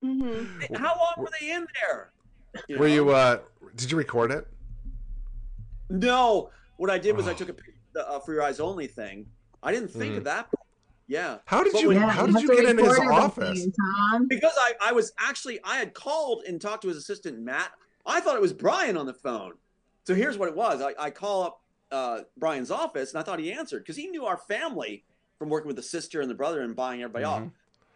[0.00, 0.44] hmm
[0.76, 2.12] How long were they in there?
[2.78, 3.10] Were you?
[3.10, 3.38] uh
[3.76, 4.46] Did you record it?
[5.90, 6.50] No.
[6.76, 8.86] What I did was I took a picture of the uh, for your eyes only
[8.86, 9.26] thing.
[9.62, 10.18] I didn't think Mhm.
[10.18, 10.48] of that.
[11.08, 11.38] Yeah.
[11.46, 11.88] How did But you?
[11.88, 13.66] when- how you did have you to get in his record everything, office?
[14.12, 14.26] Tom.
[14.28, 17.72] Because I, I was actually I had called and talked to his assistant Matt.
[18.06, 19.54] I thought it was Brian on the phone.
[20.06, 20.80] So here's what it was.
[20.80, 21.60] I, I call up
[21.90, 25.04] uh, Brian's office and I thought he answered because he knew our family
[25.38, 27.42] from working with the sister and the brother and buying everybody off.
[27.42, 27.50] Mhm.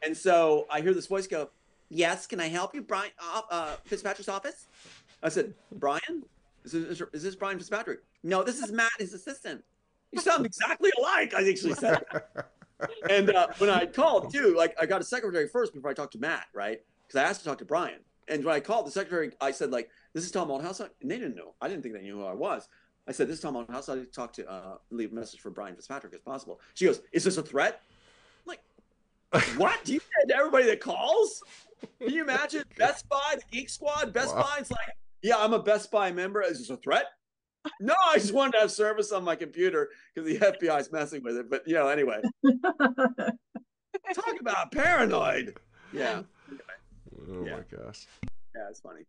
[0.05, 1.51] And so I hear this voice go,
[1.93, 4.67] "Yes, can I help you, Brian uh, uh, Fitzpatrick's office?"
[5.23, 6.25] I said, "Brian,
[6.65, 9.63] is this, is this Brian Fitzpatrick?" No, this is Matt, his assistant.
[10.11, 11.35] You sound exactly alike.
[11.35, 12.03] I actually said.
[13.11, 16.13] and uh, when I called too, like I got a secretary first before I talked
[16.13, 16.81] to Matt, right?
[17.07, 18.01] Because I asked to talk to Brian.
[18.29, 21.19] And when I called the secretary, I said like, "This is Tom Althouse," and they
[21.19, 21.55] didn't know.
[21.61, 22.69] I didn't think they knew who I was.
[23.07, 25.41] I said, "This is Tom Althouse." I need to talk to uh, leave a message
[25.41, 26.61] for Brian Fitzpatrick as possible.
[26.75, 27.83] She goes, "Is this a threat?"
[28.47, 28.57] I'm
[29.35, 29.85] like, what?
[29.85, 31.43] Do you say to everybody that calls?
[32.01, 34.43] Can you imagine Best Buy, the Geek Squad, Best Wow.
[34.43, 34.57] Buy?
[34.59, 34.81] It's like,
[35.23, 36.43] yeah, I'm a Best Buy member.
[36.43, 37.05] Is this a threat?
[37.81, 41.23] No, I just wanted to have service on my computer because the FBI is messing
[41.23, 41.49] with it.
[41.49, 42.21] But you know, anyway,
[44.15, 45.57] talk about paranoid.
[45.93, 46.23] Yeah,
[47.29, 47.57] Oh Yeah.
[47.59, 48.07] my gosh.
[48.55, 49.03] yeah, it's funny.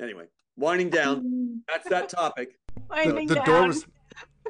[0.00, 0.26] Anyway,
[0.56, 1.62] winding down.
[1.68, 2.56] That's that topic.
[2.74, 3.44] The, Winding the down.
[3.46, 3.86] door was.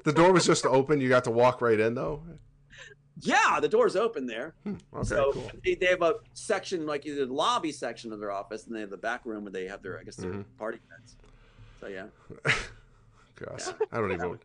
[0.05, 1.01] The door was just open.
[1.01, 2.23] You got to walk right in, though.
[3.23, 4.55] Yeah, the door's open there.
[4.65, 5.51] Hmm, Okay, so cool.
[5.65, 8.81] they, they have a section like either the lobby section of their office, and they
[8.81, 10.45] have the back room where they have their, I guess, their Mhm.
[10.59, 11.17] party events.
[11.81, 12.07] So yeah.
[13.37, 14.39] Gosh, I don't even.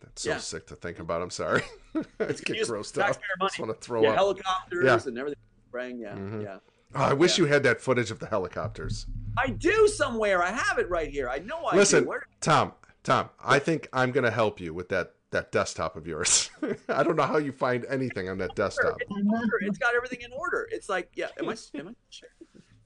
[0.00, 0.38] That's so Yeah.
[0.38, 1.22] sick to think about.
[1.22, 1.62] I'm sorry.
[2.20, 3.18] It's get grossed out.
[3.40, 4.16] I just want to throw yeah, up.
[4.16, 4.98] helicopters Yeah.
[5.08, 5.98] and everything spraying.
[5.98, 6.42] Yeah, Mhm.
[6.44, 6.58] yeah.
[6.94, 7.44] Oh, I wish Yeah.
[7.44, 9.06] you had that footage of the helicopters.
[9.36, 10.42] I do somewhere.
[10.42, 11.28] I have it right here.
[11.28, 12.08] I know I Listen, do.
[12.10, 12.72] Where, Tom,
[13.02, 16.50] Tom, I think I'm going to help you with that that desktop of yours.
[16.88, 18.96] I don't know how you find anything on that desktop.
[19.00, 19.58] it's, in order.
[19.60, 20.68] it's got everything in order.
[20.70, 21.28] It's like, yeah.
[21.38, 21.56] Am I?
[21.74, 21.94] Am I?
[22.10, 22.28] Sure.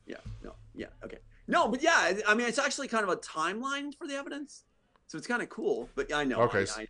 [0.07, 0.17] Yeah.
[0.43, 0.55] No.
[0.75, 0.87] Yeah.
[1.05, 1.19] Okay.
[1.47, 2.13] No, but yeah.
[2.27, 4.65] I- mean, it's actually kind of a timeline for the evidence,
[5.07, 5.89] so it's kind of cool.
[5.95, 6.41] But I know.
[6.43, 6.87] Okay, I, I,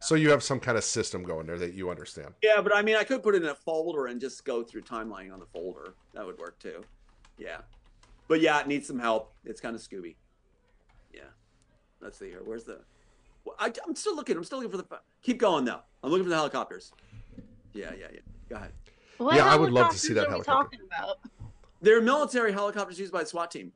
[0.00, 2.34] So you have some kind of system going there that you understand.
[2.42, 4.82] yeah, but I mean, I could put it in a folder and just go through
[4.82, 5.94] timelining on the folder.
[6.14, 6.82] That would work too.
[7.38, 7.58] Yeah.
[8.28, 9.34] But yeah, it needs some help.
[9.44, 10.14] It's kind of Scooby.
[11.12, 11.22] Yeah.
[12.00, 12.40] Let's see here.
[12.42, 12.80] Where's the?
[13.44, 14.36] Well, I, I'm still looking.
[14.36, 14.86] I'm still looking for the.
[15.22, 15.80] Keep going though.
[16.02, 16.92] I'm looking for the helicopters.
[17.72, 18.20] Yeah, yeah, yeah.
[18.48, 18.72] Go ahead.
[19.18, 20.78] What Yeah, I would love to see that helicopters are we helicopter.
[20.78, 21.56] talking about?
[21.82, 23.72] They're military helicopters used by the SWAT team.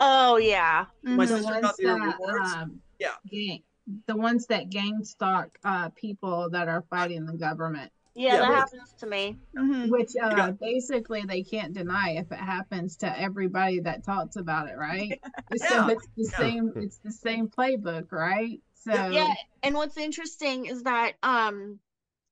[0.00, 0.86] Oh yeah.
[1.02, 1.28] My Mhm.
[1.28, 2.52] the sister ones got the that, rewards.
[2.54, 3.14] um, Yeah.
[3.30, 3.62] gang,
[4.06, 7.92] the ones that gang stalk uh, people that are fighting the government.
[8.14, 9.38] Yeah, Yeah, that but- happens to me.
[9.56, 9.90] Mhm.
[9.90, 14.68] Which uh, got- basically they can't deny if it happens to everybody that talks about
[14.68, 15.20] it, right?
[15.54, 16.36] Yeah, So it's the yeah.
[16.38, 16.72] same.
[16.76, 18.60] It's the same playbook, right?
[18.80, 21.80] So Yeah, and what's interesting is that um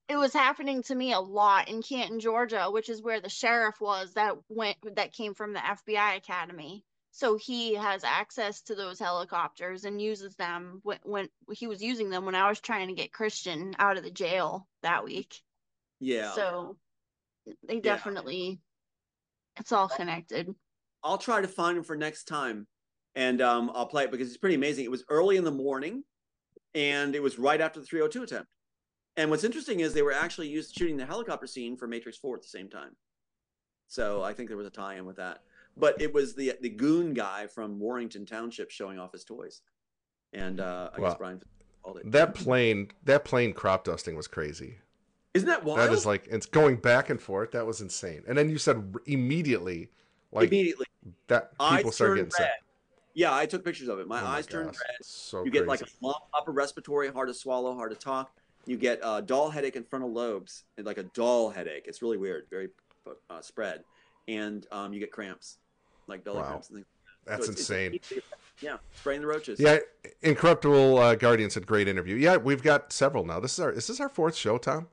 [0.09, 3.81] it was happening to me a lot in Canton, Georgia, which is where the sheriff
[3.81, 6.85] was that went that came from the FBI academy.
[7.11, 12.11] So he has access to those helicopters and uses them when, when he was using
[12.11, 15.43] them when I was trying to get Christian out of the jail that week.
[16.01, 16.33] Yeah.
[16.33, 16.77] So
[17.67, 18.61] they definitely
[19.59, 20.55] it's all connected.
[21.03, 22.67] I'll try to find him for next time,
[23.15, 24.85] and um, I'll play it because it's pretty amazing.
[24.85, 26.05] It was early in the morning,
[26.75, 28.49] and it was right after the 302 attempt.
[29.17, 32.37] And what's interesting is they were actually used shooting the helicopter scene for Matrix 4
[32.37, 32.95] at the same time.
[33.89, 35.41] So I think there was a tie-in with that.
[35.77, 39.63] But it was the the goon guy from Warrington Township showing off his toys,
[40.33, 41.09] and uh, I Wow.
[41.09, 41.41] guess Brian
[41.85, 42.11] called it.
[42.11, 44.79] That plane, that plane crop dusting was crazy.
[45.35, 45.79] Isn't that wild?
[45.79, 47.53] That is like it's going back and forth.
[47.53, 48.25] That was insane.
[48.27, 49.91] And then you said immediately,
[50.33, 50.87] like immediately.
[51.29, 52.49] that people start turn getting red.
[52.49, 52.51] sick.
[53.19, 54.07] Yeah, I took pictures of it.
[54.07, 55.05] My Oh eyes turned gosh, red.
[55.05, 55.65] So you crazy.
[55.65, 58.31] get like a lump, upper respiratory, hard to swallow, hard to talk.
[58.65, 61.87] You get a dull headache in frontal lobes, and like a dull headache.
[61.89, 62.69] It's really weird, very
[63.29, 63.83] uh, spread,
[64.29, 65.59] and um, you get cramps,
[66.07, 66.47] like belly Wow.
[66.49, 66.69] cramps.
[66.69, 66.87] And things.
[67.25, 67.95] That's So it's- insane.
[67.95, 68.13] it's-
[68.61, 69.59] yeah, spraying the roaches.
[69.59, 69.79] Yeah,
[70.23, 72.15] Incorruptible uh, Guardian said great interview.
[72.15, 73.41] Yeah, we've got several now.
[73.41, 74.87] This is our is this our fourth show, Tom?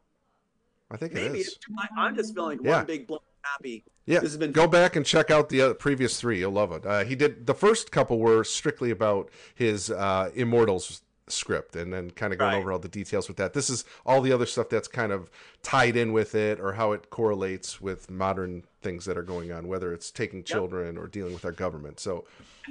[0.89, 1.47] I think maybe it is.
[1.49, 2.77] it's, I, I'm just feeling Yeah.
[2.77, 3.83] one big blown happy.
[4.05, 6.39] Yeah, This has been go back and check out the other, previous three.
[6.39, 6.85] You'll love it.
[6.85, 12.11] Uh, he did the first couple were strictly about his uh, Immortals script, and then
[12.11, 12.59] kind of going Right.
[12.59, 13.53] over all the details with that.
[13.53, 15.31] This is all the other stuff that's kind of
[15.63, 19.67] tied in with it, or how it correlates with modern things that are going on,
[19.67, 21.99] whether it's taking children or dealing with our government.
[21.99, 22.25] So,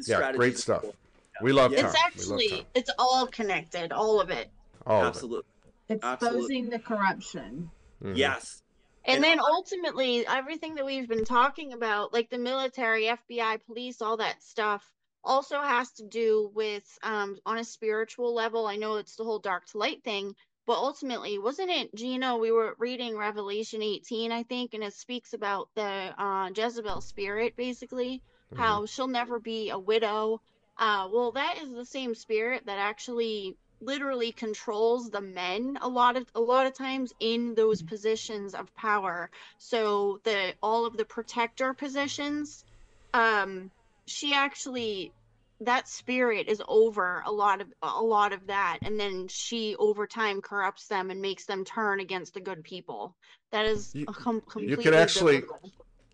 [0.07, 0.83] yeah, great stuff.
[0.83, 0.95] cool.
[1.43, 1.81] We love Yeah.
[1.83, 1.87] Tom.
[1.91, 2.67] It's actually love Tom.
[2.77, 4.51] it's all connected, all of it.
[4.87, 5.09] All of it.
[5.09, 5.43] Absolutely.
[5.89, 7.71] exposing the corruption.
[8.05, 8.17] Mhm.
[8.17, 8.63] Yes.
[9.07, 14.01] And And then ultimately, everything that we've been talking about, like the military, FBI, police,
[14.01, 14.91] all that stuff,
[15.23, 18.67] also has to do with um on a spiritual level.
[18.67, 20.35] I know it's the whole dark to light thing,
[20.67, 22.39] but ultimately, wasn't it Gino?
[22.39, 25.83] We were reading Revelation 18, I think, and it speaks about the
[26.19, 28.23] uh, Jezebel spirit, basically,
[28.53, 28.59] Mhm.
[28.59, 30.41] how she'll never be a widow.
[30.77, 36.17] Uh, well, that is the same spirit that actually literally controls the men a lot
[36.17, 39.31] of a lot of times in those positions of power.
[39.59, 42.65] So the all of the protector positions,
[43.13, 43.71] um,
[44.07, 45.13] she actually
[45.61, 50.07] that spirit is over a lot of a lot of that and then she over
[50.07, 53.15] time corrupts them and makes them turn against the good people
[53.53, 55.45] that is You- a com- you could actually-.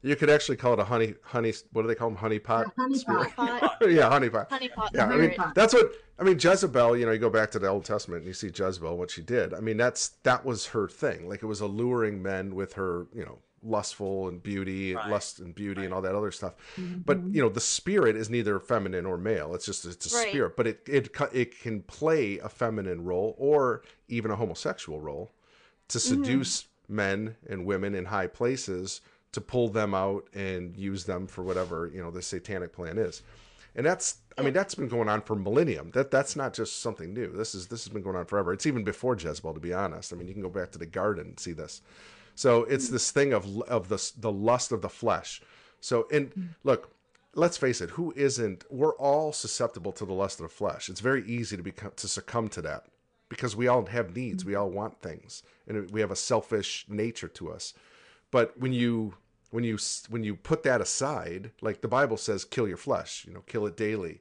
[0.02, 1.52] You could actually call it a honey, honey.
[1.72, 2.16] What do they call them?
[2.16, 2.66] Honey pot.
[2.76, 3.34] A honey spirit?
[3.36, 3.60] pot.
[3.60, 4.48] Pot, yeah, honey pot.
[4.50, 5.54] honeypot Yeah, I mean pot.
[5.54, 6.38] that's what I mean.
[6.40, 9.10] Jezebel, you know, you go back to the Old Testament and you see Jezebel, what
[9.10, 9.52] she did.
[9.52, 11.28] I mean, that's that was her thing.
[11.28, 15.10] Like it was alluring men with her, you know, lustful and beauty, Right.
[15.10, 16.54] lust and beauty, and all that other stuff.
[16.78, 17.00] Mm-hmm.
[17.04, 19.54] But you know, the spirit is neither feminine or male.
[19.54, 20.28] It's just it's a Right.
[20.30, 25.32] spirit, but it it it can play a feminine role or even a homosexual role
[25.88, 26.22] to Mm-hmm.
[26.24, 29.02] seduce men and women in high places
[29.32, 33.22] to pull them out and use them for whatever you know the satanic plan is.
[33.76, 35.90] And that's i mean that's been going on for millennium.
[35.92, 37.32] That that's not just something new.
[37.32, 38.52] This is this has been going on forever.
[38.52, 40.12] It's even before jezebel to be honest.
[40.12, 41.82] I mean you can go back to the garden and see this.
[42.34, 42.92] So it's mm.
[42.92, 45.42] this thing of of the the lust of the flesh.
[45.80, 46.48] So and mm.
[46.64, 46.94] look
[47.34, 50.88] let's face it who isn't we're all susceptible to the lust of the flesh.
[50.88, 52.86] It's very easy to become to succumb to that
[53.28, 54.42] because we all have needs.
[54.42, 54.46] Mm.
[54.48, 57.74] We all want things and we have a selfish nature to us.
[58.30, 59.14] But when you
[59.50, 59.78] when you
[60.08, 63.66] when you put that aside like the bible says kill your flesh you know kill
[63.66, 64.20] it daily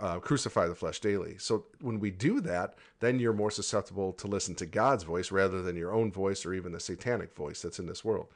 [0.00, 1.36] uh, crucify the flesh daily.
[1.38, 5.62] So when we do that then you're more susceptible to listen to god's voice rather
[5.62, 8.28] than your own voice or even the satanic voice that's in this world.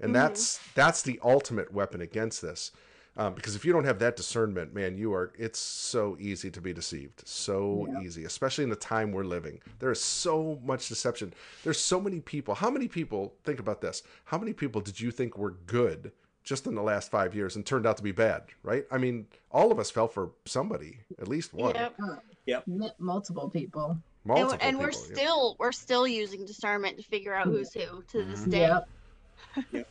[0.00, 2.72] And that's that's the ultimate weapon against this
[3.18, 6.60] um, because if you don't have that discernment man you are it's so easy to
[6.60, 11.34] be deceived so easy especially in the time we're living there is so much deception
[11.64, 15.10] there's so many people how many people think about this how many people did you
[15.10, 16.12] think were good
[16.44, 19.26] just in the last five years and turned out to be bad right i mean
[19.50, 21.74] all of us fell for somebody at least one
[22.46, 22.62] Yep.
[22.66, 23.90] M- multiple people.
[23.90, 25.14] And, multiple and we're people, yeah.
[25.16, 28.50] still we're still using discernment to figure out who's who to this Mhm.
[28.50, 28.78] day.
[29.72, 29.88] Yep.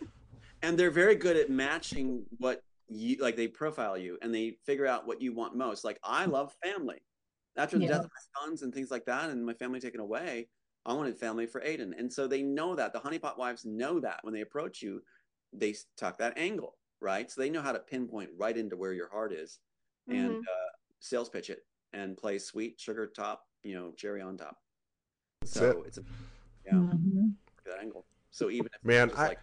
[0.64, 4.88] and they're very good at matching what you like they profile you and they figure
[4.88, 5.84] out what you want most.
[5.84, 7.00] Like i love family.
[7.58, 7.90] After the Yeah.
[7.94, 10.48] death of my sons and things like that and my family taken away
[10.86, 11.92] i wanted family for aiden.
[12.00, 12.94] And so they know that.
[12.94, 15.02] The honeypot wives know that when they approach you
[15.54, 17.30] they talk that angle right?
[17.30, 19.60] So they know how to pinpoint right into where your heart is
[20.08, 20.40] and Mhm.
[20.40, 20.70] uh,
[21.00, 21.60] sales pitch it
[21.94, 24.58] and play sweet sugar top you know cherry on top.
[25.42, 25.88] That's so it.
[25.88, 26.04] it's a
[26.66, 26.74] yeah.
[26.74, 27.34] Mhm.
[27.66, 28.06] that angle.
[28.32, 29.40] So even if Man, it's I- like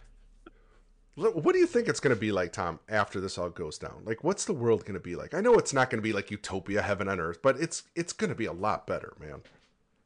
[1.15, 3.77] What what do you think it's going to be like, Tom, after this all goes
[3.77, 4.03] down?
[4.03, 5.33] Like, what's the world going to be like?
[5.33, 8.13] I know it's not going to be like utopia, heaven on earth, but it's it's
[8.13, 9.41] going to be a lot better, man.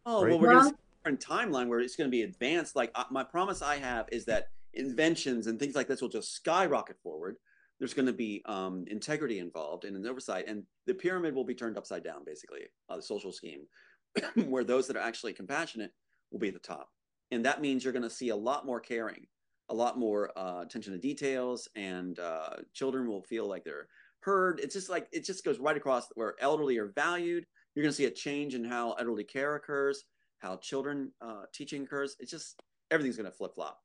[0.06, 0.30] Oh right?
[0.30, 2.76] well, we're gonna see a different timeline where it's going to be advanced.
[2.76, 6.34] Like uh, my promise I have is that inventions and things like this will just
[6.34, 7.38] skyrocket forward.
[7.80, 11.56] There's going to be um, integrity involved and an oversight, and the pyramid will be
[11.56, 13.62] turned upside down, basically, uh, the social scheme,
[14.48, 15.94] where those that are actually compassionate
[16.30, 16.90] will be at the top,
[17.32, 19.28] and that means you're going to see a lot more caring,
[19.70, 23.88] a lot more uh, attention to details, and uh, children will feel like they're
[24.22, 24.60] heard.
[24.60, 27.46] It's just like it just goes right across where elderly are valued.
[27.76, 30.04] You're going to see a change in how elderly care occurs,
[30.40, 32.16] how children uh, teaching occurs.
[32.20, 33.80] It's just everything's going to flip flop.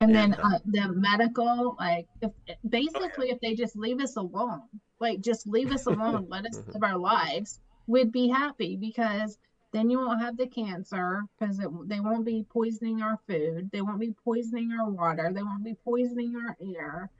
[0.00, 2.32] And then And, uh, uh, the medical, like, if
[2.68, 4.62] basically, if they just leave us alone,
[4.98, 6.74] like, just leave us alone, let us Mhm.
[6.74, 9.38] live our lives, we'd be happy because
[9.72, 14.00] then you won't have the cancer because they won't be poisoning our food, they won't
[14.00, 17.10] be poisoning our water, they won't be poisoning our air.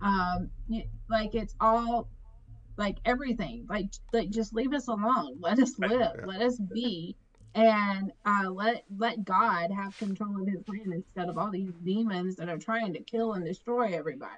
[0.00, 2.08] Um, y- like, it's all
[2.76, 7.16] like everything, like, like just leave us alone, let us live, let us be
[7.54, 12.36] and uh, let let God have control of His plan instead of all these demons
[12.36, 14.30] that are trying to kill and destroy everybody.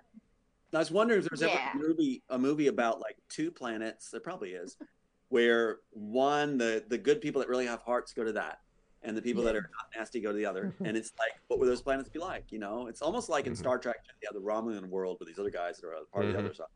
[0.75, 1.71] I was wondering if there's Yeah.
[1.75, 4.11] ever a movie, a movie about like two planets.
[4.11, 4.77] There probably is,
[5.33, 8.59] where one the the good people that really have hearts go to that,
[9.03, 10.75] and the people that are not nasty go to the other.
[10.85, 12.53] And it's like, what would those planets be like?
[12.53, 13.57] You know, it's almost like in Mhm.
[13.57, 16.31] Star Trek, you have the Romulan world with these other guys that are part of
[16.31, 16.35] Mhm.
[16.35, 16.67] the other side.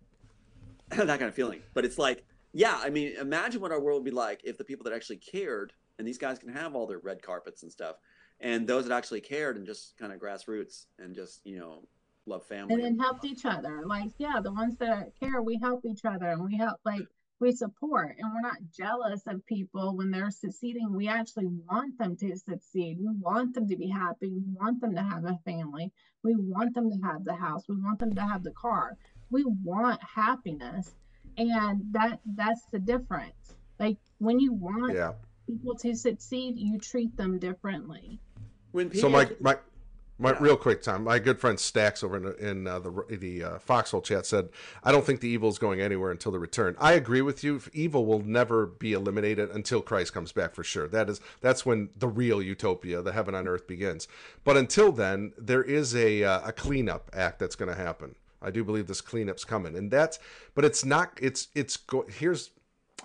[1.08, 1.62] that kind of feeling.
[1.74, 4.64] But it's like, yeah, I mean, imagine what our world would be like if the
[4.64, 7.96] people that actually cared, and these guys can have all their red carpets and stuff,
[8.40, 11.86] and those that actually cared and just kind of grassroots and just you know
[12.24, 12.74] love family.
[12.74, 13.82] And then helped each other.
[13.86, 17.06] Like, yeah, the ones that care, we help each other and we help like
[17.38, 20.94] we support and we're not jealous of people when they're succeeding.
[20.94, 22.98] We actually want them to succeed.
[22.98, 24.28] We want them to be happy.
[24.28, 25.92] We want them to have a family.
[26.22, 27.64] We want them to have the house.
[27.68, 28.96] We want them to have the car.
[29.30, 30.90] We want happiness.
[31.36, 33.54] And that that's the difference.
[33.78, 35.12] Like when you want yeah.
[35.46, 38.18] people to succeed, you treat them differently.
[38.72, 39.58] When people, so my my
[40.18, 40.38] my, yeah.
[40.40, 41.04] Real quick, Tom.
[41.04, 44.48] My good friend Stacks over in, in uh, the the uh, Foxhole chat said,
[44.82, 47.60] "I don't think the evil is going anywhere until the return." I agree with you.
[47.72, 50.88] Evil will never be eliminated until Christ comes back for sure.
[50.88, 54.08] That is that's when the real utopia, the heaven on earth, begins.
[54.44, 58.14] But until then, there is a uh, a cleanup act that's going to happen.
[58.40, 60.18] I do believe this cleanup's coming, and that's.
[60.54, 61.18] But it's not.
[61.20, 61.76] It's it's.
[61.76, 62.50] Go, here's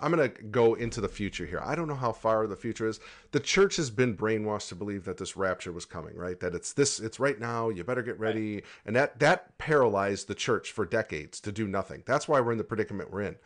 [0.00, 1.60] I'm going to go into the future here.
[1.62, 2.98] I don't know how far the future is.
[3.30, 6.40] The church has been brainwashed to believe that this rapture was coming, right?
[6.40, 8.54] That it's this it's right now, you better get ready.
[8.54, 8.64] Right.
[8.86, 12.02] And that that paralyzed the church for decades to do nothing.
[12.06, 13.36] That's why we're in the predicament we're in.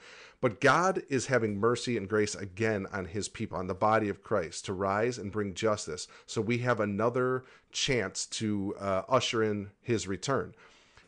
[0.41, 4.23] But God is having mercy and grace again on his people, on the body of
[4.23, 6.07] Christ to rise and bring justice.
[6.27, 10.55] So we have another chance to uh, usher in his return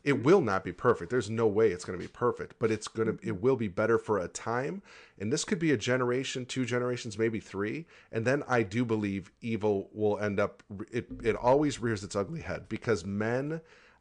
[0.04, 1.10] it will not be perfect.
[1.10, 3.68] There's no way it's going to be perfect but it's going to it will be
[3.68, 4.82] better for a time.
[5.18, 7.86] And this could be a generation two generations maybe three.
[8.12, 10.62] And then i do believe evil will end up
[10.92, 13.60] it it always rears its ugly head because men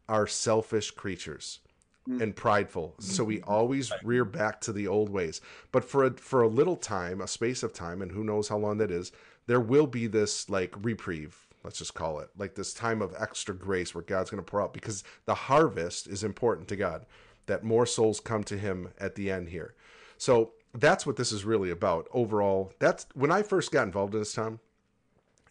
[0.10, 1.60] are selfish creatures
[2.08, 2.22] mm.
[2.22, 2.96] and prideful.
[3.00, 5.42] So we always rear back to the old ways.
[5.72, 8.58] But for a, for a little time a space of time and who knows how
[8.58, 9.12] long that is
[9.48, 13.56] there will be this like reprieve let's just call it like this time of extra
[13.56, 17.06] grace where God's going to pour out because the harvest is important to God
[17.48, 19.74] that more souls come to him at the end here.
[20.18, 22.74] So that's what this is really about overall.
[22.80, 24.60] That's when I first got involved in this time,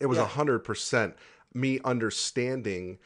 [0.01, 1.15] it was a hundred percent
[1.55, 2.99] me understanding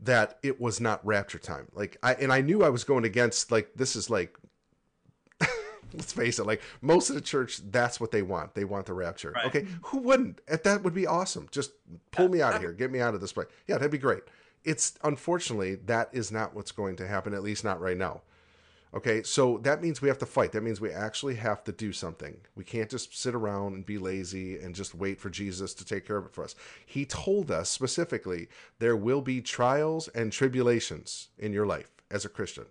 [0.00, 1.68] that it was not rapture time.
[1.74, 4.36] Like I and I knew I was going against like this is like
[5.94, 8.54] let's face it, like most of the church, that's what they want.
[8.54, 9.32] They want the rapture.
[9.32, 9.46] Right.
[9.46, 10.40] Okay, who wouldn't?
[10.48, 11.48] Eh, that would be awesome.
[11.50, 11.72] Just
[12.10, 12.72] pull me out of here.
[12.72, 13.48] Get me out of this place.
[13.66, 14.22] Yeah, that'd be great.
[14.64, 17.34] It's unfortunately that is not what's going to happen.
[17.34, 18.22] At least not right now.
[18.92, 20.50] Okay, so that means we have to fight.
[20.50, 22.36] That means we actually have to do something.
[22.56, 26.04] We can't just sit around and be lazy and just wait for Jesus to take
[26.04, 26.56] care of it for us.
[26.84, 28.48] He told us specifically
[28.80, 32.66] there will be trials and tribulations in your life as a Christian.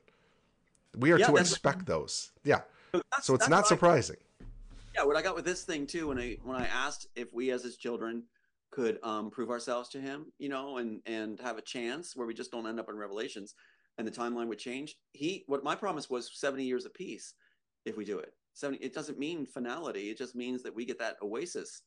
[0.98, 2.32] We are yeah, to expect those.
[2.44, 2.62] Yeah.
[2.92, 4.18] So, so it's not surprising.
[4.42, 4.46] I,
[4.96, 7.52] yeah, what I got with this thing too, when I when I asked if we
[7.52, 8.24] as his children
[8.72, 12.34] could um, prove ourselves to him, you know, and and have a chance where we
[12.34, 13.56] just don't end up in Revelations,
[13.98, 14.96] and the timeline would change.
[15.14, 17.34] He, what my promise was, seventy years of peace,
[17.86, 18.34] if we do it.
[18.54, 18.84] Seventy.
[18.84, 20.10] It doesn't mean finality.
[20.10, 21.82] It just means that we get that oasis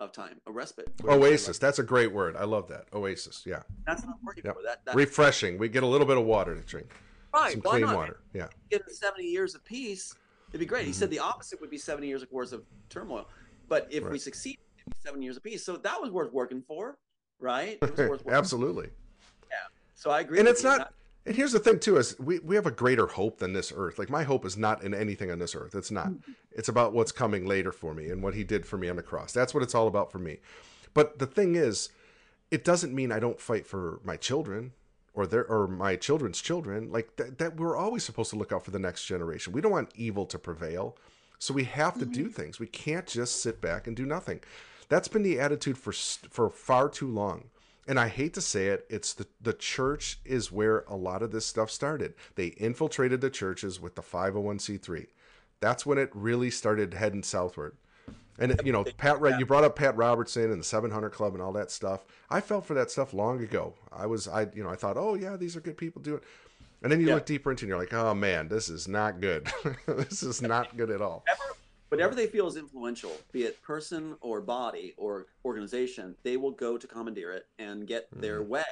[0.00, 0.88] of time, a respite.
[1.04, 1.58] Oasis.
[1.58, 2.36] That's a great word.
[2.36, 2.86] I love that.
[2.92, 3.42] Oasis.
[3.44, 3.62] Yeah.
[3.86, 4.54] That's what I'm working yep.
[4.54, 4.62] for.
[4.62, 5.58] That, that, refreshing.
[5.58, 6.92] We get a little bit of water to drink.
[7.34, 7.52] Right.
[7.52, 8.20] Some clean water.
[8.32, 8.46] Yeah.
[8.70, 10.14] Get 70 years of peace
[10.50, 10.86] It'd be great.
[10.86, 11.16] He said mm-hmm.
[11.16, 13.26] the opposite would be 70 years of wars of turmoil.
[13.68, 14.12] But if right.
[14.12, 15.64] we succeed, it'd be seven years apiece.
[15.64, 16.98] So that was worth working for,
[17.38, 17.78] right?
[18.28, 18.86] Absolutely.
[18.86, 19.46] For.
[19.50, 19.56] Yeah.
[19.94, 20.38] So I agree.
[20.38, 20.92] And it's not.
[21.26, 23.98] And here's the thing too: is we, we have a greater hope than this earth.
[23.98, 25.74] Like my hope is not in anything on this earth.
[25.74, 26.08] It's not.
[26.08, 26.32] Mm-hmm.
[26.52, 29.02] It's about what's coming later for me and what He did for me on the
[29.02, 29.32] cross.
[29.32, 30.38] That's what it's all about for me.
[30.94, 31.90] But the thing is,
[32.50, 34.72] it doesn't mean I don't fight for my children
[35.18, 38.64] or their or my children's children like that, that we're always supposed to look out
[38.64, 40.96] for the next generation we don't want evil to prevail
[41.38, 42.12] so we have to mm-hmm.
[42.12, 44.40] do things we can't just sit back and do nothing
[44.88, 47.50] that's been the attitude for for far too long
[47.88, 51.30] and I hate to say it, it's the the church is where a lot of
[51.32, 52.12] this stuff started.
[52.34, 55.06] They infiltrated the churches with the 501c3.
[55.60, 57.78] That's when it really started heading southward.
[58.38, 61.52] And you know, Pat, you brought up Pat Robertson and the 700 Club and all
[61.52, 62.04] that stuff.
[62.30, 63.74] I felt for that stuff long ago.
[63.92, 66.20] I was, I, you know, I thought, oh yeah, these are good people doing.
[66.82, 67.14] And then you yeah.
[67.14, 69.48] look deeper into, it and you're like, oh man, this is not good.
[69.86, 71.24] this is not good at all.
[71.88, 76.78] whatever they feel is influential, be it person or body or organization, they will go
[76.78, 78.20] to commandeer it and get mm-hmm.
[78.20, 78.62] their way.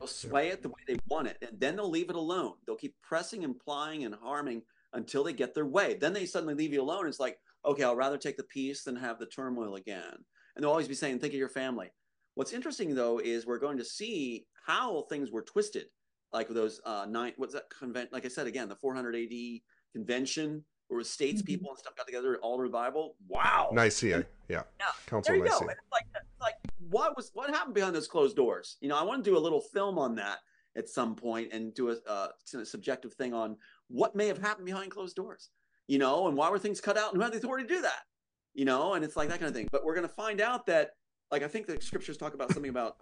[0.00, 2.54] They'll sway it the way they want it, and then they'll leave it alone.
[2.66, 4.62] They'll keep pressing, implying, and harming
[4.92, 5.94] until they get their way.
[5.94, 7.06] Then they suddenly leave you alone.
[7.06, 10.14] It's like, okay, I'll rather take the peace than have the turmoil again.
[10.54, 11.90] And they'll always be saying, think of your family.
[12.34, 15.86] What's interesting though is we're going to see how things were twisted,
[16.32, 17.32] like those uh, nine.
[17.36, 18.12] What's that convent?
[18.12, 19.60] Like I said again, the 400 AD
[19.94, 21.46] convention where states mm-hmm.
[21.46, 23.16] people and stuff got together, all the Bible.
[23.26, 24.86] Wow, Nicaea, yeah, yeah.
[25.06, 25.60] Council there you Nicaea.
[25.60, 25.66] go.
[25.90, 26.06] like,
[26.40, 26.54] like
[26.90, 28.76] what was what happened behind those closed doors?
[28.80, 30.38] You know, I want to do a little film on that
[30.76, 33.56] at some point and do a, uh, a subjective thing on
[33.88, 35.50] what may have happened behind closed doors
[35.86, 37.82] you know, and why were things cut out and who had the authority to do
[37.82, 38.02] that?
[38.54, 39.68] You know, and it's like that kind of thing.
[39.70, 40.92] But we're going to find out that,
[41.30, 42.96] like, I think the scriptures talk about something about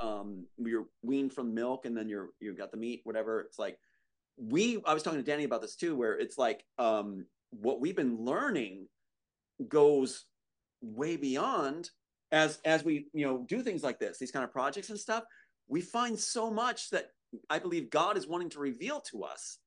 [0.00, 3.40] uh, um, you're weaned from milk and then you're you've got the meat, whatever.
[3.40, 3.78] It's like
[4.36, 4.82] we.
[4.86, 8.24] I was talking to Danny about this too, where it's like um, what we've been
[8.24, 8.88] learning
[9.68, 10.24] goes
[10.80, 11.90] way beyond
[12.30, 15.24] as as we you know do things like this these kind of projects and stuff
[15.66, 17.08] we find so much that
[17.50, 19.58] i believe god is wanting to reveal to us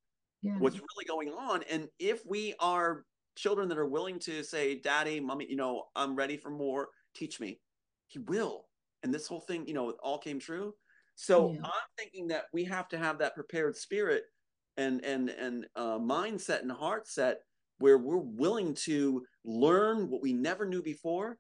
[0.42, 0.54] Yeah.
[0.60, 3.06] what's really going on and if we are
[3.36, 7.40] children that are willing to say daddy mommy you know i'm ready for more teach
[7.40, 7.60] me
[8.08, 8.66] he will
[9.04, 10.74] and this whole thing you know it all came true
[11.16, 11.62] so Yeah.
[11.66, 14.24] i'm thinking that we have to have that prepared spirit
[14.78, 17.42] and and and uh, mindset and heart set
[17.80, 21.38] where we're willing to learn what we never knew before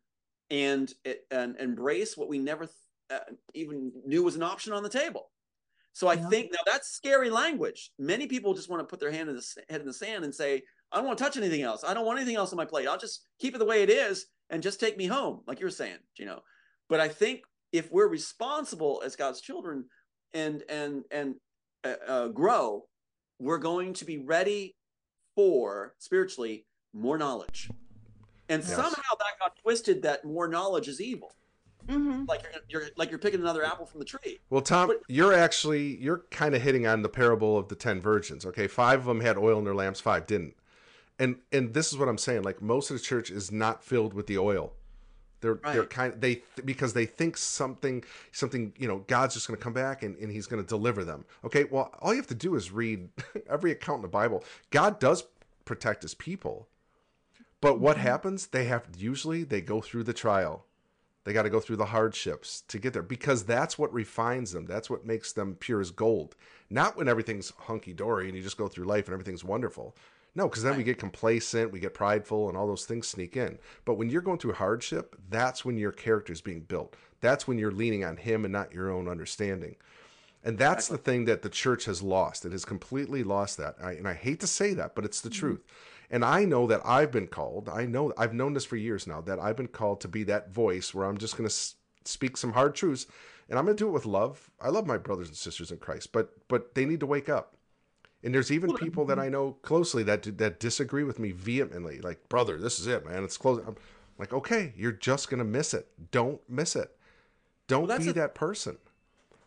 [0.49, 0.93] and
[1.31, 2.67] and embrace what we never
[3.09, 3.19] uh,
[3.53, 5.30] even knew was an option on the table
[5.93, 6.29] so I Yeah.
[6.29, 7.91] think now that's scary language.
[7.99, 10.33] Many people just want to put their hand in the head in the sand and
[10.33, 11.83] say, "I don't want to touch anything else.
[11.83, 12.87] I don't want anything else on my plate.
[12.87, 15.65] I'll just keep it the way it is and just take me home," like you
[15.65, 16.41] were saying, you know.
[16.89, 19.89] But I think if we're responsible as God's children
[20.33, 21.35] and and and
[21.83, 22.87] uh, uh, grow,
[23.39, 24.75] we're going to be ready
[25.35, 27.69] for spiritually more knowledge.
[28.49, 28.75] And Yes.
[28.75, 31.33] somehow that got twisted that more knowledge is evil.
[31.89, 34.39] Hmm Like you're, you're like you're picking another apple from the tree.
[34.49, 38.01] Well, Tom, But- you're actually you're kind of hitting on the parable of the ten
[38.01, 38.45] virgins.
[38.45, 40.55] Okay, five of them had oil in their lamps, five didn't.
[41.19, 42.43] And and this is what I'm saying.
[42.43, 44.73] Like most of the church is not filled with the oil.
[45.41, 49.57] They're they're kind of they because they think something something you know God's just going
[49.57, 51.25] to come back and, and He's going to deliver them.
[51.43, 53.09] Okay, well all you have to do is read
[53.49, 54.43] every account in the Bible.
[54.69, 55.23] God does
[55.65, 56.67] protect His people,
[57.59, 58.47] but what happens?
[58.47, 60.65] They have usually they go through the trial.
[61.23, 64.65] They got to go through the hardships to get there because that's what refines them.
[64.65, 66.35] That's what makes them pure as gold.
[66.69, 69.95] Not when everything's hunky dory and you just go through life and everything's wonderful.
[70.33, 73.59] No, because then we get complacent, we get prideful, and all those things sneak in.
[73.83, 76.95] But when you're going through hardship, that's when your character is being built.
[77.19, 79.75] That's when you're leaning on Him and not your own understanding.
[80.43, 82.45] And that's the thing that the church has lost.
[82.45, 83.75] It has completely lost that.
[83.83, 85.39] I, and I hate to say that, but it's the mm-hmm.
[85.39, 85.63] truth.
[86.11, 87.69] And I know that I've been called.
[87.69, 90.51] I know I've known this for years now that I've been called to be that
[90.51, 91.55] voice where I'm just going to
[92.03, 93.07] speak some hard truths,
[93.49, 94.51] and I'm going to do it with love.
[94.59, 97.55] I love my brothers and sisters in Christ, but but they need to wake up.
[98.23, 102.01] And there's even people that I know closely that that disagree with me vehemently.
[102.01, 103.23] Like, brother, this is it, man.
[103.23, 103.63] It's close.
[103.65, 103.77] I'm
[104.17, 105.87] like, okay, you're just going to miss it.
[106.11, 106.95] Don't miss it.
[107.67, 108.77] Don't Well, be a- that person.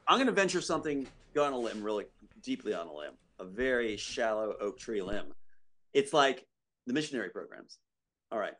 [0.08, 2.06] I'm going to venture something, go on a limb, really
[2.42, 5.26] deeply on a limb, a very shallow oak tree limb.
[5.94, 6.46] It's like
[6.86, 7.78] the missionary programs.
[8.30, 8.54] All right.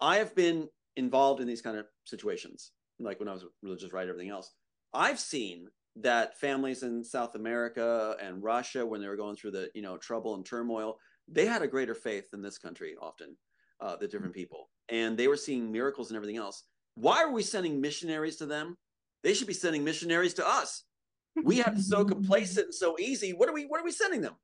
[0.00, 3.92] I have been involved in these kind of situations, like when I was a religious
[3.92, 4.52] writer, everything else.
[4.94, 9.70] I've seen that families in South America and Russia, when they were going through the
[9.74, 10.98] you know trouble and turmoil,
[11.28, 13.36] they had a greater faith than this country often,
[13.80, 16.64] uh, the different people, and they were seeing miracles and everything else.
[16.94, 18.76] Why are we sending missionaries to them?
[19.22, 20.84] They should be sending missionaries to us.
[21.44, 23.32] We have so complacent and so easy.
[23.32, 23.64] What are we?
[23.64, 24.36] What are we sending them?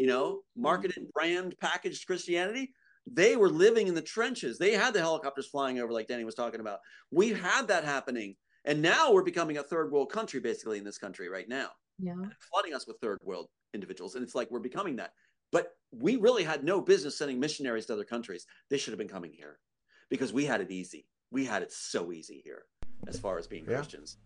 [0.00, 2.72] You know, marketed, brand, packaged Christianity.
[3.10, 4.58] They were living in the trenches.
[4.58, 6.78] They had the helicopters flying over, like Danny was talking about.
[7.10, 10.98] We've had that happening, and now we're becoming a third world country, basically in this
[10.98, 12.14] country right now, Yeah.
[12.52, 15.12] flooding us with third world individuals, and it's like we're becoming that.
[15.52, 18.46] But we really had no business sending missionaries to other countries.
[18.68, 19.58] They should have been coming here
[20.08, 21.06] because we had it easy.
[21.30, 22.64] We had it so easy here
[23.08, 23.76] as far as being Yeah.
[23.76, 24.18] Christians.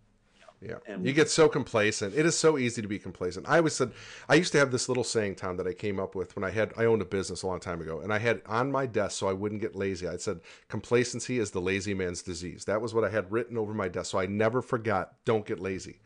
[0.64, 0.76] Yeah.
[0.86, 2.14] And- you get so complacent.
[2.16, 3.46] It is so easy to be complacent.
[3.48, 3.92] I always said
[4.28, 6.50] I used to have this little saying, Tom, that I came up with when I
[6.50, 9.18] had I owned a business a long time ago, and I had on my desk
[9.18, 10.08] so I wouldn't get lazy.
[10.08, 12.64] I said complacency is the lazy man's disease.
[12.64, 15.12] That was what I had written over my desk, so I never forgot.
[15.24, 16.00] Don't get lazy,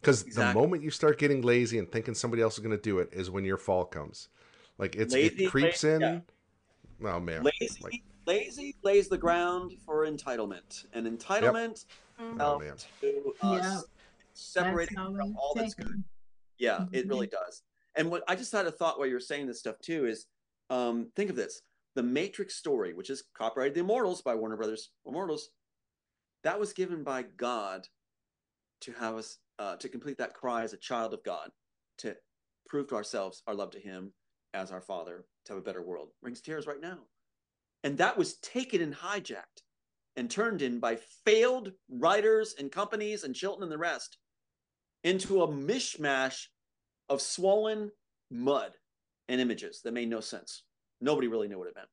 [0.00, 2.98] because the moment you start getting lazy and thinking somebody else is going to do
[3.00, 4.28] it is when your fall comes.
[4.78, 6.00] Like it's Lazy, it creeps lazy, in.
[6.00, 6.20] yeah.
[7.12, 11.92] Oh man, Lazy, Like- lazy lays the ground for entitlement, and entitlement oh
[12.38, 12.76] helps man.
[13.00, 13.78] to Yeah.
[13.78, 13.84] us
[14.34, 16.04] separate from we all that's take good.
[16.58, 17.10] Yeah, it Mhm.
[17.10, 17.62] really does.
[17.94, 20.26] And what I just had a thought while you were saying this stuff too is
[20.68, 21.62] um, think of this.
[21.94, 25.50] The Matrix story, which is copyrighted The Immortals by Warner Brothers Immortals,
[26.44, 27.88] that was given by God
[28.82, 31.50] to have us uh, to complete that cry as a child of God,
[31.98, 32.16] to
[32.68, 34.14] prove to ourselves our love to Him
[34.54, 36.12] as our Father, to have a better world.
[36.22, 36.98] Brings tears right now.
[37.82, 39.62] And that was taken and hijacked
[40.16, 44.18] and turned in by failed writers and companies and Chilton and the rest
[45.04, 46.46] into a mishmash
[47.08, 47.90] of swollen
[48.30, 48.72] mud
[49.28, 50.64] and images that made no sense.
[51.00, 51.88] Nobody really knew what it meant.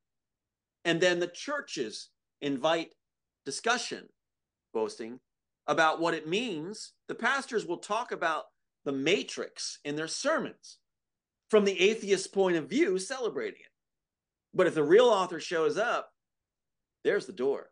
[0.85, 2.10] And then the churches
[2.41, 2.89] invite
[3.45, 4.07] discussion,
[4.73, 5.19] boasting
[5.68, 6.94] about what it means.
[7.07, 8.45] The pastors will talk about
[8.85, 10.80] the matrix in their sermons
[11.49, 13.72] from the atheist point of view, celebrating it.
[14.53, 16.10] But if the real author shows up,
[17.03, 17.69] there's the door.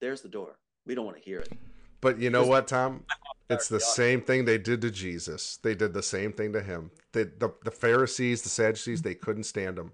[0.00, 0.58] There's the door.
[0.86, 1.52] We don't want to hear it.
[2.00, 3.04] But you know what, Tom?
[3.50, 5.58] It's the same thing they did to Jesus.
[5.62, 6.90] They did the same thing to him.
[7.12, 9.92] They, the the Pharisees, the Sadducees, they couldn't stand him.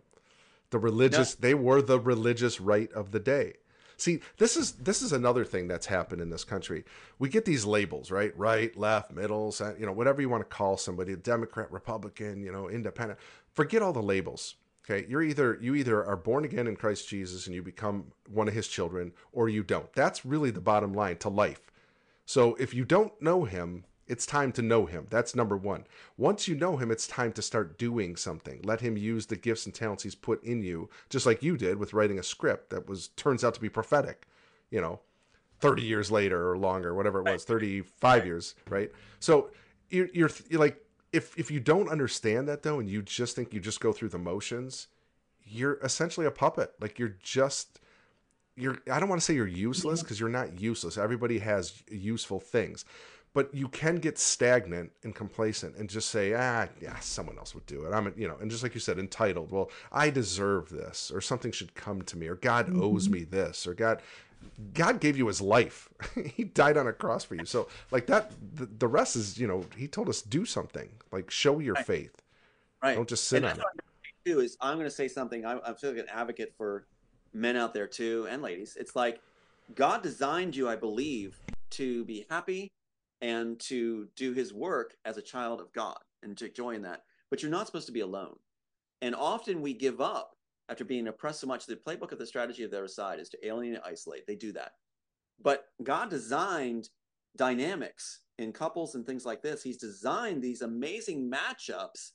[0.70, 1.48] The religious, no.
[1.48, 3.54] they were the religious right of the day.
[3.96, 6.84] See, this is this is another thing that's happened in this country.
[7.18, 8.36] We get these labels, right?
[8.36, 12.68] Right, left, middle, you know, whatever you want to call somebody, Democrat, Republican, you know,
[12.68, 13.20] independent.
[13.52, 14.56] Forget all the labels.
[14.84, 18.48] Okay, you're either you either are born again in Christ Jesus and you become one
[18.48, 19.90] of his children or you don't.
[19.94, 21.60] That's really the bottom line to life.
[22.26, 25.06] So if you don't know him, it's time to know him.
[25.08, 25.86] That's number 1.
[26.18, 28.60] Once you know him, it's time to start doing something.
[28.62, 31.78] Let him use the gifts and talents he's put in you, just like you did
[31.78, 34.26] with writing a script that was turns out to be prophetic,
[34.70, 35.00] you know,
[35.60, 38.92] 30 years later or longer, whatever it was, 35 years, right?
[39.20, 39.50] So
[39.88, 40.83] you're, you're, you're like
[41.14, 44.10] if if you don't understand that though and you just think you just go through
[44.10, 44.88] the motions
[45.44, 46.72] you're essentially a puppet.
[46.80, 47.80] Like you're just
[48.56, 50.98] you're i don't want to say you're useless because you're not useless.
[50.98, 52.84] Everybody has useful things.
[53.32, 57.66] But you can get stagnant and complacent and just say ah yeah someone else would
[57.66, 57.92] do it.
[57.92, 61.50] I'm you know and just like you said entitled well i deserve this or something
[61.50, 62.82] should come to me or god mm-hmm.
[62.82, 64.02] owes me this or god
[64.72, 65.88] God gave you his life.
[66.24, 67.44] he died on a cross for you.
[67.44, 71.30] So like that, the, the, rest is, you know, he told us do something like
[71.30, 71.86] show your right.
[71.86, 72.22] faith.
[72.82, 72.96] Right.
[72.96, 73.84] Don't just sit and on it.
[74.24, 75.44] Do is I'm going to say something.
[75.44, 76.86] I'm, I'm feeling an advocate for
[77.32, 78.76] men out there too and ladies.
[78.78, 79.20] It's like
[79.74, 81.38] God designed you, I believe,
[81.70, 82.70] to be happy
[83.20, 87.04] and to do his work as a child of God and to join that.
[87.30, 88.36] But you're not supposed to be alone.
[89.02, 90.33] And often we give up
[90.68, 93.46] after being oppressed so much, the playbook of the strategy of their side is to
[93.46, 94.26] alienate and isolate.
[94.26, 94.72] They do that.
[95.42, 96.88] But God designed
[97.36, 99.62] dynamics in couples and things like this.
[99.62, 102.12] He's designed these amazing matchups,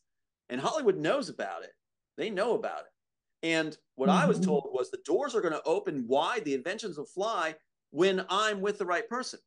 [0.50, 1.74] and Hollywood knows about it.
[2.18, 3.48] They know about it.
[3.48, 4.24] And what mm-hmm.
[4.24, 4.50] I was mm-hmm.
[4.50, 7.56] told was the doors are going to open wide, the inventions will fly
[7.92, 9.40] when I'm with the right person.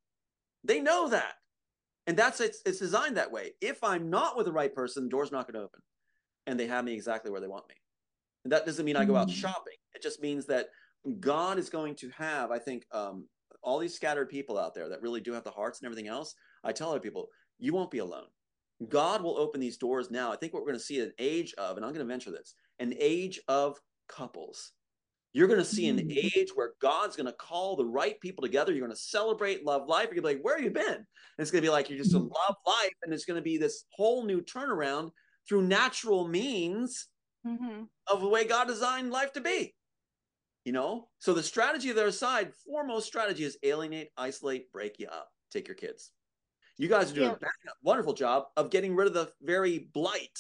[0.65, 1.35] They know that.
[2.07, 3.53] And that's it's, it's designed that way.
[3.61, 5.81] If I'm not with the right person, the door's not going to open.
[6.47, 7.74] And they have me exactly where they want me.
[8.44, 9.35] And that doesn't mean I go out mm.
[9.35, 9.74] shopping.
[9.94, 10.69] It just means that
[11.20, 13.27] God is going to have, I think, um,
[13.62, 16.35] all these scattered people out there that really do have the hearts and everything else.
[16.64, 17.28] I tell other people,
[17.59, 18.27] you won't be alone.
[18.89, 20.32] God will open these doors now.
[20.32, 22.32] I think what we're going to see an age of, and I'm going to venture
[22.32, 23.78] this, an age of
[24.09, 24.73] couples.
[25.32, 26.31] You're going to see an mm.
[26.36, 28.73] age where God's going to call the right people together.
[28.73, 30.09] You're going to celebrate love life.
[30.10, 30.85] You're going to be like, where have you been?
[30.94, 31.06] And
[31.39, 32.32] it's going to be like, you're just in mm.
[32.48, 32.93] love life.
[33.02, 35.10] And it's going to be this whole new turnaround
[35.48, 37.09] through natural means
[37.47, 37.85] mm-hmm.
[38.09, 39.74] of the way God designed life to be.
[40.64, 45.09] You know, so the strategy of their side, foremost strategy is alienate, isolate, break you
[45.09, 46.12] up, take your kids.
[46.78, 47.48] You guys are doing yeah.
[47.70, 50.39] a wonderful job of getting rid of the very blight,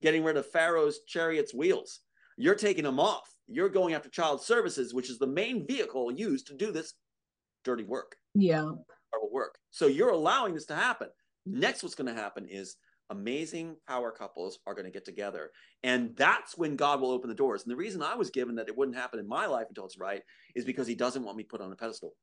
[0.00, 2.00] getting rid of Pharaoh's chariot's wheels.
[2.38, 3.28] You're taking them off.
[3.46, 6.94] You're going after child services, which is the main vehicle used to do this
[7.64, 8.16] dirty work.
[8.34, 8.70] Yeah.
[9.32, 9.58] Work.
[9.70, 11.08] So you're allowing this to happen.
[11.44, 12.76] Next, what's going to happen is
[13.10, 15.50] amazing power couples are going to get together.
[15.82, 17.62] And that's when God will open the doors.
[17.62, 19.98] And the reason I was given that it wouldn't happen in my life until it's
[19.98, 20.22] right
[20.54, 22.14] is because he doesn't want me put on a pedestal.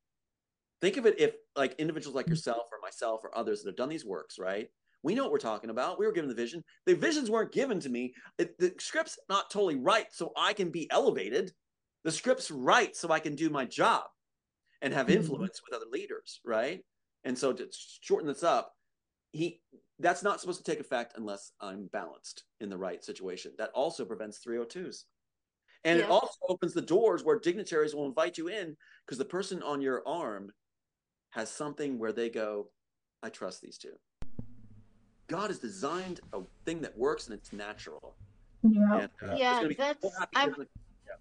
[0.80, 3.88] Think of it if like individuals like yourself or myself or others that have done
[3.88, 4.68] these works, right?
[5.02, 5.98] We know what we're talking about.
[5.98, 6.62] We were given the vision.
[6.84, 8.14] The visions weren't given to me.
[8.38, 11.52] It, the script's not totally right, so I can be elevated.
[12.04, 14.04] The script's right, so I can do my job
[14.82, 15.16] and have mm-hmm.
[15.16, 16.80] influence with other leaders, right?
[17.24, 17.68] And so to
[18.00, 18.72] shorten this up,
[19.32, 19.60] he
[19.98, 23.52] that's not supposed to take effect unless I'm balanced in the right situation.
[23.58, 25.04] That also prevents 302s.
[25.84, 26.04] And yeah.
[26.04, 29.80] it also opens the doors where dignitaries will invite you in because the person on
[29.80, 30.50] your arm
[31.30, 32.68] has something where they go,
[33.22, 33.92] I trust these two.
[35.28, 38.16] God has designed a thing that works and it's natural.
[38.62, 40.04] Yeah, and, uh, yeah, that's.
[40.34, 41.14] I've, yeah.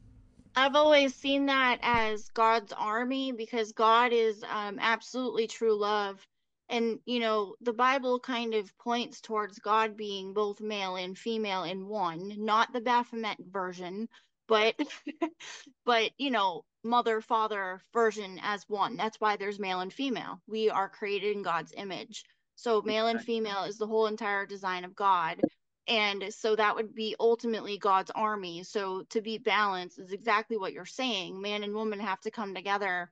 [0.55, 6.25] I've always seen that as God's army because God is um, absolutely true love
[6.69, 11.63] and you know the bible kind of points towards god being both male and female
[11.63, 14.07] in one not the baphomet version
[14.47, 14.75] but
[15.85, 18.95] but you know mother father version as one.
[18.95, 20.39] That's why there's male and female.
[20.47, 22.23] We are created in god's image.
[22.55, 25.41] So male and female is the whole entire design of god.
[25.87, 28.63] And so that would be ultimately god's army.
[28.63, 31.41] So to be balanced is exactly what you're saying.
[31.41, 33.11] Man and woman have to come together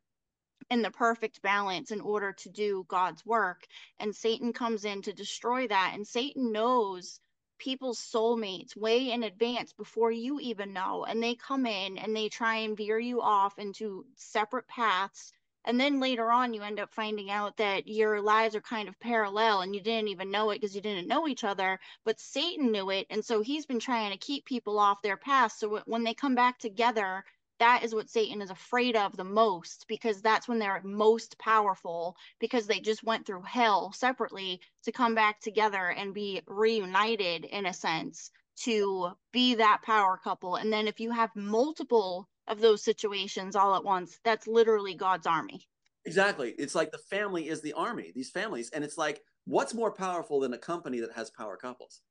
[0.70, 3.66] in the perfect balance in order to do God's work.
[4.00, 5.92] And Satan comes in to destroy that.
[5.94, 7.20] And Satan knows
[7.60, 11.06] people's soulmates way in advance before you even know.
[11.06, 15.32] And they come in and they try and veer you off into separate paths.
[15.66, 19.00] And then later on, you end up finding out that your lives are kind of
[19.00, 21.80] parallel and you didn't even know it because you didn't know each other.
[22.04, 23.08] But Satan knew it.
[23.10, 25.54] And so he's been trying to keep people off their path.
[25.54, 27.24] So when they come back together,
[27.60, 32.16] that is what Satan is afraid of the most because that's when they're most powerful
[32.40, 37.66] because they just went through hell separately to come back together and be reunited in
[37.66, 38.32] a sense.
[38.56, 40.56] to be that power couple.
[40.56, 45.26] And then if you have multiple of those situations all at once, that's literally God's
[45.28, 45.68] army.
[46.06, 46.54] Exactly.
[46.60, 48.70] It's like the family is the army, these families.
[48.72, 52.02] And it's like, what's more powerful than a company that has power couples?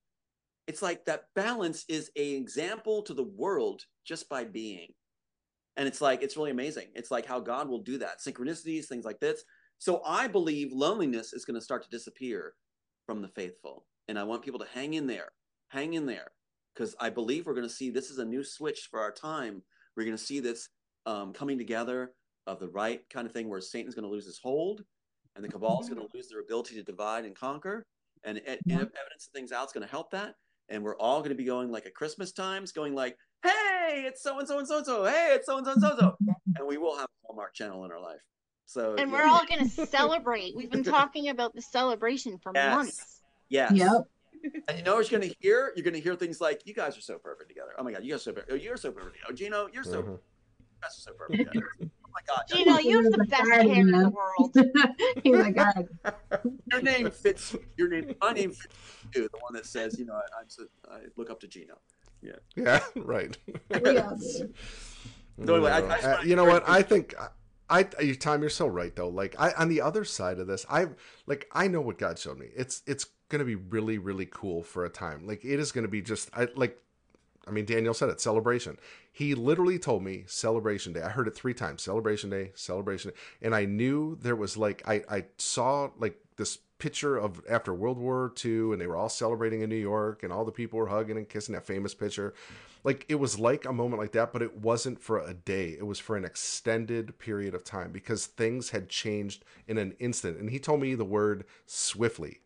[0.67, 4.89] It's like that balance is a example to the world just by being.
[5.77, 6.89] And it's like, it's really amazing.
[6.95, 8.21] It's like how God will do that.
[8.21, 9.45] Synchronicities, things like this.
[9.79, 12.55] So I believe loneliness is going to start to disappear
[13.07, 13.87] from the faithful.
[14.09, 15.31] And I want people to hang in there,
[15.69, 16.33] hang in there,
[16.75, 19.63] because I believe we're going to see this is a new switch for our time.
[19.97, 20.69] We're going to see this
[21.07, 22.13] um, coming together
[22.47, 24.85] of the right kind of thing where Satan's going to lose his hold
[25.35, 27.87] and the cabal is going to lose their ability to divide and conquer.
[28.25, 30.35] And, and evidence of things out is going to help that.
[30.69, 33.17] And we're all going to be going like at Christmas times, going like,
[33.89, 35.05] hey, it's so and so and so and so.
[35.05, 36.17] Hey, it's so and so and so so.
[36.57, 38.21] And we will have a Hallmark channel in our life.
[38.67, 39.17] So and yeah.
[39.19, 40.57] we're all going to celebrate.
[40.57, 42.75] We've been talking about the celebration for Yes.
[42.75, 43.21] months.
[43.49, 43.73] Yes.
[43.75, 44.09] Yep.
[44.69, 45.73] And you know what you're going to hear?
[45.77, 48.03] You're going to hear things like, "You guys are so perfect together." Oh my god,
[48.03, 48.53] you guys are so perfect.
[48.53, 49.19] Oh, you're so perfect.
[49.29, 50.03] Oh, Gino, you're so.
[50.03, 50.07] Mhm.
[50.09, 50.19] You
[50.83, 51.39] guys are so perfect.
[51.53, 51.69] together.
[51.83, 54.57] oh my god, Gino, you have the best hair in the world.
[55.23, 55.89] He's like, God,
[56.73, 57.55] your name fits.
[57.77, 58.17] Your name.
[58.21, 58.75] My name fits
[59.15, 59.29] you.
[59.33, 61.75] The one that says, you know, I, I'm so, I look up to Gino.
[62.23, 62.81] Yeah, Yeah.
[62.97, 63.37] right.
[63.83, 64.53] we all do.
[65.45, 66.69] So anyway, I- I Uh, you know what?
[66.69, 67.15] I think
[67.69, 69.09] I, I Tom, you're so right though.
[69.09, 70.89] Like I on the other side of this, I
[71.27, 72.49] like I know what God showed me.
[72.55, 75.27] It's it's gonna be really really cool for a time.
[75.27, 76.79] Like it is gonna be just I like.
[77.45, 78.21] I mean, Daniel said it.
[78.21, 78.79] Celebration.
[79.11, 81.03] He literally told me celebration day.
[81.03, 81.83] I heard it three times.
[81.83, 86.59] Celebration day, celebration day, and I knew there was like I I saw like this
[86.83, 90.33] picture of after World War II, and they were all celebrating in New York, and
[90.33, 92.35] all the people were hugging and kissing that famous picture.
[92.83, 95.77] Like it was like a moment like that, but it wasn't for a day.
[95.79, 100.39] It was for an extended period of time because things had changed in an instant.
[100.39, 102.41] And he told me the word swiftly.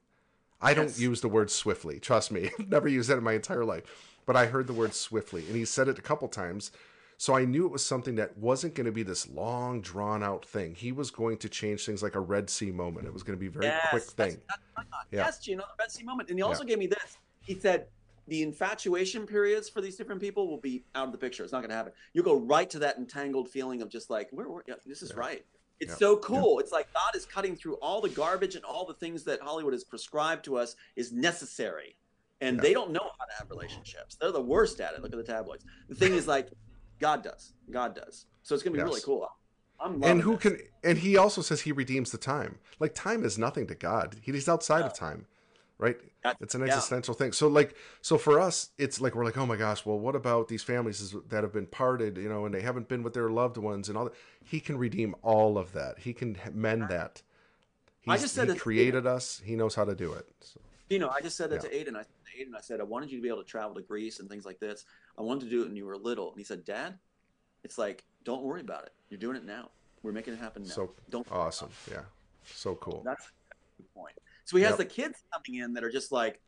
[0.60, 1.98] I don't use the word swiftly.
[1.98, 3.84] Trust me, I've never used that in my entire life.
[4.26, 6.72] But I heard the word swiftly, and he said it a couple times.
[7.18, 10.44] So I knew it was something that wasn't going to be this long, drawn out
[10.44, 10.74] thing.
[10.74, 13.06] He was going to change things like a Red Sea moment.
[13.06, 14.40] It was going to be a very yes, quick thing.
[14.48, 15.06] that's thought.
[15.10, 15.24] Yeah.
[15.24, 16.28] Yes, Gino, the Red Sea moment.
[16.28, 17.16] And he also gave me this.
[17.40, 17.86] He said
[18.28, 21.42] the infatuation periods for these different people will be out of the picture.
[21.42, 21.92] It's not going to happen.
[22.12, 25.10] You go right to that entangled feeling of just like, where, where yeah, this is
[25.14, 25.20] Yeah.
[25.20, 25.46] right.
[25.80, 25.96] It's Yeah.
[25.96, 26.58] so cool.
[26.58, 29.72] It's like God is cutting through all the garbage and all the things that Hollywood
[29.72, 31.96] has prescribed to us is necessary.
[32.42, 32.62] And Yeah.
[32.62, 34.16] they don't know how to have relationships.
[34.16, 35.02] They're the worst at it.
[35.02, 35.64] Look at the tabloids.
[35.88, 36.48] The thing is like,
[36.98, 37.52] God does.
[37.70, 38.26] God does.
[38.42, 39.28] So it's going to be really cool.
[39.78, 40.42] I'm and who this.
[40.42, 42.58] can and he also says he redeems the time.
[42.80, 44.16] Like time is nothing to god.
[44.22, 45.26] He's outside of time
[45.78, 45.96] right?
[46.22, 46.68] That- it's an yeah.
[46.68, 47.32] existential thing.
[47.32, 50.48] So like so for us it's like we're like oh my gosh well what about
[50.48, 53.56] these families that have been parted you know and they haven't been with their loved
[53.56, 54.14] ones and all that?
[54.44, 55.98] He can redeem all of that.
[56.00, 57.22] He can mend that.
[58.08, 59.42] I just said he created us.
[59.44, 60.26] He knows how to do it.
[60.40, 61.70] So, You know, I just said that Yeah.
[61.70, 61.96] to Aiden.
[61.96, 63.82] I said to Aiden, I said, I wanted you to be able to travel to
[63.82, 64.84] Greece and things like this.
[65.18, 66.30] I wanted to do it when you were little.
[66.30, 66.98] And he said, Dad,
[67.64, 68.92] it's like, don't worry about it.
[69.10, 69.70] You're doing it now.
[70.02, 70.68] We're making it happen now.
[70.68, 72.02] so don't awesome yeah
[72.44, 74.14] so cool That's a good point.
[74.44, 74.78] So he has Yep.
[74.78, 76.40] the kids coming in that are just like,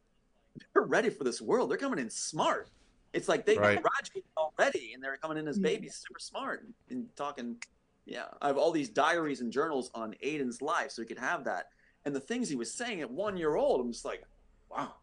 [0.72, 1.68] they're ready for this world.
[1.70, 2.70] They're coming in smart.
[3.12, 3.82] It's like they Right.
[3.82, 5.62] graduated already and they're coming in as Yeah.
[5.64, 7.60] babies, super smart and, and talking.
[8.04, 11.44] Yeah, I have all these diaries and journals on Aiden's life, so he could have
[11.44, 11.66] that.
[12.08, 14.22] And the things he was saying at one year old, I'm just like,
[14.70, 14.94] wow.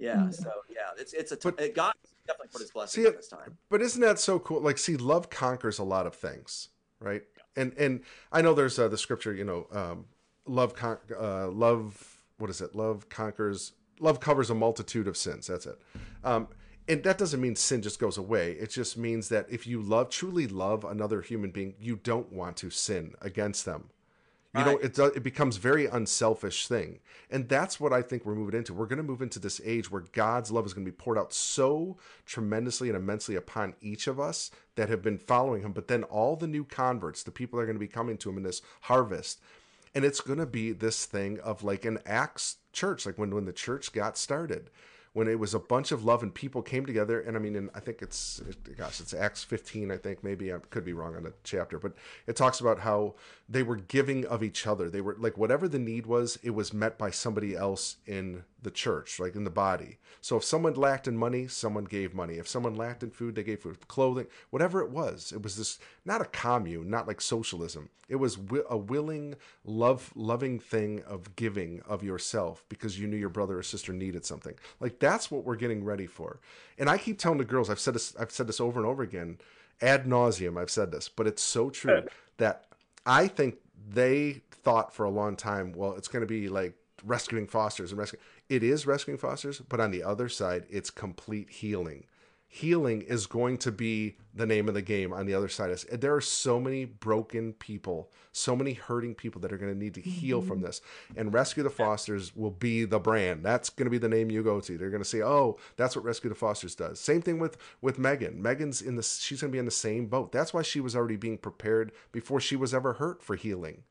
[0.00, 0.24] Yeah.
[0.24, 0.30] Yeah.
[0.30, 1.94] So yeah, it's it's a t- But- it, God
[2.26, 3.56] definitely put His blessing See, on this time.
[3.70, 4.60] But isn't that so cool?
[4.60, 7.22] Like, see, love conquers a lot of things, right?
[7.54, 8.00] And and
[8.32, 10.06] I know there's uh, the scripture, you know, um,
[10.44, 12.74] love con- uh, love what is it?
[12.74, 13.70] Love conquers
[14.00, 15.46] love covers a multitude of sins.
[15.46, 15.78] That's it.
[16.24, 16.48] Um,
[16.88, 18.54] and that doesn't mean sin just goes away.
[18.54, 22.56] It just means that if you love truly love another human being, you don't want
[22.56, 23.90] to sin against them.
[24.56, 28.36] You know, it does, it becomes very unselfish thing, and that's what I think we're
[28.36, 28.72] moving into.
[28.72, 31.18] We're going to move into this age where God's love is going to be poured
[31.18, 35.72] out so tremendously and immensely upon each of us that have been following Him.
[35.72, 38.30] But then all the new converts, the people that are going to be coming to
[38.30, 39.40] Him in this harvest,
[39.92, 43.46] and it's going to be this thing of like an Acts church, like when when
[43.46, 44.70] the church got started,
[45.14, 47.20] when it was a bunch of love and people came together.
[47.20, 48.42] And I mean, and I think it's
[48.76, 51.94] gosh, it's Acts 15, I think maybe I could be wrong on the chapter, but
[52.26, 53.14] it talks about how
[53.48, 54.90] they were giving of each other.
[54.90, 58.70] They were like whatever the need was, it was met by somebody else in the
[58.70, 59.98] church, like in the body.
[60.20, 62.34] So if someone lacked in money, someone gave money.
[62.34, 65.32] If someone lacked in food, they gave food, clothing, whatever it was.
[65.32, 67.88] It was this not a commune, not like socialism.
[68.08, 73.16] It was wi- a willing, love, loving thing of giving of yourself because you knew
[73.16, 74.54] your brother or sister needed something.
[74.80, 76.40] Like that's what we're getting ready for.
[76.78, 79.02] And I keep telling the girls, I've said this, I've said this over and over
[79.02, 79.38] again,
[79.80, 80.60] ad nauseum.
[80.60, 82.02] I've said this, but it's so true
[82.36, 82.66] that
[83.06, 83.56] I think
[83.88, 86.74] they thought for a long time, well, it's going to be like
[87.04, 88.22] rescuing fosters and rescuing.
[88.48, 92.04] it is rescuing fosters, but on the other side, it's complete healing.
[92.54, 95.76] Healing is going to be the name of the game on the other side.
[95.90, 99.94] There are so many broken people, so many hurting people that are going to need
[99.94, 100.48] to heal mm-hmm.
[100.48, 100.80] from this.
[101.16, 103.44] And Rescue the Fosters will be the brand.
[103.44, 104.78] That's going to be the name you go to.
[104.78, 107.98] They're going to say, "Oh, that's what Rescue the Fosters does." Same thing with with
[107.98, 108.40] Megan.
[108.40, 110.30] Megan's in the she's going to be in the same boat.
[110.30, 113.82] That's why she was already being prepared before she was ever hurt for healing.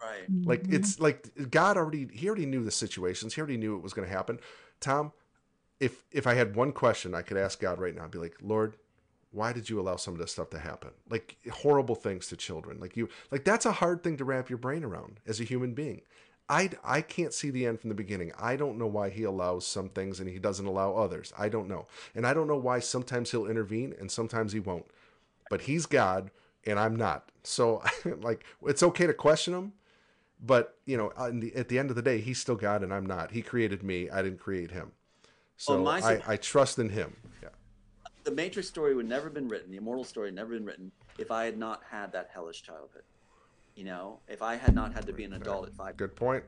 [0.00, 0.46] Right.
[0.46, 0.76] Like mm-hmm.
[0.76, 3.34] it's like God already he already knew the situations.
[3.34, 4.40] He already knew it was going to happen.
[4.80, 5.12] Tom,
[5.80, 8.36] if if I had one question I could ask God right now, I'd be like,
[8.40, 8.76] Lord,
[9.32, 10.90] why did you allow some of this stuff to happen?
[11.10, 12.78] Like horrible things to children.
[12.80, 15.74] Like you like that's a hard thing to wrap your brain around as a human
[15.74, 16.02] being.
[16.48, 18.32] I, I can't see the end from the beginning.
[18.38, 21.32] I don't know why he allows some things and he doesn't allow others.
[21.38, 21.86] I don't know.
[22.14, 24.84] And I don't know why sometimes he'll intervene and sometimes he won't.
[25.48, 26.30] But he's God
[26.66, 27.30] and I'm not.
[27.42, 27.82] So
[28.20, 29.72] like it's okay to question him,
[30.44, 31.12] but you know,
[31.54, 33.30] at the end of the day, he's still God and I'm not.
[33.30, 34.10] He created me.
[34.10, 34.92] I didn't create him.
[35.56, 37.14] So well, I, I trust in him.
[37.42, 37.50] Yeah.
[38.24, 39.70] The Matrix story would never have been written.
[39.70, 43.02] The immortal story had never been written if I had not had that hellish childhood.
[43.74, 45.96] You know, if I had not had to be an adult at five.
[45.96, 46.44] Good point.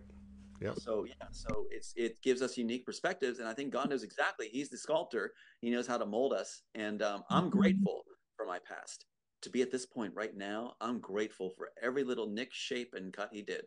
[0.60, 0.72] Yeah.
[0.76, 4.48] So yeah, so it's it gives us unique perspectives, and I think God knows exactly.
[4.48, 5.32] He's the sculptor.
[5.60, 7.58] He knows how to mold us, and um, I'm mm-hmm.
[7.58, 8.04] grateful
[8.36, 9.06] for my past
[9.42, 10.74] to be at this point right now.
[10.80, 13.64] I'm grateful for every little nick, shape, and cut He did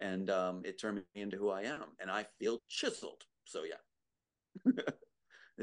[0.00, 3.22] and um, it turned me into who I am, and I feel chiseled.
[3.44, 3.76] So yeah.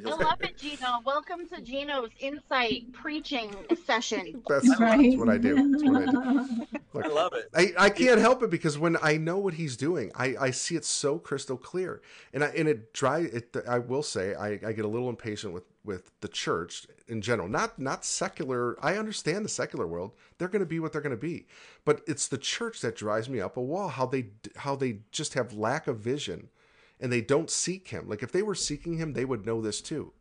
[0.05, 1.01] I love it, Gino.
[1.05, 3.53] Welcome to Gino's insight preaching
[3.85, 4.41] session.
[4.47, 5.11] That's, right.
[5.11, 5.69] that's what I do.
[5.69, 6.67] That's what I do.
[6.93, 7.49] Look, I love it.
[7.53, 10.75] I, I can't help it because when I know what he's doing, I, I see
[10.77, 12.01] it so crystal clear,
[12.33, 13.19] and I and it dry.
[13.19, 17.21] It I will say I, I get a little impatient with with the church in
[17.21, 17.49] general.
[17.49, 18.77] Not not secular.
[18.83, 20.13] I understand the secular world.
[20.37, 21.47] They're going to be what they're going to be,
[21.83, 23.89] but it's the church that drives me up a wall.
[23.89, 26.47] How they how they just have lack of vision,
[27.01, 28.07] and they don't seek Him.
[28.07, 30.13] Like if they were seeking Him, they would know this too.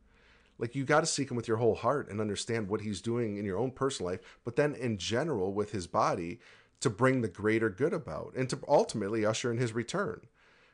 [0.57, 3.37] Like you got to seek Him with your whole heart and understand what He's doing
[3.37, 6.39] in your own personal life, but then in general with His body
[6.81, 10.21] to bring the greater good about and to ultimately usher in his return.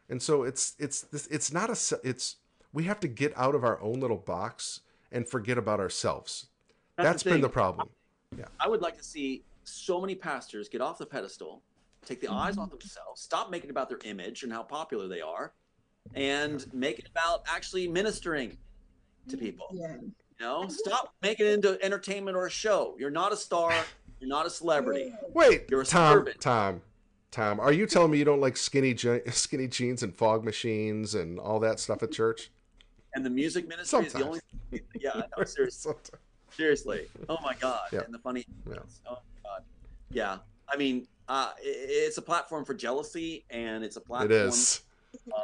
[0.10, 2.38] And so it's it's this it's not a it's
[2.74, 4.82] we have to get out of our own little box
[5.12, 6.48] and forget about ourselves.
[6.96, 7.90] That's, That's the been the problem.
[8.38, 8.46] Yeah.
[8.60, 11.62] I would like to see so many pastors get off the pedestal,
[12.06, 12.38] take the mm-hmm.
[12.38, 15.54] eyes off themselves, stop making about their image and how popular they are,
[16.16, 18.58] and make it about actually ministering
[19.30, 19.68] to people.
[19.72, 19.96] Yeah.
[20.40, 22.96] You know, stop making it into entertainment or a show.
[23.00, 23.74] You're not a star.
[24.20, 25.14] You're not a celebrity.
[25.34, 26.18] Wait, you're a Tom.
[26.20, 26.42] Servant.
[26.42, 26.82] Tom.
[27.32, 27.60] Tom.
[27.60, 31.40] Are you telling me you don't like skinny je- skinny jeans and fog machines and
[31.40, 32.52] all that stuff at church?
[33.16, 34.14] And the music ministry Sometimes.
[34.14, 34.82] is the only.
[35.00, 35.94] Yeah, no, seriously.
[36.52, 37.08] seriously.
[37.30, 37.82] Oh my God.
[37.92, 38.02] Yeah.
[38.02, 38.46] And the funny.
[38.70, 38.76] Yeah.
[39.08, 39.14] Oh
[39.44, 39.64] my God.
[40.12, 40.38] Yeah.
[40.70, 44.32] I mean, uh, it's a platform for jealousy, and it's a platform.
[44.32, 44.82] It is.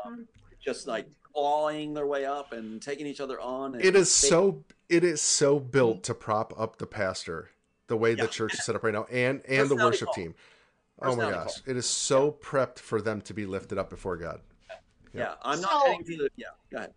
[0.06, 0.28] Um,
[0.64, 3.76] just like clawing their way up and taking each other on.
[3.80, 4.64] it is so.
[4.90, 7.50] It is so built to prop up the pastor
[7.88, 8.24] the way yeah.
[8.24, 10.36] the church is set up right now, and and the worship team.
[11.02, 14.42] Oh my gosh, it is so prepped for them to be lifted up before God.
[14.70, 14.76] Yeah,
[15.14, 15.34] yeah.
[15.42, 16.48] I'm not so, the, yeah.
[16.72, 16.94] Go ahead.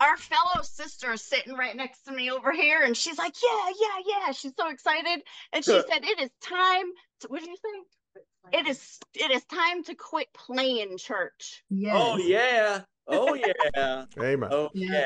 [0.00, 3.72] Our fellow sister is sitting right next to me over here, and she's like, "Yeah,
[3.80, 5.22] yeah, yeah." She's so excited,
[5.52, 6.86] and she said, "It is time."
[7.20, 8.58] To, what did you say?
[8.58, 8.98] It is.
[9.14, 11.62] It is time to quit playing church.
[11.70, 11.94] Yes.
[11.96, 12.82] Oh yeah.
[13.08, 14.04] Oh yeah.
[14.18, 14.48] Amen.
[14.52, 15.04] Oh yeah.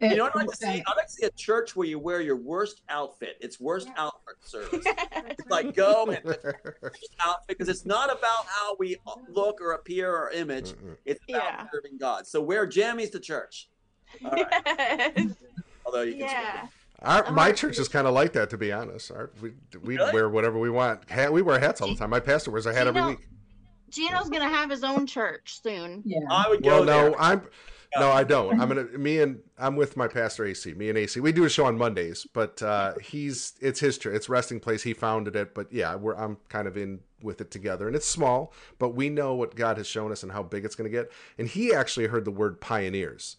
[0.00, 0.66] You know what I'd like to see?
[0.66, 3.36] I'd like to see a church where you wear your worst outfit.
[3.40, 4.84] It's worst outfit service.
[4.86, 6.24] it's like go and
[7.20, 8.96] outfit because it's not about how we
[9.28, 10.74] look or appear or image.
[11.04, 11.66] It's about yeah.
[11.72, 12.26] serving God.
[12.26, 13.70] So wear jammies to church.
[14.24, 14.46] All right.
[14.66, 15.34] Yes.
[15.84, 16.66] Although you can yeah.
[17.00, 19.10] Our, my church is kind of like that, to be honest.
[19.12, 19.52] Our, we
[19.82, 20.12] we really?
[20.12, 21.08] wear whatever we want.
[21.08, 22.10] Hat, we wear hats all the time.
[22.10, 23.28] My pastor wears a hat Gino, every week.
[23.90, 26.02] Gino's gonna have his own church soon.
[26.04, 26.68] Yeah, I would go.
[26.68, 27.42] Well, no, I'm
[27.96, 28.60] no, I don't.
[28.60, 30.74] I'm gonna me and I'm with my pastor AC.
[30.74, 31.20] Me and AC.
[31.20, 34.14] We do a show on Mondays, but uh, he's it's his church.
[34.14, 34.82] It's resting place.
[34.82, 38.06] He founded it, but yeah, we're I'm kind of in with it together, and it's
[38.06, 40.96] small, but we know what God has shown us and how big it's going to
[40.96, 41.10] get.
[41.36, 43.36] And he actually heard the word pioneers.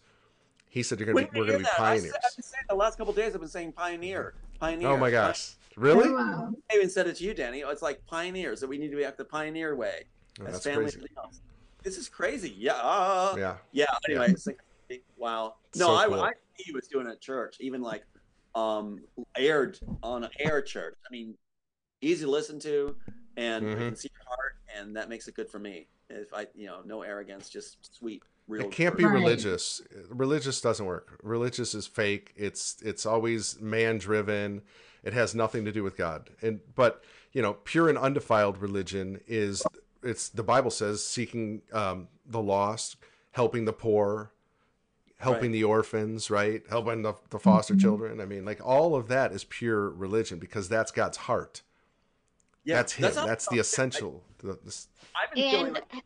[0.68, 2.74] He said, "You're going to be, we're going to be pioneers." I, have saying the
[2.74, 4.88] last couple days, I've been saying pioneer, pioneer.
[4.88, 6.08] Oh my gosh, really?
[6.08, 6.52] Oh, wow.
[6.70, 7.60] I even said it to you, Danny.
[7.60, 10.04] It's like pioneers that we need to be at the pioneer way.
[10.40, 11.06] Oh, that's family crazy
[11.82, 12.54] this is crazy.
[12.58, 13.34] Yeah.
[13.36, 13.56] Yeah.
[13.72, 13.86] Yeah.
[14.08, 14.52] Anyway, yeah.
[14.90, 15.54] Like, wow.
[15.76, 16.20] No, so I, cool.
[16.20, 18.04] I, he was doing it at church, even like
[18.54, 19.00] um
[19.36, 20.96] aired on an air church.
[21.06, 21.34] I mean,
[22.00, 22.96] easy to listen to,
[23.36, 23.78] and mm-hmm.
[23.78, 25.86] can see your heart, and that makes it good for me.
[26.08, 28.22] If I, you know, no arrogance, just sweet.
[28.48, 29.80] Real it can't be religious.
[30.08, 31.20] Religious doesn't work.
[31.22, 32.32] Religious is fake.
[32.36, 34.62] It's it's always man driven.
[35.04, 36.30] It has nothing to do with God.
[36.42, 39.62] And but you know, pure and undefiled religion is
[40.02, 42.96] it's the Bible says seeking um, the lost,
[43.32, 44.32] helping the poor,
[45.18, 45.52] helping Right.
[45.52, 46.62] the orphans, right?
[46.70, 47.80] Helping the, the foster Mhm.
[47.80, 48.20] children.
[48.20, 51.62] I mean, like all of that is pure religion because that's God's heart.
[52.64, 53.12] Yeah, that's him.
[53.14, 54.22] how- That's, the essential.
[54.38, 54.76] The, the,
[55.14, 56.04] I've been And like-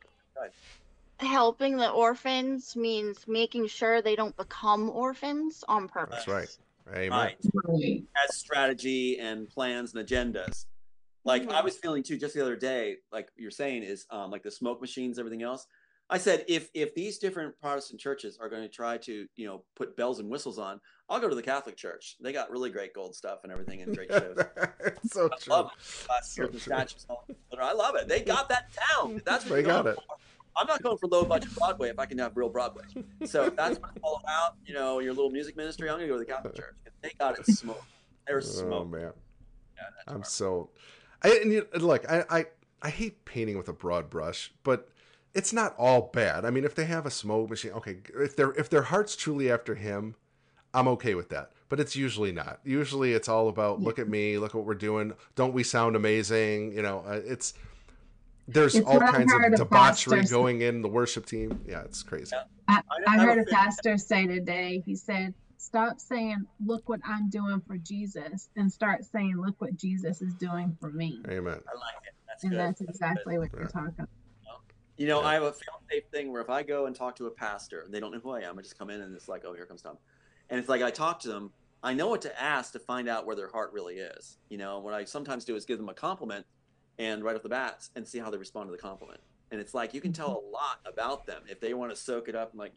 [1.18, 6.24] helping the orphans means making sure they don't become orphans on purpose.
[6.26, 6.58] that's right.
[6.92, 7.10] Amen.
[7.10, 7.36] right.
[7.54, 8.04] Right.
[8.14, 10.66] has strategy and plans and agendas.
[11.24, 11.64] Like I Mhm.
[11.64, 14.80] was feeling too just the other day, like you're saying, is um, like the smoke
[14.80, 15.66] machines, everything else.
[16.10, 19.64] I said if if these different Protestant churches are going to try to you know
[19.74, 22.16] put bells and whistles on, I'll go to the Catholic Church.
[22.20, 24.36] They got really great gold stuff and everything and great shows.
[25.04, 25.52] So I true.
[25.54, 25.84] love it.
[26.22, 26.58] So true.
[26.58, 27.06] statues,
[27.58, 28.08] I love it.
[28.08, 28.64] They got that
[28.96, 29.20] down.
[29.26, 29.96] That's what They got it.
[29.96, 30.16] for.
[30.56, 32.84] I'm not going for low budget Broadway if I can have real Broadway.
[33.24, 34.52] So if that's what it's all about.
[34.64, 35.88] You know, your little music ministry.
[35.90, 36.74] I'm going to go to the Catholic Church.
[37.02, 37.86] They got it smoked.
[38.26, 38.90] There's Oh smoke.
[38.90, 39.12] man,
[39.76, 40.26] Yeah, I'm hard.
[41.24, 41.30] So.
[41.32, 42.46] I and you, look, I, I
[42.82, 44.88] I hate painting with a broad brush, but
[45.34, 46.44] it's not all bad.
[46.44, 49.50] I mean, if they have a smoke machine, okay, if their if their heart's truly
[49.50, 50.14] after him,
[50.72, 51.50] I'm okay with that.
[51.68, 52.60] But it's usually not.
[52.64, 55.12] Usually, it's all about look at me, look what we're doing.
[55.34, 56.72] Don't we sound amazing?
[56.72, 57.54] You know, uh, it's
[58.46, 61.60] there's It's all kinds of debauchery going in the worship team.
[61.66, 62.32] Yeah, it's crazy.
[62.36, 62.42] Yeah.
[62.68, 65.34] I, I I heard a a feeling- pastor say today, he said,
[65.64, 70.34] stop saying, look what I'm doing for Jesus, and start saying, look what Jesus is
[70.34, 71.20] doing for me.
[71.28, 71.54] Amen.
[71.54, 72.14] I like it.
[72.28, 72.60] That's And good.
[72.60, 73.60] that's That's exactly what Yeah.
[73.60, 74.08] you're talking about.
[74.96, 75.26] You know, Yeah.
[75.26, 77.80] I have a fail safe thing where if I go and talk to a pastor
[77.80, 79.52] and they don't know who I am, I just come in and it's like, oh,
[79.52, 79.98] here comes Tom.
[80.50, 83.26] And it's like I talk to them, I know what to ask to find out
[83.26, 84.38] where their heart really is.
[84.48, 86.46] You know, what I sometimes do is give them a compliment
[86.98, 89.20] and right off the bat and see how they respond to the compliment.
[89.50, 90.46] And it's like you can tell mm-hmm.
[90.46, 92.72] a lot about them if they want to soak it up and like,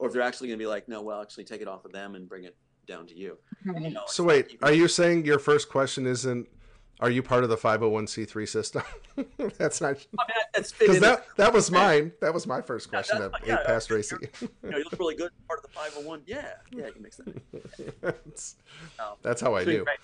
[0.00, 1.92] or if they're actually going to be like, no, well, actually take it off of
[1.92, 2.56] them and bring it
[2.88, 3.36] down to you.
[3.64, 3.92] You Right.
[3.92, 6.48] know, So wait, are you saying your first question isn't?
[7.00, 8.82] Are you part of the 501c3 system?
[9.58, 12.12] That's not I mean, that- that's because that that was mine.
[12.20, 13.48] That was my first question that's at fine.
[13.48, 14.16] Yeah, eight past you're- Racy.
[14.40, 16.22] you know, you look really good, part of the 501.
[16.26, 18.02] Yeah, yeah, you can mix that.
[18.02, 18.56] that's,
[18.98, 19.84] Um, that's how I It's do.
[19.84, 19.98] great.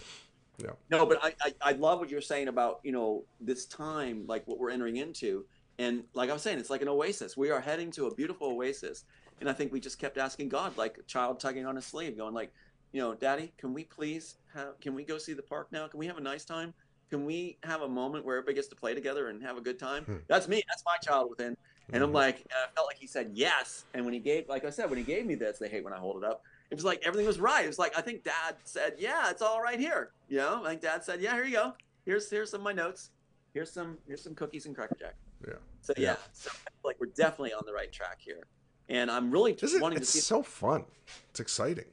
[0.58, 0.70] Yeah.
[0.90, 4.46] No, but I, I, I love what you're saying about, you know, this time, like
[4.46, 5.44] what we're entering into.
[5.78, 7.36] And like I was saying, it's like an oasis.
[7.36, 9.04] We are heading to a beautiful oasis.
[9.40, 12.16] And I think we just kept asking God, like a child tugging on his sleeve,
[12.16, 12.52] going like,
[12.92, 15.86] you know, Daddy, can we please have, can we go see the park now?
[15.88, 16.72] Can we have a nice time?
[17.10, 19.78] Can we have a moment where everybody gets to play together and have a good
[19.78, 20.04] time?
[20.04, 20.16] Hmm.
[20.28, 20.62] That's me.
[20.68, 21.56] That's my child within.
[21.92, 22.14] And I'm Mhm.
[22.14, 23.84] like, and I felt like he said yes.
[23.94, 25.92] And when he gave, like I said, when he gave me this, they hate when
[25.92, 26.42] I hold it up.
[26.70, 27.64] It was like everything was right.
[27.64, 30.70] It was like I think Dad said, "Yeah, it's all right here." You know, I
[30.70, 31.74] think Dad said, "Yeah, here you go.
[32.04, 33.10] Here's here's some of my notes.
[33.54, 35.14] Here's some here's some cookies and cracker jack."
[35.46, 35.54] Yeah.
[35.82, 36.16] So yeah, Yeah.
[36.32, 36.50] so
[36.82, 38.48] like we're definitely on the right track here,
[38.88, 40.18] and I'm really just Isn't, wanting to see.
[40.18, 40.84] It's so fun.
[41.30, 41.86] It's exciting.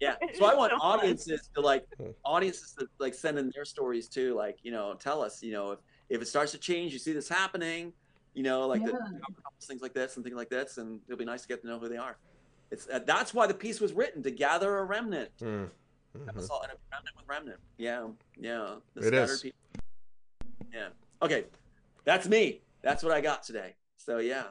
[0.00, 0.14] Yeah.
[0.34, 1.00] So I want so fun.
[1.00, 2.10] audiences to like Hmm.
[2.24, 4.34] audiences to like send in their stories too.
[4.34, 5.42] Like you know, tell us.
[5.42, 7.92] You know, if if it starts to change, you see this happening.
[8.34, 8.92] You know, like the
[9.62, 11.78] things like this and things like this, and it'll be nice to get to know
[11.80, 12.16] who they are.
[12.70, 15.30] It's uh, that's why the piece was written to gather a remnant.
[15.40, 15.70] Mm.
[16.26, 16.38] Have Mhm.
[16.38, 17.58] us all in a remnant with remnant.
[17.76, 18.06] Yeah,
[18.38, 18.76] yeah.
[18.94, 19.42] The It scattered is.
[19.42, 19.58] people.
[20.72, 20.88] Yeah.
[21.22, 21.46] Okay,
[22.04, 22.60] that's me.
[22.82, 23.74] That's what I got today.
[23.98, 24.44] So yeah,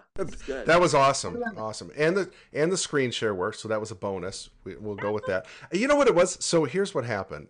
[0.46, 0.68] good.
[0.68, 1.60] That was awesome, I love it.
[1.60, 4.50] awesome, and the and the screen share worked, so that was a bonus.
[4.66, 5.46] We, we'll go with that.
[5.72, 6.38] You know what it was?
[6.44, 7.48] So here's what happened.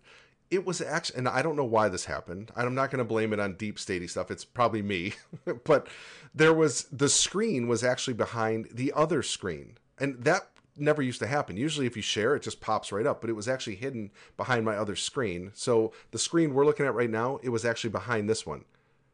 [0.50, 2.50] It was actually, and I don't know why this happened.
[2.56, 4.30] I'm not going to blame it on deep statey stuff.
[4.30, 5.14] It's probably me,
[5.64, 5.88] but
[6.34, 11.26] there was the screen was actually behind the other screen, and that never used to
[11.26, 11.56] happen.
[11.56, 14.64] Usually, if you share, it just pops right up, but it was actually hidden behind
[14.64, 15.50] my other screen.
[15.54, 18.64] So the screen we're looking at right now, it was actually behind this one.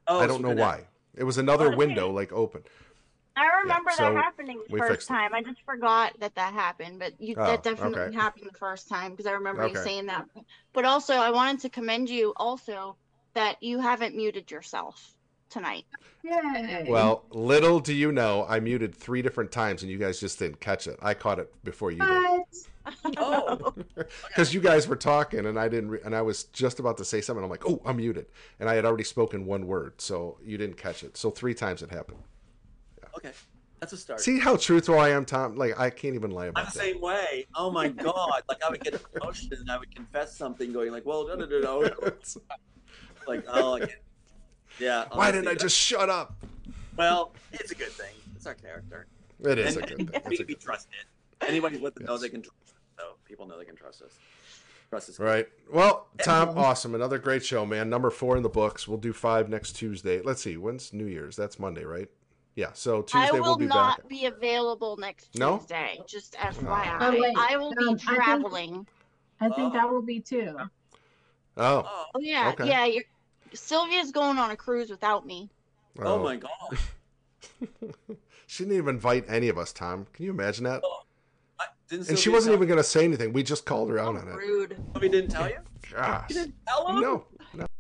[0.07, 0.59] oh, I don't know good.
[0.59, 0.85] why.
[1.17, 1.77] It was another Okay.
[1.77, 2.65] window like open.
[3.37, 5.35] I remember so that happening the first time.
[5.35, 8.17] I just forgot that that happened, but you Oh, that definitely okay.
[8.17, 10.25] happened the first time because I remember you saying that.
[10.73, 12.97] But also, I wanted to commend you also
[13.35, 15.14] that you haven't muted yourself
[15.55, 15.85] tonight.
[16.23, 16.85] Yay.
[16.89, 20.61] Well, little do you know, I muted three different times and you guys just didn't
[20.61, 20.99] catch it.
[21.01, 22.09] I caught it before you did.
[22.09, 22.47] What?
[23.17, 23.73] Oh,
[24.29, 27.05] Because you guys were talking and I didn't, re- and I was just about to
[27.05, 27.43] say something.
[27.43, 28.27] I'm like, oh, I'm muted.
[28.61, 31.17] And I had already spoken one word, so you didn't catch it.
[31.17, 32.19] So three times it happened.
[33.17, 33.31] okay.
[33.81, 34.21] That's a start.
[34.21, 35.57] See how truthful I am, Tom?
[35.57, 36.85] Like, I can't even lie I'm about the that.
[36.85, 37.47] same way.
[37.55, 38.43] Oh my god!
[38.49, 41.45] Like I would get emotion and I would confess something, going like, "Well, no, no,
[41.47, 41.91] no, no."
[43.27, 44.03] Like, oh, I get-
[44.79, 45.05] yeah.
[45.13, 46.35] Why didn't I just shut up?
[46.97, 48.15] Well, it's a good thing.
[48.37, 49.07] It's our character.
[49.41, 50.07] It is a good thing.
[50.07, 50.63] We It's a can be thing.
[50.63, 50.95] trusted.
[51.41, 52.75] Anybody with it knows they can trust us.
[52.99, 54.13] So people know they can trust us.
[54.91, 55.19] Trust us.
[55.19, 55.49] Right.
[55.73, 56.63] Well, Tom, Yeah.
[56.63, 56.95] awesome.
[56.95, 57.91] Another great show, man.
[57.91, 58.87] Number four in the books.
[58.87, 60.21] We'll do five next Tuesday.
[60.23, 60.57] Let's see.
[60.57, 61.35] When's New Year's?
[61.37, 62.09] That's Monday, right?
[62.55, 62.71] Yeah.
[62.75, 64.09] So Tuesday I will we'll be not back.
[64.09, 65.59] be available next No?
[65.59, 65.99] Tuesday.
[66.07, 67.35] Just FYI, Oh, wait.
[67.37, 68.87] I will be Um, I think- traveling.
[69.41, 69.79] I think Oh.
[69.81, 70.55] I will be too.
[70.59, 70.69] Oh.
[71.57, 72.69] Oh, Oh yeah, Okay.
[72.69, 72.85] yeah.
[72.87, 73.03] You're,
[73.55, 75.51] Sylvia's going on a cruise without me.
[76.01, 76.79] oh my god!
[78.47, 80.07] She didn't even invite any of us, Tom.
[80.13, 80.83] Can you imagine that?
[81.89, 83.33] Didn't And she wasn't even going to say anything.
[83.33, 84.35] We just called her out How on it.
[84.35, 84.77] rude.
[84.93, 85.59] Sylvia didn't tell you.
[85.93, 86.31] Gosh.
[86.31, 87.01] You didn't tell him.
[87.01, 87.27] No.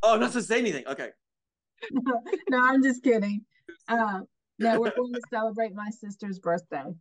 [0.02, 0.86] Oh, not to say anything.
[0.86, 1.10] Okay.
[1.90, 2.20] no,
[2.52, 3.42] I'm just kidding.
[3.88, 4.20] Uh,
[4.58, 6.94] no, we're going to celebrate my sister's birthday.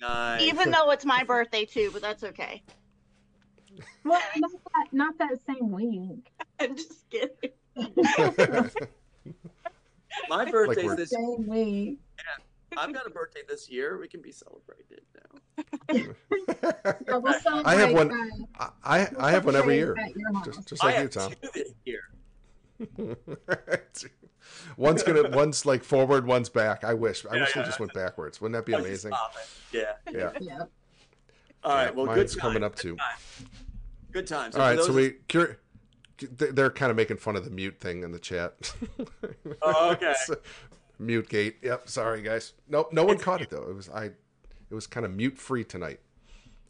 [0.00, 0.42] Nice.
[0.42, 2.62] Even though it's my birthday too, but that's okay.
[4.04, 6.30] Well, not that, not that same week.
[6.60, 7.50] I'm just kidding.
[10.28, 11.10] my birthday's we're- this.
[11.10, 11.98] Same week.
[12.76, 13.98] I've got a birthday this year.
[13.98, 15.40] We can be celebrated now.
[15.92, 16.06] Yeah,
[17.18, 19.96] we'll celebrate, I have one- uh, I, I, we'll I have one every year.
[19.98, 20.12] at.
[20.44, 21.32] Just, just I like you, have Tom.
[21.32, 21.72] two this
[24.76, 26.84] one's gonna one's like forward, one's back.
[26.84, 27.26] I wish.
[27.26, 27.66] I Yeah, wish they yeah.
[27.66, 28.40] just went backwards.
[28.40, 29.12] Wouldn't that be amazing?
[29.72, 29.92] Yeah.
[30.10, 30.30] Yeah.
[30.40, 30.62] Yeah.
[31.64, 31.94] All right.
[31.94, 32.40] Well, good Mine's time.
[32.40, 32.96] coming up good too.
[32.96, 33.16] Time.
[34.12, 34.54] Good times.
[34.56, 35.56] All right, so we cur- they-
[36.36, 38.72] they're kind of making fun of the mute thing in the chat.
[39.62, 40.14] Oh, okay.
[40.28, 40.30] It's,
[40.98, 41.56] mute gate.
[41.62, 41.88] Yep.
[41.88, 42.52] Sorry, guys.
[42.68, 42.92] Nope.
[42.92, 43.66] No one caught it though.
[43.68, 44.04] It was I.
[44.06, 46.00] It was kind of mute free tonight.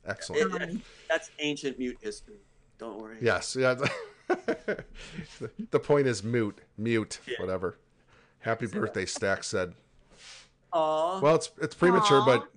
[0.07, 0.55] Excellent.
[0.55, 2.37] It- it- that's ancient mute history.
[2.79, 3.19] Don't worry.
[3.21, 3.57] Yes.
[3.59, 3.75] Yeah.
[5.71, 6.61] the point is mute.
[6.79, 7.19] Mute.
[7.27, 7.35] Yeah.
[7.41, 7.77] Whatever.
[8.41, 9.75] Happy birthday, Stack said.
[10.73, 11.21] Aw.
[11.21, 12.25] Well, it's it's premature, Aw.
[12.25, 12.49] but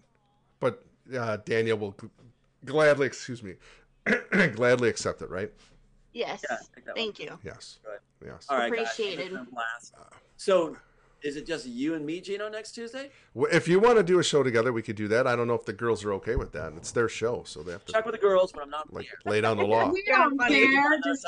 [0.60, 0.86] but
[1.18, 1.96] uh, Daniel will
[2.66, 3.56] gladly excuse me,
[4.56, 5.30] gladly accept it.
[5.30, 5.52] Right?
[6.14, 6.44] Yes.
[6.50, 6.96] Yeah, take that one.
[6.96, 7.38] Thank you.
[7.44, 7.80] Yes.
[7.84, 8.28] Good.
[8.30, 8.46] Yes.
[8.50, 8.82] All right, guys.
[8.94, 9.20] Appreciated.
[9.20, 9.94] It's been a blast.
[10.00, 10.04] Uh,
[10.38, 10.78] so,
[11.24, 13.10] is it just you and me, Gino, next Tuesday?
[13.34, 15.26] Well, If you want to do a show together, we could do that.
[15.26, 16.74] I don't know if the girls are okay with that.
[16.78, 19.06] It's their show, so they have to Check with the girls, but I'm not like
[19.06, 19.14] here.
[19.26, 19.90] lay down the law.
[19.90, 20.84] We don't Funny, care.
[20.86, 21.26] on Just.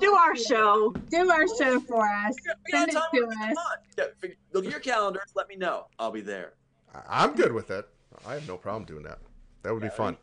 [0.00, 0.92] Do our show.
[1.10, 2.34] do our show for us.
[2.66, 3.02] We got Send it time.
[3.14, 3.56] to Come us.
[3.56, 3.76] on.
[3.98, 5.30] Yeah, Look at your calendars.
[5.36, 5.86] Let me know.
[5.98, 6.54] I'll be there.
[6.94, 7.86] I- I'm good with it.
[8.26, 9.18] I have no problem doing that.
[9.62, 10.16] That would be fun.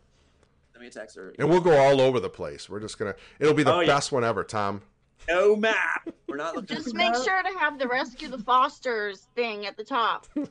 [0.81, 2.67] Send me a text or And we'll go all over the place.
[2.67, 3.13] We're just gonna.
[3.39, 3.87] It'll be the Oh, yeah.
[3.87, 4.81] best one ever, Tom.
[5.27, 6.09] no map.
[6.27, 6.75] We're not looking.
[6.75, 10.25] Just make sure to have the rescue the Fosters thing at the top.
[10.35, 10.43] we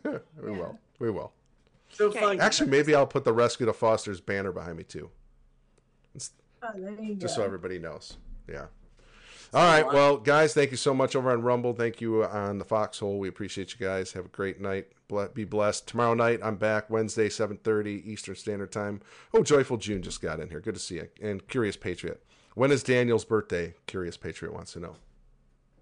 [0.52, 0.78] will.
[1.01, 1.32] We will.
[1.90, 2.20] so Okay.
[2.20, 2.40] fun.
[2.40, 5.11] Actually, maybe I'll put the Rescue the Fosters banner behind me too,
[6.62, 7.40] Oh, there you just go.
[7.43, 8.19] so everybody knows.
[8.48, 8.66] Yeah.
[9.53, 9.85] All right.
[9.85, 11.73] Well, guys, thank you so much over on Rumble.
[11.73, 13.19] Thank you uh, on the Foxhole.
[13.19, 14.13] We appreciate you guys.
[14.13, 14.87] Have a great night.
[15.35, 15.89] Be blessed.
[15.89, 19.01] Tomorrow night, I'm back Wednesday, 7:30 Eastern Standard Time.
[19.35, 20.61] Oh, Joyful June just got in here.
[20.61, 21.09] Good to see you.
[21.21, 22.23] And Curious Patriot.
[22.55, 23.75] When is Daniel's birthday?
[23.87, 24.95] Curious Patriot wants to know.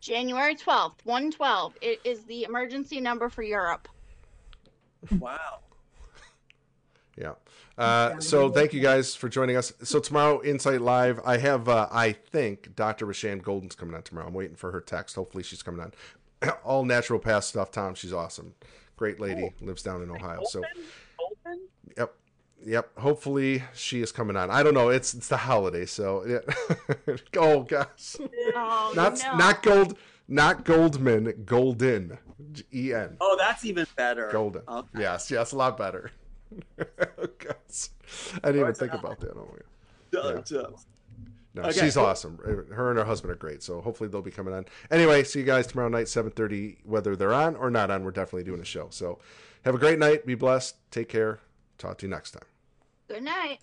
[0.01, 1.75] January 12th, 112.
[1.83, 3.89] It is the emergency number for Europe.
[5.19, 5.59] Wow.
[7.21, 7.35] Yeah.
[7.77, 9.73] Uh, so thank you guys for joining us.
[9.83, 13.07] So tomorrow, Insight Live, I have, uh, I think, Dr.
[13.07, 14.27] Rashan Golden's coming on tomorrow.
[14.27, 15.15] I'm waiting for her text.
[15.15, 15.93] Hopefully she's coming on.
[16.65, 17.95] All natural path stuff, Tom.
[17.95, 18.55] She's awesome.
[18.97, 19.53] Great lady.
[19.61, 20.41] Lives down in Ohio.
[20.45, 20.71] So, Open?
[21.21, 21.61] Open?
[21.97, 22.15] yep.
[22.67, 22.99] Yep.
[22.99, 24.51] Hopefully she is coming on.
[24.51, 24.89] I don't know.
[24.89, 27.15] It's it's the holiday, so yeah.
[27.37, 28.17] oh gosh.
[28.57, 29.37] Oh, Not no.
[29.37, 29.97] not gold
[30.27, 32.19] not Goldman, Golden.
[32.73, 33.17] E N.
[33.21, 34.29] Oh, that's even better.
[34.31, 34.63] Golden.
[34.69, 34.89] Okay.
[35.01, 36.11] Yes, yes, a lot better.
[36.79, 37.89] oh, gosh.
[38.43, 39.37] I didn't even think about that.
[39.37, 40.23] Oh, yeah.
[40.23, 40.75] Done, done.
[41.55, 42.39] No, Okay, she's awesome.
[42.47, 43.63] Eh, her and her husband are great.
[43.63, 44.67] So hopefully they'll be coming on.
[44.91, 46.79] Anyway, see you guys tomorrow night, seven thirty.
[46.85, 48.89] Whether they're on or not on, we're definitely doing a show.
[48.91, 49.19] So
[49.65, 50.25] have a great night.
[50.27, 50.77] Be blessed.
[50.91, 51.41] Take care.
[51.79, 52.45] Talk to you next time.
[53.09, 53.57] Good night.